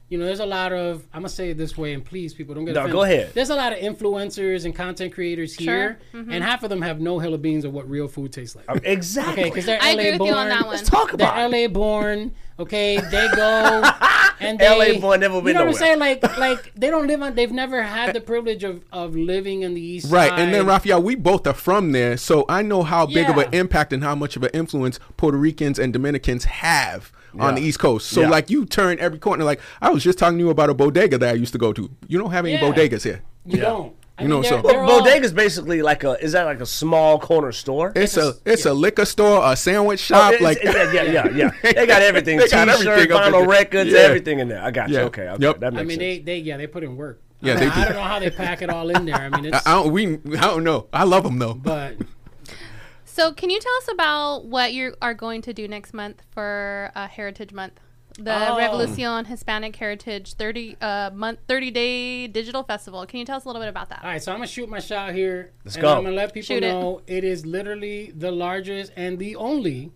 you 0.10 0.18
know, 0.18 0.24
there's 0.24 0.40
a 0.40 0.46
lot 0.46 0.72
of 0.72 1.06
I'm 1.14 1.20
gonna 1.24 1.28
say 1.30 1.50
it 1.50 1.58
this 1.58 1.78
way, 1.78 1.94
and 1.94 2.04
please, 2.04 2.34
people 2.34 2.56
don't 2.56 2.64
get 2.64 2.76
No, 2.76 2.80
offended. 2.80 2.94
go 2.94 3.04
ahead. 3.04 3.32
There's 3.34 3.50
a 3.50 3.56
lot 3.56 3.74
of 3.74 3.80
influencers 3.80 4.64
and 4.64 4.74
content 4.74 5.14
creators 5.14 5.54
here, 5.54 6.00
Mm-hmm. 6.14 6.32
and 6.32 6.44
half 6.46 6.64
of 6.64 6.70
them 6.70 6.82
have 6.82 7.02
no 7.02 7.20
hella 7.20 7.38
beans 7.38 7.66
of 7.66 7.74
what 7.74 7.90
real 7.90 8.08
food 8.08 8.32
tastes 8.32 8.56
like. 8.56 8.66
exactly. 8.86 9.34
Okay, 9.34 9.50
because 9.50 9.66
they're 9.66 9.82
I 9.82 9.94
LA 9.96 10.00
agree 10.00 10.10
with 10.12 10.20
born. 10.20 10.30
you 10.30 10.36
on 10.38 10.48
that 10.50 10.62
one. 10.62 10.70
Let's 10.78 10.90
talk 10.90 11.08
They're 11.12 11.28
about 11.28 11.54
it. 11.54 11.62
LA 11.64 11.68
born. 11.68 12.32
Okay, 12.58 12.98
they 13.12 13.28
go 13.36 13.82
and 14.40 14.60
they, 14.60 14.94
LA 14.94 15.00
born, 15.00 15.20
never 15.20 15.40
been 15.42 15.48
You 15.48 15.54
know 15.54 15.60
what 15.66 15.70
I'm 15.70 15.74
saying? 15.76 16.00
Like, 16.00 16.38
like 16.38 16.72
they 16.76 16.90
don't 16.90 17.08
live 17.08 17.22
on. 17.22 17.36
They've 17.36 17.52
never 17.52 17.82
had 17.84 18.16
the 18.16 18.22
privilege 18.22 18.64
of 18.64 18.84
of 18.92 19.16
living 19.16 19.62
in 19.64 19.74
the 19.74 19.82
East 19.82 20.12
Right, 20.12 20.30
Side. 20.30 20.40
and 20.40 20.54
then 20.54 20.66
Rafael, 20.66 21.02
we 21.02 21.16
both 21.16 21.48
are 21.48 21.54
from 21.54 21.92
there, 21.92 22.18
so 22.18 22.46
I 22.50 22.62
know 22.62 22.84
how 22.84 23.06
big 23.06 23.30
of 23.30 23.38
an 23.38 23.54
impact 23.54 23.94
and 23.94 24.04
how 24.04 24.16
much 24.16 24.36
of 24.36 24.44
an 24.44 24.52
influence 24.54 25.00
Puerto 25.18 25.38
Ricans 25.38 25.80
and 25.80 25.92
Dominicans 25.94 26.46
have 26.46 27.12
on 27.40 27.56
the 27.56 27.62
East 27.62 27.80
Coast. 27.80 28.08
So, 28.10 28.22
Yeah. 28.22 28.30
like, 28.30 28.50
you 28.50 28.66
turn 28.66 28.98
every 29.00 29.20
corner. 29.20 29.44
Like, 29.44 29.60
I 29.82 29.90
was 29.92 30.04
just 30.04 30.18
talking 30.18 30.40
to 30.40 30.44
you 30.44 30.50
about 30.50 30.72
a 30.72 30.74
bodega 30.74 31.18
that 31.20 31.30
I 31.30 31.34
used 31.34 31.54
to 31.54 31.60
go 31.60 31.72
to. 31.72 31.88
You 32.08 32.18
don't 32.18 32.32
have 32.32 32.46
any 32.46 32.56
Yeah. 32.56 32.62
bodegas 32.62 33.04
here. 33.04 33.22
You 33.46 33.58
Yeah. 33.58 33.64
don't. 33.66 33.94
I 34.20 34.24
You 34.24 34.30
know, 34.30 34.42
they're- 34.42 34.50
so- 34.50 34.62
Well, 34.62 34.74
they're 34.74 34.82
all- 34.84 35.00
bodega's 35.04 35.32
basically 35.32 35.82
like 35.82 36.04
a. 36.04 36.14
Is 36.24 36.32
that 36.32 36.44
like 36.46 36.60
a 36.60 36.66
small 36.66 37.20
corner 37.20 37.52
store? 37.52 37.92
It's 37.96 38.18
a 38.18 38.34
it's 38.46 38.66
a 38.66 38.74
liquor 38.74 39.06
store, 39.06 39.42
a 39.46 39.56
sandwich 39.56 40.00
shop, 40.00 40.34
It's- 40.34 40.42
like 40.42 40.64
yeah, 40.64 40.92
yeah, 40.92 41.04
yeah, 41.04 41.28
yeah. 41.36 41.52
They 41.74 41.86
got 41.86 42.02
everything. 42.02 42.38
They 42.40 42.48
got 42.48 42.68
everything 42.68 43.08
vinyl 43.10 43.32
there. 43.32 43.48
records, 43.48 43.92
Yeah. 43.92 44.00
everything 44.00 44.40
in 44.40 44.48
there. 44.48 44.62
I 44.62 44.72
got 44.72 44.90
you. 44.90 45.00
Okay, 45.02 45.30
okay. 45.30 45.44
Yep. 45.46 45.60
That 45.60 45.74
makes 45.74 45.82
I 45.82 45.84
mean, 45.86 45.90
sense. 45.90 46.00
they, 46.00 46.20
they, 46.20 46.38
yeah, 46.40 46.58
they 46.58 46.68
put 46.68 46.84
in 46.84 46.96
work. 46.98 47.22
Yeah, 47.42 47.54
I, 47.54 47.56
they 47.58 47.62
mean, 47.66 47.72
I 47.72 47.76
do. 47.76 47.86
don't 47.90 47.94
know 47.98 48.04
how 48.04 48.20
they 48.20 48.30
pack 48.32 48.62
it 48.64 48.70
all 48.72 48.90
in 48.90 49.06
there. 49.06 49.16
I 49.16 49.30
mean, 49.30 49.46
it's, 49.54 49.68
I 49.68 49.74
don't 49.74 49.92
we 49.92 50.14
I 50.38 50.42
don't 50.42 50.64
know. 50.64 50.88
I 50.92 51.04
love 51.04 51.24
them 51.24 51.38
though. 51.38 51.54
but 51.54 51.96
So, 53.06 53.32
can 53.34 53.50
you 53.50 53.60
tell 53.60 53.74
us 53.78 53.88
about 53.92 54.46
what 54.46 54.74
you 54.74 54.94
are 55.02 55.14
going 55.16 55.42
to 55.44 55.54
do 55.54 55.68
next 55.68 55.92
month 55.94 56.22
for 56.32 56.92
uh, 56.96 57.08
Heritage 57.08 57.52
Month? 57.52 57.80
The 58.18 58.34
Oh. 58.52 58.58
Revolucion 58.58 59.26
Hispanic 59.28 59.76
Heritage 59.76 60.34
30 60.34 60.78
uh, 60.82 61.12
month 61.14 61.40
30 61.48 61.72
day 61.72 62.28
digital 62.28 62.64
festival. 62.64 63.06
Can 63.06 63.20
you 63.20 63.26
tell 63.26 63.38
us 63.38 63.46
a 63.46 63.48
little 63.48 63.62
bit 63.62 63.70
about 63.70 63.90
that? 63.90 64.00
all 64.04 64.10
right, 64.10 64.22
so 64.22 64.32
I'm 64.32 64.40
gonna 64.40 64.48
shoot 64.48 64.68
my 64.70 64.80
shot 64.80 65.14
here. 65.14 65.52
Let's 65.64 65.76
and 65.76 65.84
go. 65.84 65.98
I'm 65.98 66.04
gonna 66.04 66.16
let 66.16 66.34
people 66.34 66.46
Shoot 66.56 66.64
it. 66.64 66.72
know 66.72 67.02
it 67.08 67.24
is 67.24 67.46
literally 67.46 68.12
the 68.16 68.32
largest 68.32 68.92
and 68.96 69.20
the 69.20 69.36
only 69.36 69.92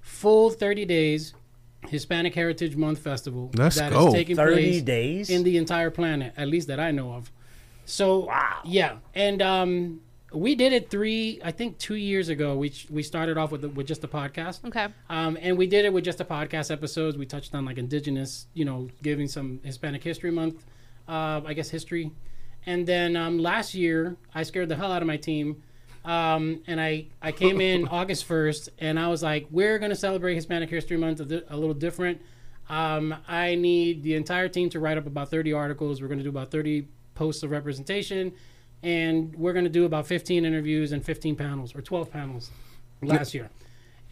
full 0.00 0.50
30 0.50 0.84
days 0.86 1.34
Hispanic 1.88 2.34
Heritage 2.34 2.76
Month 2.76 3.00
festival 3.00 3.50
Let's 3.54 3.76
that 3.76 3.92
go. 3.92 4.08
is 4.08 4.14
taking 4.14 4.36
30 4.36 4.54
place 4.54 4.82
days? 4.82 5.30
in 5.30 5.42
the 5.42 5.56
entire 5.58 5.90
planet, 5.90 6.32
at 6.36 6.48
least 6.48 6.68
that 6.68 6.80
I 6.80 6.90
know 6.90 7.12
of. 7.12 7.30
So 7.84 8.30
yeah, 8.64 8.96
and 9.14 9.42
um, 9.42 10.00
we 10.34 10.54
did 10.54 10.72
it 10.72 10.90
three, 10.90 11.40
I 11.44 11.50
think, 11.50 11.78
two 11.78 11.94
years 11.94 12.28
ago. 12.28 12.56
We 12.56 12.72
we 12.90 13.02
started 13.02 13.38
off 13.38 13.52
with 13.52 13.62
the, 13.62 13.68
with 13.68 13.86
just 13.86 14.04
a 14.04 14.08
podcast. 14.08 14.64
Okay. 14.66 14.88
Um, 15.08 15.38
and 15.40 15.56
we 15.56 15.66
did 15.66 15.84
it 15.84 15.92
with 15.92 16.04
just 16.04 16.20
a 16.20 16.24
podcast 16.24 16.70
episodes. 16.70 17.16
We 17.16 17.26
touched 17.26 17.54
on 17.54 17.64
like 17.64 17.78
indigenous, 17.78 18.46
you 18.54 18.64
know, 18.64 18.88
giving 19.02 19.28
some 19.28 19.60
Hispanic 19.62 20.02
History 20.02 20.30
Month, 20.30 20.64
uh, 21.08 21.40
I 21.44 21.54
guess 21.54 21.68
history. 21.70 22.10
And 22.66 22.86
then 22.86 23.16
um, 23.16 23.38
last 23.38 23.74
year, 23.74 24.16
I 24.34 24.44
scared 24.44 24.68
the 24.68 24.76
hell 24.76 24.92
out 24.92 25.02
of 25.02 25.08
my 25.08 25.16
team. 25.16 25.62
Um, 26.04 26.62
and 26.66 26.80
I, 26.80 27.06
I 27.20 27.32
came 27.32 27.60
in 27.60 27.86
August 27.90 28.28
1st, 28.28 28.70
and 28.78 28.98
I 28.98 29.08
was 29.08 29.22
like, 29.22 29.46
we're 29.50 29.78
going 29.78 29.90
to 29.90 29.96
celebrate 29.96 30.34
Hispanic 30.34 30.70
History 30.70 30.96
Month 30.96 31.20
a, 31.20 31.44
a 31.48 31.56
little 31.56 31.74
different. 31.74 32.20
Um, 32.68 33.14
I 33.28 33.54
need 33.54 34.02
the 34.02 34.14
entire 34.14 34.48
team 34.48 34.70
to 34.70 34.80
write 34.80 34.98
up 34.98 35.06
about 35.06 35.30
30 35.30 35.52
articles. 35.52 36.00
We're 36.00 36.08
going 36.08 36.18
to 36.18 36.24
do 36.24 36.30
about 36.30 36.50
30 36.50 36.86
posts 37.14 37.42
of 37.42 37.50
representation, 37.50 38.32
and 38.82 39.34
we're 39.36 39.52
going 39.52 39.64
to 39.64 39.70
do 39.70 39.84
about 39.84 40.06
15 40.06 40.44
interviews 40.44 40.92
and 40.92 41.04
15 41.04 41.36
panels 41.36 41.74
or 41.74 41.82
12 41.82 42.10
panels 42.10 42.50
last 43.02 43.34
year. 43.34 43.48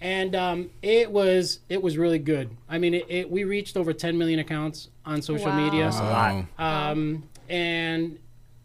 And 0.00 0.34
um, 0.34 0.70
it 0.80 1.10
was 1.10 1.60
it 1.68 1.82
was 1.82 1.98
really 1.98 2.18
good. 2.18 2.56
I 2.68 2.78
mean, 2.78 2.94
it, 2.94 3.04
it, 3.08 3.30
we 3.30 3.44
reached 3.44 3.76
over 3.76 3.92
10 3.92 4.16
million 4.16 4.38
accounts 4.38 4.88
on 5.04 5.20
social 5.20 5.46
Wow. 5.50 5.64
media. 5.64 5.84
That's 5.84 5.98
a 5.98 6.02
lot. 6.04 6.44
Um, 6.58 7.24
and 7.50 8.18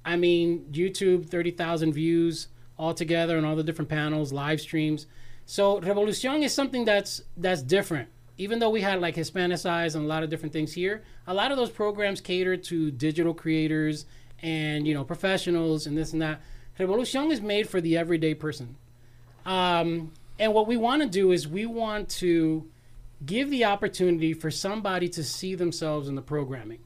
I 0.05 0.15
mean, 0.15 0.67
YouTube, 0.71 1.25
30,000 1.27 1.91
views 1.91 2.47
altogether 2.79 3.37
on 3.37 3.43
all 3.43 3.55
the 3.55 3.63
different 3.63 3.89
panels, 3.89 4.31
live 4.31 4.61
streams. 4.61 5.07
So 5.45 5.81
Revolucion 5.81 6.41
is 6.43 6.53
something 6.53 6.85
that's 6.85 7.21
that's 7.35 7.61
different. 7.61 8.07
Even 8.37 8.59
though 8.59 8.69
we 8.69 8.81
had 8.81 9.01
like 9.01 9.15
Hispanicize 9.15 9.95
and 9.95 10.05
a 10.05 10.07
lot 10.07 10.23
of 10.23 10.29
different 10.29 10.53
things 10.53 10.73
here, 10.73 11.03
a 11.27 11.33
lot 11.33 11.51
of 11.51 11.57
those 11.57 11.69
programs 11.69 12.21
cater 12.21 12.55
to 12.55 12.91
digital 12.91 13.33
creators 13.33 14.05
and 14.45 14.87
you 14.87 14.93
know 14.93 15.03
professionals 15.03 15.87
and 15.87 15.97
this 15.97 16.13
and 16.13 16.21
that. 16.21 16.41
Revolucion 16.79 17.31
is 17.31 17.41
made 17.41 17.67
for 17.69 17.79
the 17.81 17.97
everyday 17.97 18.33
person. 18.33 18.75
Um, 19.45 20.11
and 20.39 20.53
what 20.53 20.67
we 20.67 20.77
want 20.77 21.01
to 21.01 21.07
do 21.07 21.31
is 21.31 21.47
we 21.47 21.65
want 21.65 22.09
to 22.09 22.67
give 23.25 23.49
the 23.49 23.63
opportunity 23.65 24.33
for 24.33 24.51
somebody 24.51 25.07
to 25.09 25.23
see 25.23 25.55
themselves 25.55 26.07
in 26.09 26.15
the 26.15 26.21
programming 26.21 26.79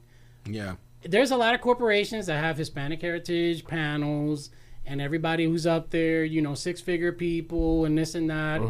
Yeah. 0.46 0.76
there's 1.02 1.32
a 1.32 1.36
lot 1.36 1.54
of 1.54 1.60
corporations 1.60 2.26
that 2.26 2.42
have 2.42 2.56
Hispanic 2.56 3.02
heritage 3.02 3.64
panels 3.64 4.50
and 4.86 5.00
everybody 5.00 5.44
who's 5.44 5.66
up 5.66 5.90
there, 5.90 6.24
you 6.24 6.40
know, 6.40 6.54
six 6.54 6.80
figure 6.80 7.12
people 7.12 7.84
and 7.84 7.98
this 7.98 8.14
and 8.14 8.30
that. 8.30 8.60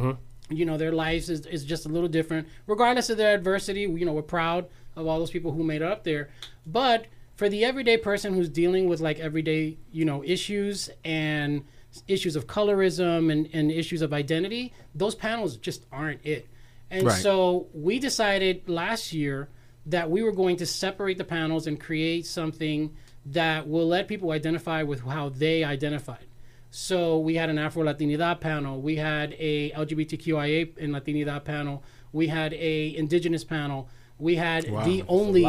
You 0.48 0.64
know, 0.64 0.76
their 0.78 0.90
lives 0.92 1.28
is, 1.30 1.46
is 1.46 1.64
just 1.64 1.86
a 1.86 1.88
little 1.88 2.08
different. 2.08 2.48
Regardless 2.66 3.08
of 3.10 3.18
their 3.18 3.34
adversity, 3.34 3.82
you 3.82 4.04
know, 4.04 4.12
we're 4.12 4.22
proud 4.22 4.66
of 4.96 5.06
all 5.06 5.18
those 5.20 5.30
people 5.30 5.52
who 5.52 5.62
made 5.62 5.82
it 5.82 5.86
up 5.92 6.02
there. 6.02 6.30
But 6.66 7.06
for 7.40 7.48
the 7.48 7.64
everyday 7.64 7.96
person 7.96 8.34
who's 8.34 8.50
dealing 8.50 8.86
with 8.86 9.00
like 9.00 9.18
everyday, 9.18 9.78
you 9.90 10.04
know, 10.04 10.22
issues 10.22 10.90
and 11.06 11.64
issues 12.06 12.36
of 12.36 12.46
colorism 12.46 13.32
and, 13.32 13.48
and 13.54 13.72
issues 13.72 14.02
of 14.02 14.12
identity, 14.12 14.74
those 14.94 15.14
panels 15.14 15.56
just 15.56 15.86
aren't 15.90 16.20
it. 16.22 16.46
And 16.90 17.06
Right. 17.06 17.22
so 17.22 17.68
we 17.72 17.98
decided 17.98 18.68
last 18.68 19.14
year 19.14 19.48
that 19.86 20.10
we 20.10 20.22
were 20.22 20.32
going 20.32 20.56
to 20.58 20.66
separate 20.66 21.16
the 21.16 21.24
panels 21.24 21.66
and 21.66 21.80
create 21.80 22.26
something 22.26 22.94
that 23.24 23.66
will 23.66 23.88
let 23.88 24.06
people 24.06 24.32
identify 24.32 24.82
with 24.82 25.00
how 25.00 25.30
they 25.30 25.64
identified. 25.64 26.26
So 26.70 27.20
we 27.20 27.36
had 27.36 27.48
an 27.48 27.56
Afro 27.56 27.82
Latinidad 27.84 28.40
panel, 28.40 28.82
we 28.82 28.96
had 28.96 29.34
a 29.38 29.70
LGBTQIA 29.70 30.76
and 30.76 30.92
Latinidad 30.92 31.44
panel, 31.44 31.84
we 32.12 32.26
had 32.26 32.52
a 32.52 32.94
Indigenous 32.94 33.44
panel, 33.44 33.88
we 34.18 34.36
had 34.36 34.70
Wow, 34.70 34.84
the 34.84 35.04
only. 35.08 35.46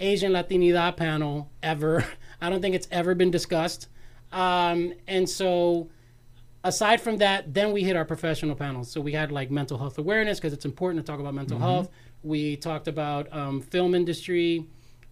Asian 0.00 0.32
Latinidad 0.32 0.96
panel 0.96 1.50
ever. 1.62 2.04
I 2.40 2.50
don't 2.50 2.60
think 2.60 2.74
it's 2.74 2.88
ever 2.90 3.14
been 3.14 3.30
discussed. 3.30 3.88
Um, 4.32 4.92
and 5.06 5.28
so 5.28 5.88
aside 6.64 7.00
from 7.00 7.18
that, 7.18 7.52
then 7.52 7.72
we 7.72 7.82
hit 7.82 7.96
our 7.96 8.04
professional 8.04 8.54
panels. 8.54 8.90
So 8.90 9.00
we 9.00 9.12
had 9.12 9.32
like 9.32 9.50
mental 9.50 9.78
health 9.78 9.98
awareness 9.98 10.38
because 10.38 10.52
it's 10.52 10.64
important 10.64 11.04
to 11.04 11.10
talk 11.10 11.20
about 11.20 11.34
mental 11.34 11.58
health. 11.58 11.90
We 12.22 12.56
talked 12.56 12.88
about 12.88 13.32
um, 13.32 13.60
film 13.60 13.94
industry, 13.94 14.66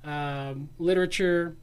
um, 0.05 0.69
literature. 0.79 1.57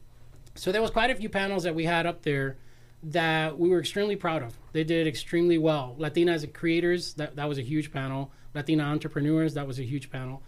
So 0.54 0.72
there 0.72 0.82
was 0.82 0.90
quite 0.90 1.10
a 1.10 1.14
few 1.14 1.28
panels 1.28 1.62
that 1.64 1.74
we 1.74 1.84
had 1.84 2.06
up 2.06 2.22
there 2.22 2.56
that 3.04 3.58
we 3.58 3.68
were 3.68 3.78
extremely 3.78 4.16
proud 4.16 4.42
of. 4.42 4.58
They 4.72 4.84
did 4.84 5.06
extremely 5.06 5.58
well. 5.58 5.94
Latina 5.98 6.32
as 6.32 6.46
creators, 6.54 7.14
that, 7.14 7.36
that 7.36 7.48
was 7.48 7.58
a 7.58 7.62
huge 7.62 7.92
panel. 7.92 8.32
Latina 8.54 8.84
entrepreneurs, 8.84 9.54
that 9.54 9.66
was 9.66 9.78
a 9.78 9.82
huge 9.82 10.10
panel. 10.10 10.42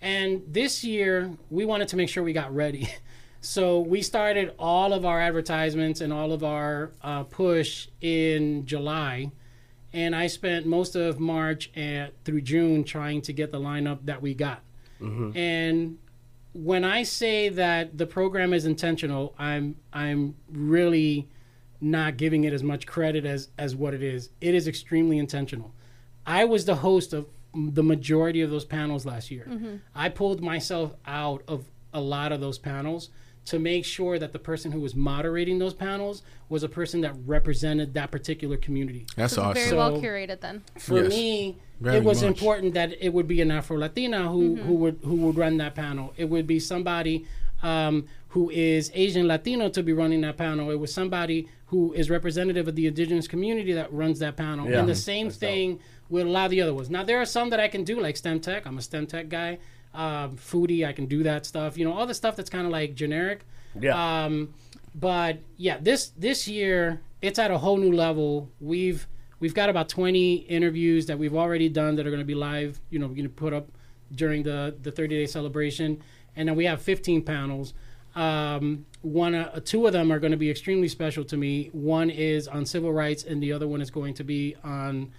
And 0.00 0.42
this 0.46 0.84
year, 0.84 1.30
we 1.50 1.64
wanted 1.64 1.88
to 1.88 1.96
make 1.96 2.08
sure 2.08 2.22
we 2.22 2.32
got 2.32 2.54
ready. 2.54 2.88
So 3.42 3.78
we 3.78 4.02
started 4.02 4.54
all 4.58 4.92
of 4.92 5.04
our 5.04 5.20
advertisements 5.20 6.00
and 6.00 6.12
all 6.12 6.32
of 6.32 6.42
our 6.42 6.90
uh, 7.00 7.22
push 7.24 7.86
in 8.00 8.66
July. 8.66 9.30
And 9.92 10.16
I 10.16 10.26
spent 10.26 10.66
most 10.66 10.96
of 10.96 11.20
March 11.20 11.70
and 11.76 12.10
through 12.24 12.40
June 12.40 12.82
trying 12.82 13.22
to 13.22 13.32
get 13.32 13.52
the 13.52 13.60
lineup 13.60 14.00
that 14.06 14.20
we 14.20 14.34
got. 14.34 14.62
And 15.36 15.98
when 16.54 16.82
I 16.82 17.04
say 17.04 17.48
that 17.50 17.96
the 17.96 18.06
program 18.06 18.52
is 18.52 18.66
intentional, 18.66 19.32
I'm 19.38 19.76
I'm 19.92 20.34
really 20.50 21.28
not 21.80 22.16
giving 22.16 22.42
it 22.44 22.52
as 22.52 22.64
much 22.64 22.84
credit 22.84 23.24
as 23.24 23.48
as 23.58 23.76
what 23.76 23.94
it 23.94 24.02
is. 24.02 24.30
It 24.40 24.56
is 24.56 24.66
extremely 24.66 25.18
intentional. 25.18 25.72
I 26.26 26.46
was 26.46 26.64
the 26.64 26.76
host 26.76 27.12
of 27.12 27.26
the 27.56 27.82
majority 27.82 28.42
of 28.42 28.50
those 28.50 28.64
panels 28.64 29.06
last 29.06 29.30
year. 29.30 29.80
I 29.94 30.08
pulled 30.10 30.42
myself 30.42 30.92
out 31.06 31.42
of 31.48 31.64
a 31.94 32.00
lot 32.00 32.32
of 32.32 32.40
those 32.40 32.58
panels 32.58 33.10
to 33.46 33.58
make 33.60 33.84
sure 33.84 34.18
that 34.18 34.32
the 34.32 34.38
person 34.40 34.72
who 34.72 34.80
was 34.80 34.94
moderating 34.96 35.58
those 35.60 35.72
panels 35.72 36.22
was 36.48 36.64
a 36.64 36.68
person 36.68 37.00
that 37.02 37.14
represented 37.26 37.94
that 37.94 38.10
particular 38.10 38.56
community 38.56 39.06
That's 39.14 39.34
So 39.34 39.42
awesome. 39.42 39.62
Very 39.62 39.76
well 39.76 40.00
curated 40.00 40.40
then. 40.40 40.62
for 40.78 40.98
Yes, 41.04 41.10
me, 41.10 41.56
very 41.80 41.98
it 41.98 42.04
was 42.04 42.22
much. 42.22 42.28
important 42.32 42.74
that 42.74 42.92
it 43.00 43.12
would 43.12 43.28
be 43.28 43.40
an 43.40 43.52
Afro 43.52 43.78
Latina 43.78 44.28
who, 44.28 44.56
who 44.56 44.74
would 44.74 44.98
who 45.04 45.14
would 45.16 45.36
run 45.36 45.56
that 45.58 45.74
panel. 45.76 46.12
It 46.16 46.24
would 46.24 46.46
be 46.48 46.58
somebody 46.58 47.24
um, 47.62 48.06
who 48.30 48.50
is 48.50 48.90
Asian 48.94 49.28
Latino 49.28 49.68
to 49.70 49.82
be 49.82 49.92
running 49.92 50.20
that 50.22 50.36
panel. 50.36 50.70
It 50.72 50.80
was 50.80 50.92
somebody 50.92 51.48
who 51.66 51.92
is 51.94 52.10
representative 52.10 52.66
of 52.68 52.74
the 52.74 52.86
indigenous 52.88 53.28
community 53.28 53.72
that 53.74 53.92
runs 53.92 54.18
that 54.18 54.36
panel. 54.36 54.68
Yeah. 54.68 54.80
And 54.80 54.88
the 54.88 54.94
same 54.94 55.28
That's 55.28 55.38
dope. 55.38 55.50
With 56.08 56.26
a 56.26 56.30
lot 56.30 56.46
of 56.46 56.50
the 56.50 56.60
other 56.60 56.74
ones. 56.74 56.90
Now 56.90 57.04
there 57.04 57.20
are 57.20 57.26
some 57.26 57.50
that 57.50 57.60
I 57.60 57.68
can 57.68 57.84
do 57.84 58.00
like 58.00 58.16
STEM 58.16 58.40
tech. 58.40 58.66
I'm 58.66 58.78
a 58.78 58.82
STEM 58.82 59.06
tech 59.06 59.28
guy. 59.28 59.58
Um, 59.94 60.36
foodie, 60.36 60.86
I 60.86 60.92
can 60.92 61.06
do 61.06 61.22
that 61.22 61.46
stuff. 61.46 61.78
You 61.78 61.84
know, 61.84 61.92
all 61.92 62.06
the 62.06 62.14
stuff 62.14 62.36
that's 62.36 62.50
kind 62.50 62.66
of 62.66 62.72
like 62.72 62.94
generic. 62.94 63.44
Yeah. 63.80 64.24
Um, 64.24 64.54
but 64.94 65.38
yeah, 65.56 65.78
this 65.80 66.12
this 66.16 66.48
year 66.48 67.00
it's 67.22 67.38
at 67.38 67.50
a 67.50 67.58
whole 67.58 67.76
new 67.76 67.92
level. 67.92 68.50
We've 68.60 69.06
we've 69.40 69.54
got 69.54 69.68
about 69.68 69.88
20 69.88 70.34
interviews 70.36 71.06
that 71.06 71.18
we've 71.18 71.34
already 71.34 71.68
done 71.68 71.96
that 71.96 72.06
are 72.06 72.10
going 72.10 72.20
to 72.20 72.26
be 72.26 72.34
live. 72.34 72.80
You 72.90 72.98
know, 72.98 73.06
we're 73.06 73.14
going 73.14 73.28
to 73.28 73.34
put 73.34 73.52
up 73.52 73.68
during 74.14 74.42
the 74.42 74.76
the 74.82 74.90
30 74.90 75.16
day 75.16 75.26
celebration, 75.26 76.02
and 76.34 76.48
then 76.48 76.56
we 76.56 76.64
have 76.66 76.80
15 76.82 77.22
panels. 77.22 77.74
Um, 78.14 78.86
one, 79.02 79.34
uh, 79.34 79.60
two 79.62 79.86
of 79.86 79.92
them 79.92 80.10
are 80.10 80.18
going 80.18 80.30
to 80.30 80.38
be 80.38 80.50
extremely 80.50 80.88
special 80.88 81.22
to 81.24 81.36
me. 81.36 81.68
One 81.72 82.08
is 82.08 82.48
on 82.48 82.64
civil 82.64 82.92
rights, 82.92 83.24
and 83.24 83.42
the 83.42 83.52
other 83.52 83.68
one 83.68 83.82
is 83.82 83.90
going 83.90 84.14
to 84.14 84.24
be 84.24 84.56
on 84.64 85.12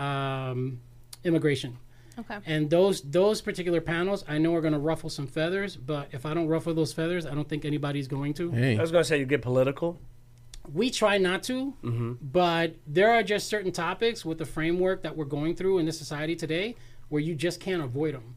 um, 0.00 0.80
immigration. 1.24 1.78
Okay. 2.18 2.38
And 2.44 2.68
those 2.68 3.00
those 3.02 3.40
particular 3.40 3.80
panels, 3.80 4.24
I 4.28 4.38
know 4.38 4.54
are 4.54 4.60
going 4.60 4.72
to 4.72 4.78
ruffle 4.78 5.10
some 5.10 5.26
feathers. 5.26 5.76
But 5.76 6.08
if 6.12 6.26
I 6.26 6.34
don't 6.34 6.48
ruffle 6.48 6.74
those 6.74 6.92
feathers, 6.92 7.24
I 7.26 7.34
don't 7.34 7.48
think 7.48 7.64
anybody's 7.64 8.08
going 8.08 8.34
to. 8.34 8.50
Hey, 8.50 8.76
I 8.76 8.80
was 8.80 8.90
gonna 8.90 9.04
say 9.04 9.18
you 9.18 9.26
get 9.26 9.42
political. 9.42 9.98
We 10.72 10.90
try 10.90 11.18
not 11.18 11.42
to, 11.44 11.74
but 12.20 12.76
there 12.86 13.10
are 13.12 13.22
just 13.22 13.48
certain 13.48 13.72
topics 13.72 14.24
with 14.24 14.38
the 14.38 14.44
framework 14.44 15.02
that 15.02 15.16
we're 15.16 15.24
going 15.24 15.56
through 15.56 15.78
in 15.78 15.86
this 15.86 15.98
society 15.98 16.36
today 16.36 16.76
where 17.08 17.22
you 17.22 17.34
just 17.34 17.58
can't 17.58 17.82
avoid 17.82 18.14
them. 18.14 18.36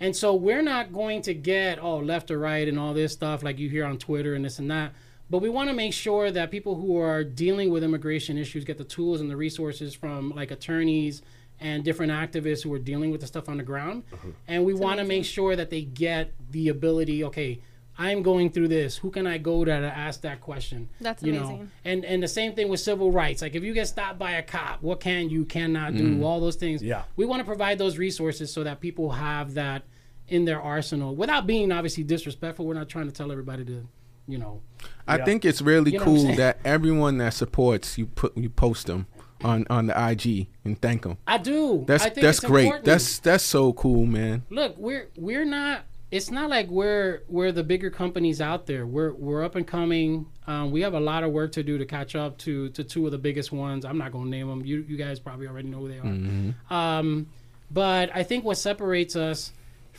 And 0.00 0.16
so 0.16 0.34
we're 0.34 0.62
not 0.62 0.92
going 0.92 1.22
to 1.22 1.34
get 1.34 1.78
oh 1.80 1.98
left 1.98 2.30
or 2.30 2.38
right 2.38 2.66
and 2.66 2.78
all 2.78 2.92
this 2.94 3.12
stuff 3.12 3.42
like 3.42 3.58
you 3.58 3.68
hear 3.68 3.84
on 3.84 3.98
Twitter 3.98 4.34
and 4.34 4.44
this 4.44 4.58
and 4.58 4.70
that. 4.70 4.92
But 5.30 5.38
we 5.38 5.48
want 5.48 5.70
to 5.70 5.74
make 5.74 5.92
sure 5.92 6.30
that 6.32 6.50
people 6.50 6.74
who 6.74 6.98
are 6.98 7.22
dealing 7.22 7.70
with 7.70 7.84
immigration 7.84 8.36
issues 8.36 8.64
get 8.64 8.78
the 8.78 8.84
tools 8.84 9.20
and 9.20 9.30
the 9.30 9.36
resources 9.36 9.94
from 9.94 10.30
like 10.30 10.50
attorneys 10.50 11.22
and 11.60 11.84
different 11.84 12.10
activists 12.10 12.62
who 12.62 12.72
are 12.74 12.78
dealing 12.78 13.10
with 13.10 13.20
the 13.20 13.26
stuff 13.26 13.48
on 13.48 13.56
the 13.56 13.62
ground. 13.62 14.02
Uh-huh. 14.12 14.28
And 14.48 14.64
we 14.64 14.74
want 14.74 14.98
to 14.98 15.04
make 15.04 15.24
sure 15.24 15.54
that 15.54 15.70
they 15.70 15.82
get 15.82 16.32
the 16.50 16.68
ability, 16.68 17.22
okay, 17.24 17.60
I'm 17.98 18.22
going 18.22 18.50
through 18.50 18.68
this. 18.68 18.96
Who 18.96 19.10
can 19.10 19.26
I 19.26 19.36
go 19.36 19.62
to 19.62 19.70
to 19.70 19.86
ask 19.86 20.22
that 20.22 20.40
question? 20.40 20.88
That's 21.02 21.22
you 21.22 21.32
Know? 21.32 21.44
amazing. 21.44 21.70
And 21.84 22.04
and 22.06 22.22
the 22.22 22.28
same 22.28 22.54
thing 22.54 22.68
with 22.68 22.80
civil 22.80 23.12
rights. 23.12 23.42
Like 23.42 23.54
if 23.54 23.62
you 23.62 23.74
get 23.74 23.88
stopped 23.88 24.18
by 24.18 24.32
a 24.32 24.42
cop, 24.42 24.82
what 24.82 25.00
can 25.00 25.28
you 25.28 25.44
cannot 25.44 25.94
do? 25.94 26.16
Mm. 26.16 26.24
All 26.24 26.40
those 26.40 26.56
things. 26.56 26.82
Yeah. 26.82 27.02
We 27.16 27.26
want 27.26 27.40
to 27.40 27.44
provide 27.44 27.76
those 27.76 27.98
resources 27.98 28.50
so 28.50 28.64
that 28.64 28.80
people 28.80 29.10
have 29.10 29.54
that 29.54 29.82
in 30.28 30.46
their 30.46 30.62
arsenal 30.62 31.14
without 31.14 31.46
being 31.46 31.70
obviously 31.70 32.02
disrespectful. 32.02 32.64
We're 32.64 32.74
not 32.74 32.88
trying 32.88 33.06
to 33.06 33.12
tell 33.12 33.30
everybody 33.30 33.64
to, 33.66 33.86
you 34.30 34.38
know. 34.38 34.62
I 35.06 35.18
think 35.18 35.44
it's 35.44 35.60
really 35.60 35.92
You 35.92 35.98
know 35.98 36.04
cool 36.04 36.34
that 36.36 36.58
everyone 36.64 37.18
that 37.18 37.34
supports 37.34 37.98
you 37.98 38.06
put 38.06 38.36
you 38.36 38.48
post 38.48 38.86
them 38.86 39.06
on 39.42 39.66
on 39.68 39.86
the 39.86 40.10
IG 40.10 40.48
and 40.64 40.80
thank 40.80 41.02
them. 41.02 41.18
I 41.26 41.38
do. 41.38 41.84
That's 41.86 42.04
I 42.04 42.10
think 42.10 42.22
that's 42.22 42.40
great. 42.40 42.64
important. 42.64 42.84
That's 42.84 43.18
that's 43.18 43.44
so 43.44 43.72
cool, 43.72 44.06
man. 44.06 44.44
look 44.50 44.76
we're 44.78 45.08
we're 45.16 45.44
not 45.44 45.84
it's 46.10 46.30
not 46.30 46.50
like 46.50 46.68
we're 46.68 47.22
we're 47.28 47.52
the 47.52 47.62
bigger 47.62 47.90
companies 47.90 48.40
out 48.40 48.66
there 48.66 48.86
we're 48.86 49.12
we're 49.12 49.44
up 49.44 49.54
and 49.54 49.66
coming 49.66 50.26
um, 50.46 50.70
we 50.70 50.80
have 50.80 50.94
a 50.94 51.00
lot 51.00 51.22
of 51.22 51.30
work 51.30 51.52
to 51.52 51.62
do 51.62 51.78
to 51.78 51.86
catch 51.86 52.16
up 52.16 52.36
to 52.38 52.68
to 52.70 52.82
two 52.82 53.06
of 53.06 53.12
the 53.12 53.18
biggest 53.18 53.52
ones 53.52 53.84
i'm 53.84 53.96
not 53.96 54.10
going 54.10 54.24
to 54.24 54.30
name 54.30 54.48
them 54.48 54.64
you 54.64 54.84
you 54.88 54.96
guys 54.96 55.20
probably 55.20 55.46
already 55.46 55.68
know 55.68 55.78
who 55.78 55.88
they 55.88 55.98
are 55.98 56.76
um, 56.76 57.26
but 57.70 58.10
i 58.14 58.22
think 58.22 58.44
what 58.44 58.58
separates 58.58 59.14
us 59.14 59.52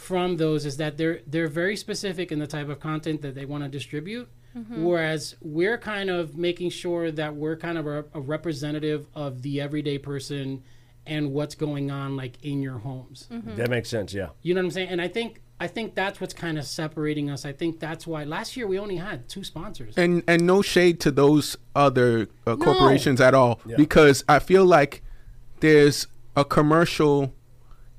from 0.09 0.37
those 0.37 0.65
is 0.65 0.75
that 0.77 0.97
they're 0.97 1.19
they're 1.27 1.47
very 1.63 1.75
specific 1.85 2.31
in 2.31 2.39
the 2.39 2.47
type 2.47 2.69
of 2.73 2.77
content 2.79 3.21
that 3.21 3.33
they 3.35 3.45
want 3.45 3.63
to 3.63 3.69
distribute 3.69 4.27
whereas 4.87 5.35
we're 5.41 5.77
kind 5.77 6.09
of 6.09 6.35
making 6.35 6.69
sure 6.69 7.09
that 7.11 7.31
we're 7.41 7.55
kind 7.55 7.77
of 7.77 7.85
a, 7.87 8.03
a 8.13 8.19
representative 8.19 9.01
of 9.15 9.31
the 9.43 9.61
everyday 9.61 9.97
person 9.97 10.61
and 11.05 11.31
what's 11.31 11.55
going 11.55 11.89
on 11.89 12.17
like 12.17 12.35
in 12.43 12.61
your 12.61 12.79
homes 12.79 13.29
That 13.59 13.69
makes 13.69 13.89
sense. 13.89 14.13
Yeah. 14.13 14.29
you 14.41 14.53
know 14.53 14.59
what 14.61 14.65
I'm 14.65 14.71
saying? 14.71 14.89
And 14.89 15.01
I 15.01 15.07
think 15.07 15.41
I 15.65 15.67
think 15.67 15.93
that's 15.95 16.19
what's 16.19 16.33
kind 16.45 16.57
of 16.57 16.65
separating 16.65 17.29
us. 17.29 17.45
I 17.45 17.53
think 17.53 17.79
that's 17.79 18.05
why 18.07 18.23
last 18.25 18.57
year 18.57 18.65
we 18.67 18.77
only 18.79 18.97
had 18.97 19.29
two 19.29 19.43
sponsors. 19.43 19.93
and 19.97 20.23
and 20.27 20.39
no 20.53 20.61
shade 20.63 20.99
to 21.05 21.11
those 21.11 21.55
other 21.85 22.11
uh, 22.47 22.55
corporations 22.57 23.21
at 23.21 23.33
all 23.33 23.53
because 23.77 24.17
I 24.27 24.39
feel 24.39 24.65
like 24.65 24.93
there's 25.59 26.07
a 26.35 26.43
commercial 26.43 27.33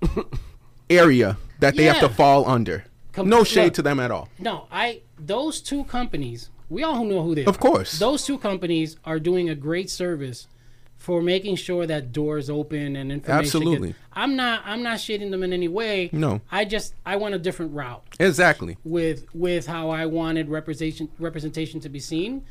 area 0.90 1.36
that 1.62 1.76
they 1.76 1.84
have 1.84 2.00
to 2.00 2.08
fall 2.08 2.46
under. 2.48 2.84
Com- 3.12 3.28
no 3.28 3.44
shade 3.44 3.64
look. 3.64 3.74
to 3.74 3.82
them 3.82 4.00
at 4.00 4.10
all. 4.10 4.28
No, 4.38 4.66
I 4.70 5.02
those 5.18 5.60
two 5.60 5.84
companies. 5.84 6.50
We 6.68 6.82
all 6.82 7.04
know 7.04 7.22
who 7.22 7.34
they 7.34 7.44
are. 7.44 7.48
Of 7.48 7.60
course. 7.60 7.98
those 7.98 8.24
two 8.24 8.38
companies 8.38 8.96
are 9.04 9.18
doing 9.20 9.50
a 9.50 9.54
great 9.54 9.90
service 9.90 10.48
for 10.96 11.20
making 11.20 11.56
sure 11.56 11.84
that 11.86 12.12
doors 12.12 12.48
open 12.48 12.96
and 12.96 13.12
information. 13.12 13.38
Absolutely. 13.44 13.88
Gets, 13.88 13.98
I'm 14.14 14.36
not. 14.36 14.62
I'm 14.64 14.82
not 14.82 15.00
shading 15.00 15.30
them 15.30 15.42
in 15.42 15.52
any 15.52 15.68
way. 15.68 16.08
No. 16.12 16.40
I 16.50 16.64
just 16.64 16.94
I 17.04 17.16
went 17.16 17.34
a 17.34 17.38
different 17.38 17.72
route 17.74 18.02
Exactly. 18.18 18.78
with 18.84 19.26
with 19.34 19.66
how 19.66 19.90
I 19.90 20.06
wanted 20.06 20.48
representation 20.48 21.08
representation 21.18 21.80
to 21.80 21.88
be 21.88 22.00
seen. 22.00 22.44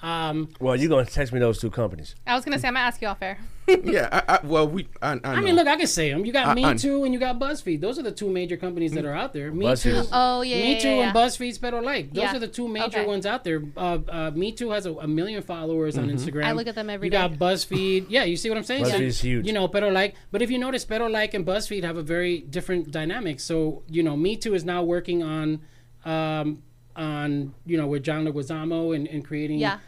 Um, 0.00 0.48
Well, 0.60 0.76
you're 0.76 0.88
gonna 0.88 1.04
text 1.06 1.32
me 1.32 1.40
those 1.40 1.58
two 1.60 1.70
companies. 1.70 2.14
I 2.26 2.34
was 2.34 2.44
gonna 2.44 2.58
say 2.58 2.68
I'm 2.68 2.74
gonna 2.74 2.86
ask 2.86 3.02
you 3.02 3.08
off 3.08 3.18
air. 3.20 3.38
yeah. 3.84 4.08
I, 4.10 4.36
I, 4.36 4.46
well, 4.46 4.66
we. 4.66 4.88
I, 5.02 5.14
I, 5.14 5.20
I 5.24 5.40
mean, 5.40 5.54
look, 5.56 5.66
I 5.66 5.76
can 5.76 5.86
say 5.88 6.10
them. 6.10 6.24
You 6.24 6.32
got 6.32 6.46
I- 6.48 6.54
Me 6.54 6.64
I- 6.64 6.74
Too 6.74 7.04
and 7.04 7.12
you 7.12 7.20
got 7.20 7.38
BuzzFeed. 7.38 7.80
Those 7.80 7.98
are 7.98 8.02
the 8.02 8.12
two 8.12 8.30
major 8.30 8.56
companies 8.56 8.92
that 8.92 9.04
are 9.04 9.12
out 9.14 9.32
there. 9.34 9.50
Me 9.52 9.66
BuzzFeed 9.66 10.02
Too. 10.04 10.08
Oh 10.12 10.42
yeah, 10.42 10.56
Me 10.56 10.72
yeah, 10.74 10.78
Too 10.78 10.88
yeah, 10.88 10.94
and 11.08 11.14
yeah. 11.16 11.22
BuzzFeed's 11.22 11.58
Pero 11.58 11.80
Like. 11.80 12.12
Those 12.14 12.22
Yeah. 12.22 12.36
are 12.36 12.38
the 12.38 12.48
two 12.48 12.68
major 12.68 12.86
Okay. 13.00 13.06
ones 13.06 13.26
out 13.26 13.44
there. 13.44 13.60
Uh, 13.76 13.80
uh, 14.08 14.30
Mitú 14.30 14.72
has 14.72 14.86
a, 14.86 14.92
a 14.94 15.06
million 15.08 15.42
followers 15.42 15.98
on 15.98 16.08
Instagram. 16.08 16.44
I 16.44 16.52
look 16.52 16.66
at 16.68 16.76
them 16.76 16.88
every 16.88 17.08
you 17.08 17.10
day. 17.10 17.18
got 17.18 17.32
BuzzFeed. 17.32 18.06
Yeah, 18.08 18.24
you 18.24 18.36
see 18.36 18.48
what 18.48 18.56
I'm 18.56 18.64
saying? 18.64 18.86
So, 18.86 18.92
BuzzFeed's 18.92 19.20
huge. 19.20 19.46
You 19.46 19.52
know, 19.52 19.66
Pero 19.68 19.88
Like. 19.90 20.14
But 20.30 20.40
if 20.42 20.50
you 20.50 20.58
notice, 20.58 20.84
Pero 20.86 21.06
Like 21.08 21.34
and 21.34 21.44
BuzzFeed 21.44 21.82
have 21.84 21.96
a 21.98 22.02
very 22.02 22.38
different 22.38 22.90
dynamic. 22.92 23.40
So, 23.40 23.82
you 23.88 24.02
know, 24.02 24.16
Mitú 24.16 24.54
is 24.54 24.64
now 24.64 24.82
working 24.82 25.22
on, 25.22 25.60
um, 26.06 26.62
on 26.98 27.54
you 27.64 27.78
know, 27.78 27.86
with 27.86 28.02
John 28.02 28.26
Leguizamo 28.26 28.94
and, 28.94 29.06
and 29.08 29.24
creating 29.24 29.58
Yeah. 29.60 29.78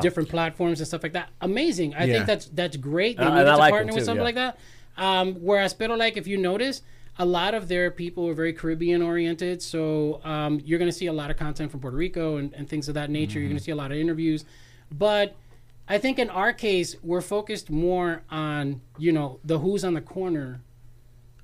different 0.00 0.28
platforms 0.28 0.80
and 0.80 0.86
stuff 0.86 1.02
like 1.02 1.12
that. 1.12 1.28
Amazing. 1.40 1.94
I 1.94 2.04
Yeah. 2.04 2.12
think 2.14 2.26
that's 2.26 2.46
that's 2.46 2.76
great. 2.76 3.18
They 3.18 3.24
Uh, 3.24 3.30
needed 3.30 3.48
and 3.48 3.54
to 3.54 3.58
like 3.58 3.70
partner 3.72 3.86
them 3.92 3.94
with 3.96 4.02
too, 4.02 4.06
something 4.06 4.20
yeah. 4.20 4.24
like 4.24 4.34
that. 4.36 4.58
Um, 4.96 5.34
whereas 5.40 5.74
Pero 5.74 5.94
like, 5.96 6.16
if 6.16 6.26
you 6.26 6.36
notice, 6.38 6.82
a 7.18 7.24
lot 7.26 7.54
of 7.54 7.68
their 7.68 7.90
people 7.90 8.26
are 8.28 8.34
very 8.34 8.52
Caribbean 8.52 9.02
oriented. 9.02 9.60
So 9.62 10.20
um, 10.24 10.60
you're 10.64 10.78
going 10.78 10.90
to 10.90 10.96
see 10.96 11.06
a 11.06 11.12
lot 11.12 11.30
of 11.30 11.36
content 11.36 11.70
from 11.70 11.80
Puerto 11.80 11.96
Rico 11.96 12.36
and, 12.36 12.54
and 12.54 12.68
things 12.68 12.88
of 12.88 12.94
that 12.94 13.10
nature. 13.10 13.38
You're 13.40 13.48
going 13.48 13.58
to 13.58 13.62
see 13.64 13.72
a 13.72 13.76
lot 13.76 13.90
of 13.92 13.98
interviews. 13.98 14.44
But 14.90 15.34
I 15.88 15.98
think 15.98 16.18
in 16.18 16.30
our 16.30 16.52
case, 16.52 16.96
we're 17.02 17.20
focused 17.20 17.68
more 17.68 18.22
on, 18.30 18.80
you 18.96 19.12
know, 19.12 19.38
the 19.44 19.58
who's 19.58 19.84
on 19.84 19.94
the 19.94 20.00
corner 20.00 20.60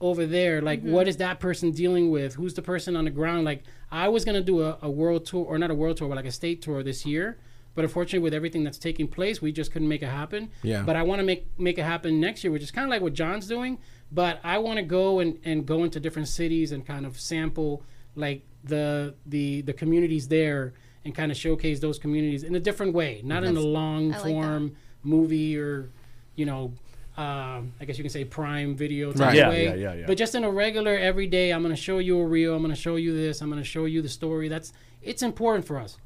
over 0.01 0.27
there. 0.27 0.61
Like, 0.61 0.81
mm-hmm. 0.81 0.93
what 0.93 1.09
is 1.09 1.17
that 1.19 1.41
person 1.41 1.71
dealing 1.73 2.11
with? 2.11 2.35
Who's 2.35 2.55
the 2.55 2.63
person 2.63 2.97
on 2.97 3.05
the 3.05 3.11
ground? 3.11 3.45
Like, 3.45 3.65
I 3.91 4.09
was 4.09 4.25
going 4.25 4.35
to 4.35 4.43
do 4.43 4.63
a, 4.63 4.79
a 4.83 4.91
world 4.91 5.27
tour, 5.27 5.45
or 5.45 5.59
not 5.59 5.71
a 5.71 5.75
world 5.75 5.97
tour, 5.97 6.09
but 6.09 6.17
like 6.17 6.27
a 6.27 6.33
state 6.33 6.63
tour 6.63 6.83
this 6.83 7.07
year. 7.07 7.39
But 7.75 7.85
unfortunately, 7.85 8.21
with 8.21 8.33
everything 8.33 8.65
that's 8.65 8.79
taking 8.79 9.07
place, 9.07 9.43
we 9.43 9.53
just 9.53 9.71
couldn't 9.71 9.89
make 9.89 10.03
it 10.03 10.09
happen. 10.09 10.51
Yeah. 10.63 10.83
But 10.83 10.97
I 10.97 11.03
want 11.03 11.19
to 11.19 11.25
make 11.25 11.47
make 11.59 11.79
it 11.79 11.83
happen 11.85 12.19
next 12.21 12.43
year, 12.43 12.51
which 12.51 12.63
is 12.63 12.71
kind 12.71 12.87
of 12.87 12.91
like 12.91 13.03
what 13.03 13.13
John's 13.13 13.47
doing. 13.47 13.79
But 14.11 14.41
I 14.43 14.59
want 14.59 14.79
to 14.79 14.83
go 14.83 15.19
and, 15.19 15.39
and 15.45 15.67
go 15.67 15.85
into 15.85 16.01
different 16.01 16.29
cities 16.29 16.73
and 16.73 16.87
kind 16.87 17.05
of 17.05 17.21
sample 17.21 17.83
like 18.15 18.43
the 18.65 19.15
the 19.27 19.61
the 19.61 19.75
communities 19.75 20.29
there 20.29 20.73
and 21.05 21.15
kind 21.15 21.31
of 21.31 21.37
showcase 21.37 21.79
those 21.79 21.99
communities 21.99 22.43
in 22.43 22.55
a 22.55 22.61
different 22.61 22.95
way, 22.95 23.21
not 23.23 23.45
in 23.45 23.57
a 23.57 23.61
long 23.61 24.13
I 24.15 24.19
like 24.21 24.33
form 24.33 24.77
movie 25.03 25.59
or 25.59 25.91
you 26.35 26.47
know. 26.47 26.73
Um, 27.17 27.73
I 27.81 27.87
guess 27.87 27.97
you 27.97 28.05
can 28.05 28.11
say 28.11 28.25
prime 28.25 28.77
video 28.77 29.11
type 29.11 29.21
Right. 29.29 29.37
Yeah, 29.37 29.49
way, 29.49 29.65
yeah, 29.65 29.75
yeah, 29.75 29.95
yeah. 29.95 30.07
but 30.07 30.19
just 30.19 30.35
in 30.35 30.45
a 30.45 30.51
regular 30.51 30.97
everyday. 30.97 31.51
I'm 31.51 31.63
going 31.63 31.75
to 31.75 31.81
show 31.81 31.99
you 31.99 32.19
a 32.21 32.27
reel. 32.27 32.55
I'm 32.55 32.63
going 32.63 32.75
to 32.75 32.81
show 32.81 32.97
you 32.97 33.17
this. 33.17 33.41
I'm 33.41 33.49
going 33.49 33.63
to 33.63 33.69
show 33.69 33.87
you 33.87 34.03
the 34.03 34.09
story. 34.09 34.49
That's 34.49 34.73
it's 35.03 35.23
important 35.23 35.67
for 35.67 35.79
us. 35.79 35.97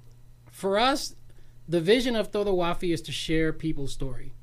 For 0.53 0.79
us, 0.79 1.17
the 1.69 1.81
vision 1.81 2.15
of 2.15 2.31
TodoWafi 2.31 2.93
is 2.93 3.03
to 3.03 3.13
share 3.13 3.53
people's 3.53 3.93
story. 3.93 4.35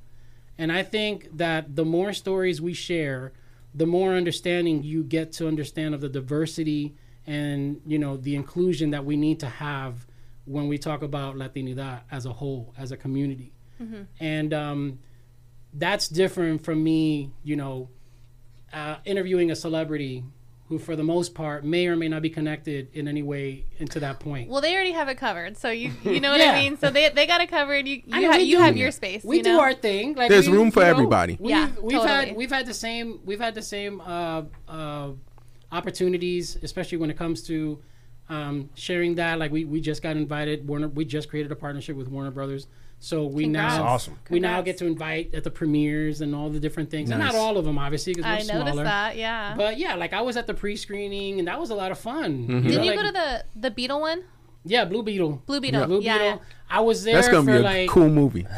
And 0.57 0.71
I 0.71 0.83
think 0.83 1.37
that 1.37 1.75
the 1.75 1.85
more 1.85 2.11
stories 2.13 2.61
we 2.61 2.73
share, 2.73 3.31
the 3.73 3.85
more 3.85 4.13
understanding 4.13 4.83
you 4.83 5.03
get 5.03 5.31
to 5.33 5.47
understand 5.47 5.93
of 5.93 6.01
the 6.01 6.09
diversity 6.09 6.95
and 7.27 7.81
you 7.85 7.99
know 7.99 8.17
the 8.17 8.35
inclusion 8.35 8.91
that 8.91 9.05
we 9.05 9.17
need 9.17 9.39
to 9.41 9.47
have 9.47 10.07
when 10.45 10.67
we 10.67 10.77
talk 10.77 11.01
about 11.03 11.35
Latinidad 11.35 11.99
as 12.09 12.25
a 12.25 12.31
whole, 12.31 12.73
as 12.77 12.91
a 12.91 12.97
community. 12.97 13.51
And 14.19 14.53
um, 14.53 14.99
that's 15.73 16.07
different 16.07 16.63
from 16.63 16.83
me, 16.83 17.31
you 17.43 17.55
know, 17.55 17.89
uh, 18.73 18.97
interviewing 19.05 19.51
a 19.51 19.55
celebrity 19.55 20.23
who, 20.69 20.77
for 20.77 20.97
the 20.97 21.03
most 21.03 21.33
part, 21.33 21.63
may 21.63 21.87
or 21.87 21.95
may 21.95 22.09
not 22.09 22.21
be 22.21 22.29
connected 22.29 22.89
in 22.93 23.07
any 23.07 23.23
way 23.23 23.63
into 23.77 24.01
that 24.01 24.19
point. 24.19 24.49
Well, 24.49 24.59
they 24.59 24.73
already 24.75 24.91
have 24.91 25.07
it 25.07 25.15
covered, 25.15 25.55
so 25.55 25.69
you 25.69 25.93
you 26.03 26.19
know 26.19 26.31
what 26.31 26.41
Yeah. 26.41 26.51
I 26.51 26.55
mean. 26.61 26.77
So 26.77 26.89
they 26.89 27.07
they 27.09 27.25
got 27.25 27.39
it 27.39 27.49
covered. 27.49 27.87
You 27.87 28.01
I 28.11 28.19
you, 28.19 28.31
ha- 28.31 28.37
you 28.37 28.59
have 28.59 28.75
your 28.75 28.91
space. 28.91 29.23
we 29.23 29.37
you 29.37 29.43
do 29.43 29.59
our 29.59 29.73
thing. 29.73 30.15
Like 30.15 30.29
There's 30.29 30.49
we- 30.49 30.57
room 30.57 30.71
for 30.71 30.81
you 30.81 30.85
know, 30.87 30.91
everybody. 30.91 31.37
We've, 31.39 31.49
Yeah, 31.51 31.69
we've 31.81 31.97
totally. 31.97 32.27
had 32.27 32.35
we've 32.35 32.51
had 32.51 32.65
the 32.65 32.73
same 32.73 33.19
we've 33.23 33.39
had 33.39 33.55
the 33.55 33.61
same 33.61 34.01
uh, 34.01 34.43
uh, 34.67 35.11
opportunities, 35.71 36.57
especially 36.63 36.97
when 36.97 37.09
it 37.09 37.17
comes 37.17 37.43
to 37.43 37.79
um, 38.29 38.69
sharing 38.75 39.15
that. 39.15 39.39
Like 39.39 39.51
we, 39.51 39.65
we 39.65 39.81
just 39.81 40.01
got 40.01 40.15
invited. 40.17 40.67
Warner 40.67 40.87
we 40.87 41.05
just 41.05 41.29
created 41.29 41.51
a 41.51 41.55
partnership 41.55 41.95
with 41.95 42.07
Warner 42.07 42.31
Brothers, 42.31 42.67
so 42.99 43.25
we 43.25 43.43
Congrats. 43.43 43.77
now 43.77 43.83
awesome. 43.83 44.17
we 44.29 44.39
now 44.39 44.61
get 44.61 44.77
to 44.79 44.85
invite 44.85 45.33
at 45.33 45.43
the 45.43 45.51
premieres 45.51 46.21
and 46.21 46.35
all 46.35 46.49
the 46.49 46.59
different 46.59 46.89
things. 46.89 47.09
And 47.09 47.19
not 47.19 47.35
all 47.35 47.57
of 47.57 47.65
them, 47.65 47.77
obviously, 47.77 48.13
because 48.13 48.25
we're 48.25 48.35
I 48.37 48.39
smaller. 48.41 48.59
noticed 48.65 48.83
that. 48.83 49.15
Yeah. 49.17 49.53
But 49.55 49.77
yeah, 49.77 49.95
like 49.95 50.13
I 50.13 50.21
was 50.21 50.35
at 50.37 50.47
the 50.47 50.53
pre-screening, 50.53 51.39
and 51.39 51.47
that 51.47 51.59
was 51.59 51.69
a 51.69 51.75
lot 51.75 51.91
of 51.91 51.99
fun. 51.99 52.43
Mm-hmm. 52.47 52.51
You 52.53 52.61
Did 52.61 52.77
know, 52.77 52.83
you 52.83 52.89
like- 52.91 52.99
go 52.99 53.05
to 53.05 53.11
the 53.11 53.45
the 53.55 53.71
Beetle 53.71 53.99
one? 54.01 54.23
Yeah, 54.67 54.85
Blue 54.85 55.03
Beetle. 55.03 55.41
Blue 55.45 55.59
Beetle. 55.61 55.85
Blue 55.87 55.99
Beetle. 55.99 56.17
yeah. 56.17 56.37
I 56.69 56.81
was 56.81 57.05
there 57.05 57.15
That's 57.15 57.29
gonna 57.29 57.45
for 57.45 57.51
be 57.53 57.57
a 57.59 57.61
like. 57.61 57.89
cool 57.89 58.09
movie. 58.09 58.45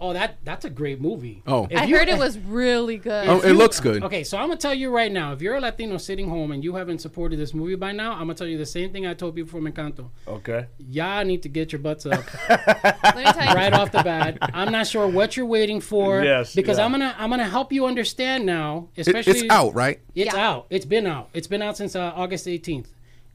Oh, 0.00 0.12
that 0.12 0.38
that's 0.42 0.64
a 0.64 0.70
great 0.70 1.00
movie. 1.00 1.44
Oh. 1.46 1.68
If 1.70 1.78
I 1.80 1.84
you- 1.84 1.96
heard 1.96 2.08
it 2.08 2.18
was 2.26 2.36
really 2.36 2.96
good. 2.96 3.28
Oh, 3.28 3.38
it 3.40 3.52
looks 3.52 3.78
good. 3.78 4.02
Okay, 4.02 4.24
so 4.24 4.36
I'm 4.36 4.48
gonna 4.48 4.56
tell 4.58 4.74
you 4.74 4.90
right 4.90 5.12
now, 5.12 5.32
if 5.32 5.40
you're 5.40 5.54
a 5.54 5.60
Latino 5.60 5.96
sitting 5.96 6.28
home 6.28 6.50
and 6.50 6.64
you 6.64 6.74
haven't 6.74 6.98
supported 6.98 7.38
this 7.38 7.54
movie 7.54 7.76
by 7.76 7.92
now, 7.92 8.12
I'm 8.14 8.22
gonna 8.22 8.34
tell 8.34 8.48
you 8.48 8.58
the 8.58 8.66
same 8.66 8.90
thing 8.92 9.06
I 9.06 9.14
told 9.14 9.36
people 9.36 9.50
from 9.52 9.70
Encanto. 9.72 10.10
Okay. 10.26 10.66
Y'all 10.78 11.24
need 11.24 11.42
to 11.44 11.48
get 11.48 11.70
your 11.70 11.78
butts 11.78 12.04
up 12.04 12.24
Let 12.48 13.16
me 13.16 13.22
tell 13.24 13.48
you. 13.48 13.54
right 13.54 13.72
off 13.72 13.92
the 13.92 14.02
bat. 14.02 14.38
I'm 14.40 14.72
not 14.72 14.88
sure 14.88 15.06
what 15.06 15.36
you're 15.36 15.46
waiting 15.46 15.80
for. 15.80 16.24
Yes, 16.24 16.56
Because 16.56 16.78
yeah. 16.78 16.84
I'm 16.84 16.90
gonna 16.90 17.14
I'm 17.16 17.30
gonna 17.30 17.48
help 17.48 17.72
you 17.72 17.86
understand 17.86 18.44
now, 18.44 18.88
It, 18.96 19.06
especially 19.06 19.38
it's 19.42 19.50
out, 19.54 19.72
right? 19.76 20.00
It's 20.16 20.34
Yeah. 20.34 20.48
out. 20.50 20.66
It's 20.68 20.84
been 20.84 21.06
out. 21.06 21.28
It's 21.32 21.46
been 21.46 21.62
out 21.62 21.76
since 21.76 21.94
uh, 21.94 22.12
August 22.16 22.46
18th. 22.48 22.86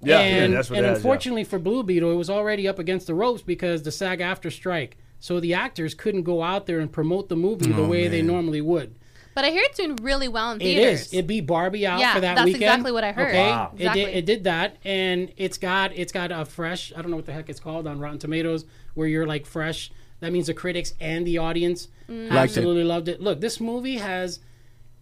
Yeah, 0.02 0.20
and, 0.20 0.52
yeah, 0.52 0.58
that's 0.58 0.70
what 0.70 0.78
and 0.78 0.86
it 0.86 0.90
has, 0.90 0.96
yeah. 0.96 0.98
unfortunately 0.98 1.44
for 1.44 1.58
Blue 1.60 1.82
Beetle, 1.84 2.12
it 2.12 2.16
was 2.16 2.30
already 2.30 2.68
up 2.68 2.78
against 2.80 3.08
the 3.08 3.16
ropes 3.16 3.42
because 3.42 3.82
the 3.84 3.92
SAG-AFTRA 3.92 4.52
strike. 4.52 4.98
So 5.20 5.40
the 5.40 5.56
actors 5.56 5.96
couldn't 5.96 6.24
go 6.24 6.44
out 6.44 6.68
there 6.68 6.80
and 6.80 6.92
promote 6.92 7.30
the 7.30 7.36
movie 7.36 7.72
the 7.72 7.82
Oh, 7.82 7.88
way 7.88 8.08
they 8.08 8.22
normally 8.22 8.62
would. 8.62 8.96
But 9.34 9.46
I 9.46 9.50
hear 9.50 9.64
it's 9.66 9.78
doing 9.78 9.96
really 9.98 10.28
well 10.28 10.52
in 10.52 10.60
theaters. 10.60 11.08
is. 11.08 11.14
It 11.14 11.26
beat 11.28 11.42
Barbie 11.48 11.86
out 11.88 12.00
Yeah, 12.00 12.14
for 12.14 12.22
that 12.22 12.36
that's 12.36 12.46
weekend. 12.46 12.64
exactly 12.64 12.92
what 12.92 13.04
I 13.04 13.12
heard. 13.12 13.28
Okay, 13.30 13.50
Wow. 13.50 13.72
it 13.78 13.94
did. 13.94 14.10
It 14.16 14.26
did 14.26 14.44
that, 14.46 14.78
and 14.84 15.32
it's 15.38 15.58
got 15.58 15.92
it's 15.96 16.12
got 16.12 16.32
a 16.32 16.46
fresh. 16.46 16.92
I 16.96 17.02
don't 17.02 17.10
know 17.12 17.18
what 17.18 17.26
the 17.28 17.34
heck 17.34 17.50
it's 17.50 17.60
called 17.60 17.88
on 17.88 18.00
Rotten 18.00 18.20
Tomatoes, 18.20 18.66
where 18.94 19.08
you're 19.08 19.28
like 19.28 19.46
fresh. 19.46 19.92
That 20.22 20.32
means 20.32 20.48
the 20.48 20.54
critics 20.56 20.94
and 21.00 21.26
the 21.26 21.38
audience 21.40 21.88
Mm. 22.10 22.30
Liked 22.32 22.54
it. 22.54 22.58
absolutely 22.60 22.84
loved 22.86 23.08
it. 23.10 23.22
Look, 23.22 23.42
this 23.42 23.60
movie 23.60 23.98
has, 23.98 24.40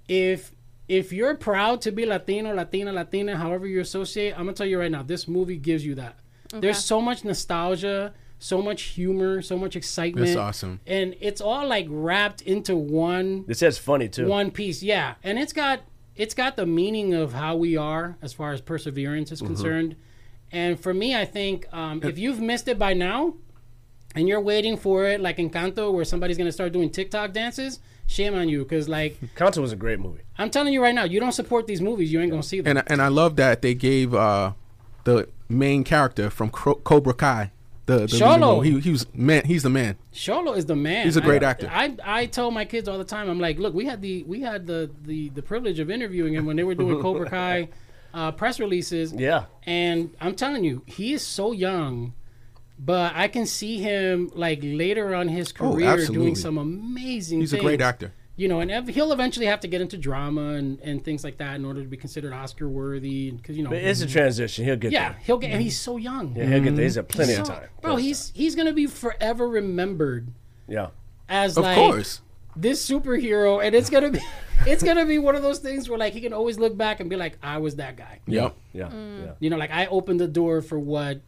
if 0.07 0.51
if 0.87 1.11
you're 1.11 1.35
proud 1.35 1.81
to 1.81 1.91
be 1.91 2.05
Latino, 2.05 2.53
Latina, 2.53 2.93
Latina, 2.93 3.37
however 3.37 3.65
you 3.67 3.79
associate, 3.81 4.31
I'm 4.33 4.45
gonna 4.45 4.53
tell 4.53 4.67
you 4.67 4.79
right 4.79 4.91
now, 4.91 5.03
this 5.03 5.27
movie 5.27 5.57
gives 5.57 5.85
you 5.85 5.95
that. 5.95 6.17
There's 6.53 6.83
so 6.83 7.01
much 7.01 7.23
nostalgia, 7.25 8.13
so 8.39 8.61
much 8.61 8.81
humor, 8.83 9.41
so 9.41 9.57
much 9.57 9.75
excitement. 9.75 10.27
That's 10.27 10.37
awesome. 10.37 10.79
And 10.85 11.15
it's 11.19 11.41
all 11.41 11.67
like 11.67 11.87
wrapped 11.89 12.41
into 12.43 12.75
one 12.75 13.45
This 13.47 13.59
says 13.59 13.77
funny 13.77 14.07
too. 14.09 14.27
one 14.27 14.51
piece 14.51 14.83
yeah 14.83 15.15
and 15.23 15.39
it's 15.39 15.53
got 15.53 15.81
it's 16.15 16.33
got 16.33 16.55
the 16.55 16.65
meaning 16.65 17.13
of 17.13 17.33
how 17.33 17.55
we 17.55 17.75
are 17.75 18.17
as 18.21 18.31
far 18.33 18.53
as 18.53 18.61
perseverance 18.61 19.31
is 19.31 19.41
concerned 19.41 19.95
and 20.51 20.79
for 20.79 20.93
me 20.93 21.15
i 21.15 21.25
think 21.25 21.65
um, 21.73 21.99
if 22.03 22.17
you've 22.17 22.39
missed 22.39 22.67
it 22.67 22.77
by 22.79 22.93
now 22.93 23.33
and 24.15 24.27
you're 24.29 24.39
waiting 24.39 24.77
for 24.77 25.05
it 25.05 25.19
like 25.19 25.37
encanto 25.37 25.91
where 25.91 26.05
somebody's 26.05 26.37
going 26.37 26.47
to 26.47 26.51
start 26.53 26.71
doing 26.71 26.89
tiktok 26.89 27.33
dances 27.33 27.79
shame 28.07 28.35
on 28.35 28.47
you 28.49 28.63
because 28.63 28.87
like 28.87 29.17
Conto 29.35 29.61
was 29.61 29.71
a 29.71 29.75
great 29.75 29.99
movie. 29.99 30.21
i'm 30.37 30.49
telling 30.49 30.73
you 30.73 30.81
right 30.81 30.93
now 30.95 31.03
you 31.03 31.19
don't 31.19 31.31
support 31.31 31.65
these 31.67 31.81
movies 31.81 32.11
you 32.11 32.21
ain't 32.21 32.29
going 32.31 32.41
to 32.41 32.47
see 32.47 32.61
them 32.61 32.77
And 32.77 32.91
and 32.91 33.01
I 33.01 33.07
love 33.07 33.35
that 33.37 33.61
they 33.61 33.73
gave 33.73 34.13
uh, 34.13 34.53
the 35.05 35.27
main 35.49 35.83
character 35.83 36.29
from 36.29 36.49
Cro- 36.49 36.75
Cobra 36.75 37.13
Kai 37.13 37.51
the, 37.87 37.97
the 37.97 38.01
leading 38.07 38.19
Xolo. 38.19 38.41
role. 38.41 38.61
He, 38.61 38.79
he 38.79 38.89
was 38.89 39.05
man. 39.13 39.45
He's 39.45 39.61
the 39.61 39.69
man. 39.69 39.97
Xolo 40.11 40.57
is 40.57 40.65
the 40.65 40.75
man. 40.75 41.05
He's 41.05 41.17
a 41.17 41.21
great 41.21 41.43
I, 41.43 41.49
actor. 41.51 41.69
I, 41.71 41.95
I 42.03 42.25
tell 42.25 42.49
my 42.49 42.65
kids 42.65 42.87
all 42.89 42.97
the 42.97 43.03
time. 43.03 43.29
I'm 43.29 43.39
like, 43.39 43.59
look, 43.59 43.75
we 43.75 43.85
had 43.85 44.01
the 44.01 44.23
we 44.23 44.41
had 44.41 44.65
the 44.65 44.89
the, 45.03 45.29
the 45.29 45.43
privilege 45.43 45.77
of 45.77 45.91
interviewing 45.91 46.33
him 46.33 46.47
when 46.47 46.55
they 46.55 46.63
were 46.63 46.73
doing 46.73 46.99
Cobra 46.99 47.29
Kai 47.37 47.69
uh, 48.11 48.31
press 48.31 48.59
releases. 48.59 49.13
Yeah. 49.13 49.45
And 49.67 50.15
I'm 50.19 50.33
telling 50.35 50.63
you, 50.63 50.81
he 50.87 51.13
is 51.13 51.21
so 51.21 51.51
young, 51.51 52.13
but 52.77 53.13
I 53.15 53.27
can 53.27 53.45
see 53.45 53.77
him 53.79 54.31
like 54.35 54.59
later 54.61 55.15
on 55.15 55.27
his 55.27 55.53
Oh, 55.59 55.71
career 55.73 55.89
absolutely. 55.89 56.15
doing 56.25 56.35
some 56.35 56.57
amazing. 56.57 57.39
He's 57.39 57.53
a 57.53 57.59
great 57.59 57.81
actor. 57.81 58.11
you 58.37 58.49
know, 58.49 58.59
and 58.59 58.69
ev- 58.69 58.87
he'll 58.89 59.13
eventually 59.13 59.45
have 59.45 59.61
to 59.61 59.67
get 59.67 59.79
into 59.79 59.97
drama 59.97 60.55
and, 60.55 60.77
and 60.81 61.01
things 61.05 61.23
like 61.23 61.37
that 61.37 61.55
in 61.55 61.63
order 61.63 61.81
to 61.81 61.87
be 61.87 61.95
considered 61.95 62.33
Oscar 62.33 62.67
worthy. 62.67 63.31
Because 63.31 63.55
you 63.55 63.63
know, 63.63 63.69
But 63.69 63.79
it's 63.79 64.01
a 64.01 64.07
transition. 64.07 64.65
He'll 64.65 64.75
get 64.75 64.91
yeah, 64.91 65.13
there. 65.13 65.21
he'll 65.23 65.37
get. 65.37 65.51
And 65.51 65.61
he's 65.61 65.79
so 65.79 65.95
young. 65.95 66.35
Yeah, 66.35 66.45
he'll 66.47 66.63
get 66.63 66.75
there. 66.75 66.83
He's 66.83 66.95
got 66.97 67.07
plenty 67.07 67.33
So- 67.33 67.41
of 67.43 67.47
time. 67.47 67.69
bro. 67.81 67.95
He's 67.95 68.31
he's 68.35 68.55
gonna 68.55 68.73
be 68.73 68.87
forever 68.87 69.47
remembered 69.47 70.27
yeah. 70.67 70.87
as 71.29 71.57
Of 71.57 71.63
like 71.63 71.77
course. 71.77 72.19
this 72.57 72.85
superhero, 72.89 73.65
and 73.65 73.73
it's 73.73 73.89
gonna 73.89 74.09
be 74.11 74.19
it's 74.67 74.83
gonna 74.83 75.05
be 75.05 75.17
one 75.17 75.35
of 75.35 75.41
those 75.41 75.59
things 75.59 75.87
where 75.87 75.97
like 75.97 76.11
he 76.11 76.19
can 76.19 76.33
always 76.33 76.59
look 76.59 76.75
back 76.75 76.99
and 76.99 77.09
be 77.09 77.15
like, 77.15 77.37
I 77.41 77.59
was 77.59 77.77
that 77.77 77.95
guy. 77.95 78.19
Yep. 78.27 78.53
Yeah. 78.73 78.83
Mm. 78.89 79.25
Yeah. 79.27 79.31
You 79.39 79.49
know, 79.49 79.57
like 79.57 79.71
I 79.71 79.85
opened 79.85 80.19
the 80.19 80.27
door 80.27 80.61
for 80.61 80.77
what 80.77 81.21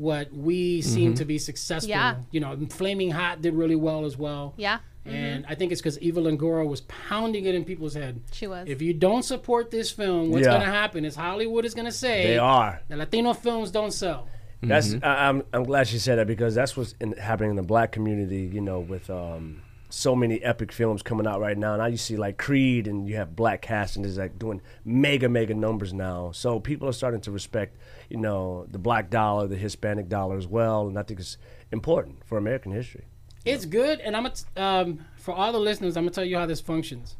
what 0.00 0.32
we 0.32 0.80
seem 0.80 1.10
mm-hmm. 1.10 1.16
to 1.16 1.24
be 1.26 1.38
successful. 1.38 1.90
Yeah. 1.90 2.16
You 2.30 2.40
know, 2.40 2.58
Flaming 2.70 3.10
Hot 3.10 3.42
did 3.42 3.52
really 3.52 3.76
well 3.76 4.06
as 4.06 4.16
well. 4.16 4.54
Yeah, 4.56 4.78
And 5.04 5.44
mm-hmm. 5.44 5.52
I 5.52 5.54
think 5.54 5.72
it's 5.72 5.82
because 5.82 5.98
Eva 5.98 6.22
Longoria 6.22 6.66
was 6.66 6.80
pounding 6.82 7.44
it 7.44 7.54
in 7.54 7.66
people's 7.66 7.92
head. 7.92 8.22
she 8.32 8.46
was. 8.46 8.66
If 8.66 8.80
you 8.80 8.94
don't 8.94 9.24
support 9.24 9.70
this 9.70 9.90
film, 9.90 10.30
what's 10.30 10.46
Yeah. 10.46 10.52
going 10.52 10.64
to 10.64 10.72
happen 10.72 11.04
is 11.04 11.14
Hollywood 11.14 11.66
is 11.66 11.74
going 11.74 11.84
to 11.84 11.92
say 11.92 12.28
They 12.28 12.38
are. 12.38 12.80
the 12.88 12.96
Latino 12.96 13.34
films 13.34 13.70
don't 13.70 13.92
sell. 13.92 14.26
That's 14.62 14.88
mm-hmm. 14.88 15.04
I, 15.04 15.28
I'm 15.28 15.42
I'm 15.52 15.64
glad 15.64 15.88
she 15.88 15.98
said 15.98 16.18
that 16.18 16.26
because 16.26 16.54
that's 16.54 16.76
what's 16.76 16.94
in, 17.00 17.12
happening 17.12 17.50
in 17.50 17.56
the 17.56 17.62
black 17.62 17.92
community. 17.92 18.50
You 18.52 18.60
know, 18.60 18.80
with 18.80 19.08
um, 19.08 19.62
so 19.90 20.14
many 20.14 20.42
epic 20.42 20.72
films 20.72 21.02
coming 21.02 21.26
out 21.26 21.40
right 21.40 21.58
now. 21.58 21.76
Now 21.76 21.86
you 21.86 21.96
see 21.96 22.16
like 22.16 22.38
Creed, 22.38 22.86
and 22.86 23.08
you 23.08 23.16
have 23.16 23.36
black 23.36 23.62
cast, 23.62 23.96
and 23.96 24.06
is 24.06 24.18
like 24.18 24.38
doing 24.38 24.62
mega 24.84 25.28
mega 25.28 25.54
numbers 25.54 25.92
now. 25.92 26.30
So 26.32 26.60
people 26.60 26.88
are 26.88 26.92
starting 26.92 27.20
to 27.22 27.30
respect, 27.30 27.76
you 28.08 28.16
know, 28.16 28.66
the 28.70 28.78
black 28.78 29.10
dollar, 29.10 29.46
the 29.46 29.56
Hispanic 29.56 30.08
dollar 30.08 30.36
as 30.36 30.46
well, 30.46 30.88
and 30.88 30.98
I 30.98 31.02
think 31.02 31.20
it's 31.20 31.36
important 31.72 32.24
for 32.24 32.38
American 32.38 32.72
history. 32.72 33.04
It's 33.44 33.64
good, 33.64 34.00
and 34.00 34.16
I'm 34.16 34.30
t- 34.30 34.44
um, 34.56 35.04
for 35.16 35.32
all 35.34 35.52
the 35.52 35.58
listeners, 35.60 35.96
I'm 35.96 36.04
gonna 36.04 36.12
tell 36.12 36.24
you 36.24 36.36
how 36.36 36.46
this 36.46 36.60
functions. 36.60 37.16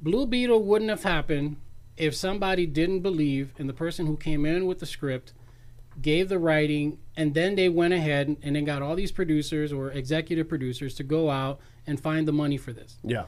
Blue 0.00 0.26
Beetle 0.26 0.62
wouldn't 0.62 0.90
have 0.90 1.04
happened 1.04 1.56
if 1.96 2.14
somebody 2.14 2.66
didn't 2.66 3.00
believe 3.00 3.54
in 3.56 3.66
the 3.66 3.72
person 3.72 4.06
who 4.06 4.16
came 4.16 4.44
in 4.44 4.66
with 4.66 4.80
the 4.80 4.86
script, 4.86 5.32
gave 6.02 6.28
the 6.28 6.38
writing, 6.38 6.98
and 7.16 7.34
then 7.34 7.54
they 7.54 7.68
went 7.68 7.94
ahead 7.94 8.36
and 8.42 8.56
then 8.56 8.64
got 8.64 8.82
all 8.82 8.96
these 8.96 9.12
producers 9.12 9.72
or 9.72 9.90
executive 9.92 10.48
producers 10.48 10.94
to 10.94 11.04
go 11.04 11.30
out 11.30 11.60
and 11.86 12.00
find 12.00 12.26
the 12.26 12.32
money 12.32 12.56
for 12.56 12.72
this. 12.72 12.98
Yeah. 13.02 13.24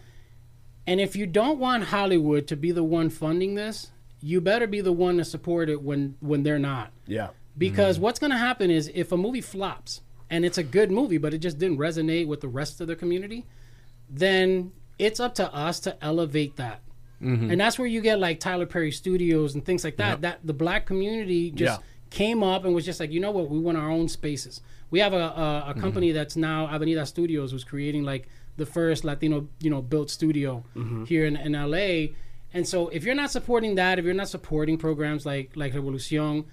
And 0.86 1.00
if 1.00 1.16
you 1.16 1.26
don't 1.26 1.58
want 1.58 1.84
Hollywood 1.84 2.46
to 2.48 2.56
be 2.56 2.70
the 2.70 2.84
one 2.84 3.10
funding 3.10 3.54
this, 3.54 3.90
you 4.20 4.40
better 4.40 4.66
be 4.66 4.80
the 4.80 4.92
one 4.92 5.18
to 5.18 5.24
support 5.24 5.68
it 5.68 5.82
when 5.82 6.16
when 6.20 6.42
they're 6.42 6.58
not. 6.58 6.92
Yeah. 7.06 7.28
Because 7.58 7.96
mm-hmm. 7.96 8.04
what's 8.04 8.18
going 8.18 8.32
to 8.32 8.38
happen 8.38 8.70
is 8.70 8.90
if 8.94 9.12
a 9.12 9.16
movie 9.16 9.40
flops 9.40 10.02
and 10.30 10.44
it's 10.44 10.58
a 10.58 10.62
good 10.62 10.90
movie, 10.90 11.18
but 11.18 11.32
it 11.32 11.38
just 11.38 11.58
didn't 11.58 11.78
resonate 11.78 12.26
with 12.26 12.40
the 12.40 12.48
rest 12.48 12.80
of 12.80 12.86
the 12.86 12.96
community, 12.96 13.46
then 14.10 14.72
it's 14.98 15.20
up 15.20 15.34
to 15.36 15.52
us 15.54 15.80
to 15.80 15.96
elevate 16.04 16.56
that. 16.56 16.80
Mm-hmm. 17.22 17.50
And 17.50 17.60
that's 17.60 17.78
where 17.78 17.88
you 17.88 18.00
get 18.00 18.18
like 18.18 18.40
Tyler 18.40 18.66
Perry 18.66 18.92
Studios 18.92 19.54
and 19.54 19.64
things 19.64 19.84
like 19.84 19.96
that. 19.96 20.20
That 20.20 20.40
the 20.44 20.52
black 20.52 20.86
community 20.86 21.50
just 21.50 21.80
Yeah. 21.80 21.86
came 22.10 22.42
up 22.42 22.64
and 22.64 22.74
was 22.74 22.84
just 22.84 23.00
like, 23.00 23.10
you 23.10 23.20
know 23.20 23.30
what, 23.30 23.48
we 23.48 23.58
want 23.58 23.78
our 23.78 23.90
own 23.90 24.08
spaces. 24.08 24.60
We 24.90 25.00
have 25.00 25.14
a 25.14 25.16
a, 25.16 25.20
a 25.20 25.24
mm-hmm. 25.24 25.80
company 25.80 26.12
that's 26.12 26.36
now 26.36 26.68
Avenida 26.68 27.06
Studios 27.06 27.52
who's 27.52 27.64
creating 27.64 28.04
like 28.04 28.28
the 28.56 28.66
first 28.66 29.04
Latino 29.04 29.48
you 29.60 29.70
know 29.70 29.82
built 29.82 30.10
studio 30.10 30.64
mm-hmm. 30.74 31.04
here 31.04 31.24
in, 31.26 31.36
in 31.36 31.52
LA. 31.52 32.14
And 32.54 32.66
so 32.66 32.88
if 32.88 33.04
you're 33.04 33.14
not 33.14 33.30
supporting 33.30 33.74
that, 33.74 33.98
if 33.98 34.04
you're 34.04 34.14
not 34.14 34.28
supporting 34.28 34.78
programs 34.78 35.26
like 35.26 35.52
like 35.56 35.74
Revolucion, 35.74 36.44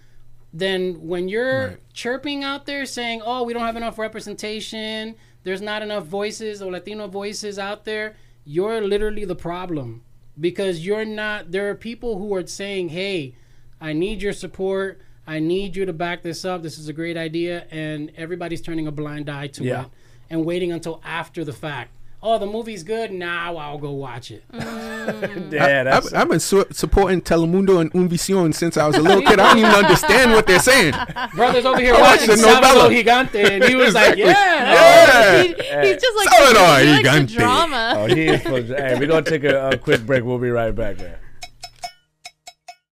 then 0.51 1.07
when 1.07 1.29
you're 1.29 1.79
chirping 1.93 2.43
out 2.43 2.65
there 2.65 2.85
saying, 2.85 3.21
"Oh, 3.25 3.43
we 3.43 3.53
don't 3.53 3.63
have 3.63 3.77
enough 3.77 3.97
representation, 3.97 5.15
there's 5.43 5.61
not 5.61 5.81
enough 5.81 6.05
voices 6.05 6.61
or 6.61 6.71
Latino 6.71 7.07
voices 7.07 7.57
out 7.57 7.85
there," 7.85 8.15
you're 8.45 8.81
literally 8.81 9.25
the 9.25 9.35
problem 9.35 10.03
because 10.39 10.85
you're 10.85 11.05
not. 11.05 11.51
There 11.51 11.69
are 11.69 11.75
people 11.75 12.19
who 12.19 12.35
are 12.35 12.45
saying, 12.45 12.89
"Hey, 12.89 13.35
I 13.79 13.93
need 13.93 14.21
your 14.21 14.33
support. 14.33 15.01
I 15.25 15.39
need 15.39 15.77
you 15.77 15.85
to 15.85 15.93
back 15.93 16.21
this 16.21 16.43
up. 16.43 16.63
This 16.63 16.77
is 16.77 16.89
a 16.89 16.93
great 16.93 17.17
idea," 17.17 17.65
and 17.71 18.11
everybody's 18.17 18.61
turning 18.61 18.87
a 18.87 18.91
blind 18.91 19.29
eye 19.29 19.47
to 19.47 19.63
Yeah. 19.63 19.85
it 19.85 19.87
and 20.33 20.43
waiting 20.45 20.71
until 20.71 20.99
after 21.05 21.45
the 21.45 21.53
fact. 21.53 21.91
Oh, 22.25 22.39
the 22.39 22.45
movie's 22.45 22.83
good. 22.83 23.11
Now 23.11 23.57
I'll 23.57 23.77
go 23.77 23.91
watch 23.91 24.31
it. 24.31 24.43
Mm. 24.51 25.51
Yeah. 25.51 25.83
That's. 25.83 26.13
I've, 26.13 26.21
I've 26.21 26.29
been 26.29 26.39
su- 26.39 26.65
supporting 26.71 27.21
Telemundo 27.21 27.81
and 27.81 27.91
Univision 27.91 28.53
since 28.55 28.77
I 28.77 28.87
was 28.87 28.95
a 28.95 29.01
little 29.01 29.21
kid. 29.21 29.37
I 29.41 29.49
don't 29.49 29.57
even 29.57 29.71
understand 29.71 30.31
what 30.31 30.47
they're 30.47 30.59
saying. 30.59 30.93
Brothers 31.35 31.65
over 31.65 31.79
here 31.81 31.93
I 31.93 31.99
watching 32.01 32.27
the 32.29 32.35
novela. 32.35 32.61
Sábado 32.61 33.03
Gigante, 33.03 33.49
and 33.51 33.63
he 33.65 33.75
was 33.75 33.93
like, 33.93 34.15
"Yeah, 34.17 34.27
oh, 34.29 34.33
Yeah. 34.33 35.43
He- 35.83 35.87
he's 35.91 36.01
just 36.01 36.15
like 36.17 36.29
Salvador 36.29 36.79
he 36.79 36.93
likes 36.93 37.03
the 37.03 37.09
Gigante. 37.09 37.37
drama. 37.37 37.93
oh, 37.97 38.05
he 38.07 38.21
is. 38.27 38.41
For, 38.41 38.61
hey, 38.61 38.97
we're 38.97 39.07
gonna 39.07 39.21
take 39.23 39.43
a, 39.43 39.69
a 39.71 39.77
quick 39.77 40.05
break. 40.05 40.23
We'll 40.23 40.39
be 40.39 40.49
right 40.49 40.73
back, 40.73 40.97
man. 40.99 41.17